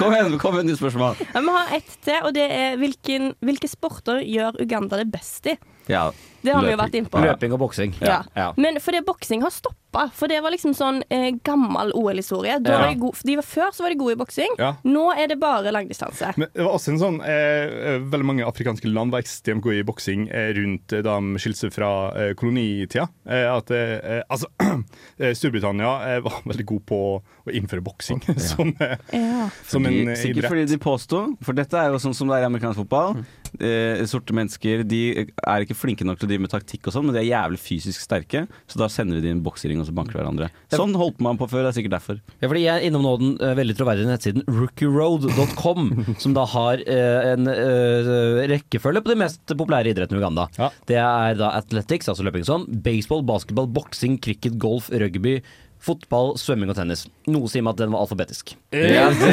Kom 0.00 0.14
igjen, 0.14 0.36
kom 0.40 0.54
igjen, 0.56 0.70
nytt 0.70 0.80
spørsmål. 0.80 1.18
Vi 1.20 1.52
har 1.52 1.72
ett 1.76 1.94
til, 2.06 2.18
og 2.24 2.32
det 2.36 2.46
er 2.54 2.78
hvilken, 2.80 3.32
hvilke 3.44 3.68
sporter 3.68 4.22
gjør 4.24 4.56
Uganda 4.62 5.00
det 5.00 5.10
best 5.12 5.48
i? 5.50 5.56
Ja, 5.90 6.06
Det 6.42 6.54
har 6.54 6.64
vi 6.64 6.72
jo 6.72 6.78
vært 6.80 6.94
innpå. 7.00 7.20
Løping 7.24 7.52
og 7.56 7.60
boksing. 7.66 7.94
Ja. 8.00 8.22
ja. 8.36 8.50
Men 8.56 8.78
fordi 8.80 9.00
boksing 9.06 9.42
har 9.44 9.52
stoppa, 9.52 10.06
for 10.14 10.30
det 10.30 10.38
var 10.44 10.52
liksom 10.54 10.72
sånn 10.76 11.02
eh, 11.12 11.30
gammel 11.44 11.90
OL-historie. 11.98 12.58
Ja. 12.64 13.42
Før 13.44 13.72
så 13.74 13.84
var 13.84 13.90
de 13.92 13.98
gode 14.00 14.14
i 14.14 14.18
boksing, 14.20 14.54
Ja. 14.60 14.74
nå 14.86 15.08
er 15.16 15.28
det 15.32 15.38
bare 15.42 15.72
langdistanse. 15.74 16.32
Men 16.40 16.48
det 16.54 16.62
var 16.64 16.76
også 16.78 16.92
en 16.94 17.00
sånn 17.02 17.18
eh, 17.26 17.98
Veldig 18.10 18.26
mange 18.26 18.46
afrikanske 18.46 18.88
land 18.90 19.12
var 19.12 19.24
ekstremt 19.24 19.62
gode 19.64 19.80
i 19.82 19.86
boksing 19.86 20.28
eh, 20.30 20.52
rundt 20.56 20.92
eh, 20.96 21.02
da 21.04 21.18
de 21.20 21.40
skilte 21.42 21.64
seg 21.66 21.74
fra 21.74 21.90
eh, 22.16 22.32
kolonitida. 22.38 23.08
Eh, 23.28 23.46
at 23.50 23.70
eh, 23.74 24.22
Altså, 24.30 24.48
Storbritannia 25.36 25.92
eh, 26.16 26.20
var 26.24 26.40
veldig 26.50 26.66
god 26.70 26.84
på 26.88 27.00
å 27.20 27.54
innføre 27.56 27.82
boksing 27.84 28.22
som, 28.50 28.72
eh, 28.80 28.96
Ja. 29.16 29.48
som 29.66 29.86
en 29.88 30.08
eh, 30.14 30.16
sikkert 30.20 30.48
fordi 30.50 30.66
de 30.70 30.78
påsto, 30.80 31.24
for 31.44 31.56
dette 31.58 31.76
er 31.78 31.90
jo 31.92 32.00
sånn 32.02 32.14
som 32.16 32.30
det 32.30 32.38
er 32.38 32.46
i 32.46 32.50
amerikansk 32.50 32.82
fotball. 32.84 33.20
Eh, 33.58 34.04
sorte 34.10 34.34
mennesker 34.36 34.84
de 34.86 35.00
er 35.26 35.64
ikke 35.66 35.74
flinke 35.76 36.06
nok 36.06 36.20
til 36.22 36.29
å 36.30 36.32
drive 36.32 36.46
med 36.46 36.52
taktikk, 36.52 36.86
og 36.86 36.94
sånn 36.94 37.08
men 37.08 37.16
de 37.16 37.22
er 37.24 37.28
jævlig 37.28 37.60
fysisk 37.60 38.04
sterke. 38.04 38.44
Så 38.70 38.80
da 38.80 38.88
sender 38.92 39.18
vi 39.18 39.26
de 39.26 39.34
en 39.34 39.42
boksering 39.44 39.82
og 39.82 39.88
så 39.88 39.94
banker 39.96 40.20
hverandre. 40.20 40.50
Sånn 40.72 40.94
holdt 40.98 41.20
man 41.24 41.40
på 41.40 41.48
før, 41.50 41.66
det 41.66 41.72
er 41.72 41.78
sikkert 41.80 41.96
derfor. 41.98 42.20
Ja, 42.38 42.46
fordi 42.46 42.64
jeg 42.64 42.72
er 42.74 42.86
innom 42.88 43.06
nå 43.06 43.14
den 43.20 43.32
uh, 43.42 43.54
veldig 43.58 43.76
troverdige 43.78 44.10
nettsiden 44.10 44.46
rookieroad.com, 44.48 45.88
som 46.22 46.36
da 46.36 46.46
har 46.54 46.84
uh, 46.86 47.32
en 47.32 47.50
uh, 47.50 48.44
rekkefølge 48.50 49.04
på 49.04 49.12
de 49.12 49.18
mest 49.24 49.56
populære 49.56 49.94
idrettene 49.94 50.20
i 50.20 50.22
Uganda. 50.22 50.46
Ja. 50.60 50.70
Det 50.90 51.00
er 51.00 51.40
da 51.40 51.54
athletics, 51.58 52.10
altså 52.12 52.26
løping 52.26 52.46
sånn, 52.46 52.68
baseball, 52.84 53.24
basketball, 53.26 53.70
boksing, 53.70 54.20
cricket, 54.22 54.58
golf, 54.62 54.92
rugby, 54.92 55.40
fotball, 55.84 56.34
svømming 56.40 56.72
og 56.72 56.76
tennis. 56.78 57.06
Noe 57.30 57.48
sier 57.50 57.64
meg 57.64 57.76
at 57.76 57.82
den 57.82 57.94
var 57.94 58.04
alfabetisk. 58.04 58.54
Ja, 58.74 59.08
det, 59.16 59.30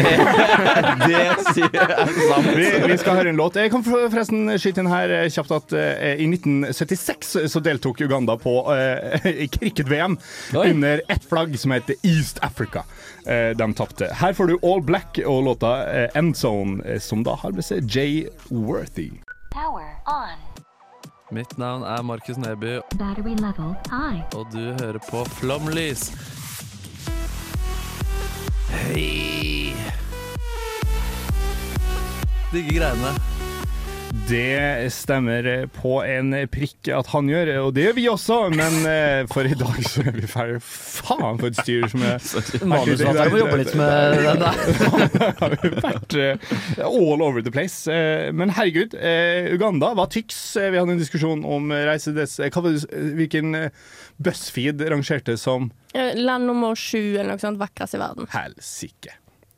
det 1.03 1.23
sier 1.51 1.73
jeg 1.73 2.07
sant. 2.15 2.51
Vi, 2.55 2.69
vi 2.87 2.99
skal 3.01 3.19
høre 3.19 3.33
en 3.33 3.39
låt. 3.39 3.59
Jeg 3.59 3.73
kan 3.73 3.85
forresten 3.85 4.53
skyte 4.55 4.83
inn 4.83 4.91
her 4.91 5.13
eh, 5.21 5.27
kjapt 5.33 5.53
at 5.57 5.75
uh, 5.75 6.13
i 6.15 6.27
1976 6.29 7.35
så 7.51 7.63
deltok 7.63 8.01
Uganda 8.07 8.37
på 8.41 8.55
eh, 8.75 9.45
cricket-VM 9.57 10.17
under 10.55 11.03
ett 11.07 11.27
flagg 11.27 11.57
som 11.59 11.75
heter 11.75 11.99
East 12.07 12.39
Africa. 12.45 12.85
Uh, 13.27 13.57
de 13.57 13.73
tapte. 13.73 14.07
Her 14.13 14.33
får 14.33 14.47
du 14.47 14.59
All 14.61 14.81
Black 14.81 15.19
og 15.25 15.43
låta 15.43 15.71
eh, 15.91 16.09
Endzone, 16.15 16.83
eh, 16.85 16.99
som 16.99 17.23
da 17.23 17.35
har 17.35 17.51
med 17.51 17.65
seg 17.65 17.89
Jay 17.91 18.27
Worthy. 18.47 19.11
Power 19.51 19.97
on. 20.07 20.46
Mitt 21.31 21.57
navn 21.57 21.83
er 21.83 22.01
Markus 22.01 22.37
Neby, 22.37 22.79
og 24.35 24.45
du 24.53 24.59
hører 24.79 24.99
på 25.09 25.25
Flomlys. 25.25 26.11
Hei! 28.69 29.73
Digge 32.51 32.79
greiene. 32.79 33.36
Det 34.27 34.91
stemmer 34.93 35.67
på 35.71 35.97
en 36.03 36.33
prikk 36.51 36.89
at 36.95 37.07
han 37.13 37.29
gjør, 37.31 37.49
og 37.65 37.69
det 37.75 37.85
gjør 37.85 37.95
vi 37.97 38.05
også, 38.11 38.37
men 38.51 38.75
eh, 38.87 39.21
for 39.31 39.47
i 39.47 39.55
dag 39.55 39.77
så 39.87 40.03
er 40.03 40.15
vi 40.17 40.27
ferdig. 40.27 40.57
Faen, 40.63 41.37
for 41.39 41.47
et 41.47 41.59
styr 41.61 41.85
som 41.91 42.03
er 42.03 42.17
Manusforfatteren 42.71 43.33
må 43.35 43.41
jobbe 43.41 43.59
litt 43.61 43.75
med 43.79 44.17
den 44.27 44.43
der. 44.43 45.37
har 45.39 45.55
vi 45.61 45.71
vært 45.77 46.17
eh, 46.19 46.49
all 46.87 47.23
over 47.23 47.43
the 47.45 47.53
place. 47.55 47.85
Eh, 47.91 48.29
men 48.35 48.51
herregud, 48.57 48.97
Uganda 49.53 49.93
var 49.99 50.11
tyks. 50.11 50.39
Vi 50.59 50.75
hadde 50.75 50.97
en 50.97 51.03
diskusjon 51.03 51.45
om 51.47 51.71
reise 51.71 52.11
des... 52.15 52.35
hva 52.41 52.63
var 52.65 52.75
det, 52.75 52.83
hvilken 53.19 53.55
BuzzFeed 54.23 54.83
rangerte 54.91 55.37
som 55.39 55.71
Land 56.17 56.45
nummer 56.49 56.75
sju 56.77 57.15
eller 57.15 57.31
noe 57.35 57.41
sånt 57.41 57.59
vakrest 57.61 57.95
i 57.95 58.01
verden. 58.01 58.27
helsike. 58.33 59.15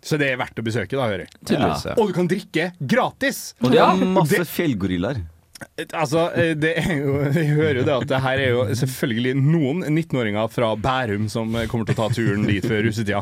Så 0.10 0.18
det 0.18 0.32
er 0.34 0.40
verdt 0.42 0.58
å 0.58 0.66
besøke, 0.66 0.98
da, 0.98 1.06
hører 1.12 1.28
jeg. 1.28 1.34
Ja. 1.54 1.74
Og 2.00 2.10
du 2.10 2.16
kan 2.16 2.30
drikke 2.30 2.72
gratis! 2.82 3.52
Og 3.62 3.74
de 3.76 3.82
har 3.84 4.00
masse 4.18 4.40
det- 4.40 4.50
fjellgorillaer. 4.50 5.20
Altså, 5.92 6.22
eh, 6.40 6.54
det 6.56 6.70
er 6.80 7.02
jo, 7.02 7.18
Jeg 7.36 7.50
hører 7.52 7.82
jo 7.82 7.84
det 7.84 7.96
at 7.98 8.08
det 8.08 8.20
her 8.24 8.40
er 8.40 8.54
jo 8.54 8.62
selvfølgelig 8.80 9.34
noen 9.44 9.82
19-åringer 9.92 10.48
fra 10.54 10.70
Bærum 10.80 11.26
som 11.32 11.52
eh, 11.60 11.68
kommer 11.68 11.90
til 11.90 11.98
å 11.98 12.00
ta 12.00 12.08
turen 12.16 12.46
dit 12.48 12.64
før 12.64 12.86
russetida. 12.88 13.20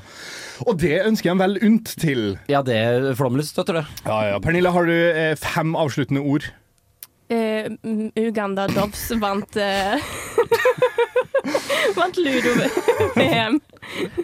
Og 0.68 0.78
det 0.78 1.00
ønsker 1.02 1.32
jeg 1.32 1.34
dem 1.34 1.42
vel 1.44 1.58
unt 1.66 1.96
til. 1.98 2.24
Ja, 2.52 2.62
det 2.66 2.78
Flomlys 3.18 3.50
støtter 3.56 3.82
det. 3.82 3.86
Ja, 4.06 4.20
ja. 4.36 4.38
Pernille, 4.44 4.70
har 4.74 4.86
du 4.86 4.94
eh, 4.94 5.34
fem 5.42 5.74
avsluttende 5.78 6.22
ord? 6.22 6.46
Uh, 7.28 7.74
Uganda 8.16 8.70
Doves 8.72 9.10
vant 9.20 9.58
eh, 9.60 10.00
Vant 11.98 12.18
Ludo-VM. 12.18 13.60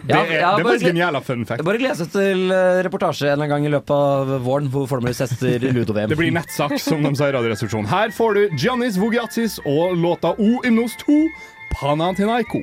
Det 0.04 0.12
er, 0.12 0.56
det 0.58 0.64
var 0.66 0.84
en 0.90 0.98
jævla 1.00 1.20
fun 1.24 1.46
fact. 1.48 1.64
Bare 1.64 1.80
gled 1.80 1.96
deg 2.02 2.10
til 2.12 2.52
eh, 2.52 2.82
reportasje 2.84 3.30
en 3.30 3.32
eller 3.32 3.46
annen 3.46 3.54
gang 3.54 3.68
i 3.68 3.72
løpet 3.72 3.94
av 3.96 4.34
våren 4.44 4.68
hvor 4.72 5.00
du 5.00 5.08
tester 5.08 5.64
Ludo-VM. 5.70 6.08
Det 6.12 6.20
blir 6.20 6.34
nettsak, 6.34 6.76
som 6.82 7.02
de 7.04 7.14
sa 7.16 7.30
i 7.30 7.34
Radioresepsjonen. 7.36 7.88
Her 7.90 8.12
får 8.14 8.38
du 8.38 8.56
Giannis 8.60 9.00
Vogiatis 9.00 9.58
og 9.64 9.96
låta 9.96 10.34
O 10.36 10.60
Imnos 10.68 10.96
2, 11.06 11.18
Panathinaiko. 11.74 12.62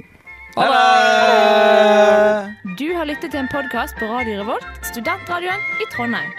Du 2.78 2.88
har 2.96 3.06
lyttet 3.08 3.32
til 3.32 3.40
en 3.40 3.52
podkast 3.52 3.96
på 4.00 4.10
Radio 4.12 4.42
Revolt, 4.44 4.68
studentradioen 4.84 5.62
i 5.80 5.88
Trondheim. 5.94 6.34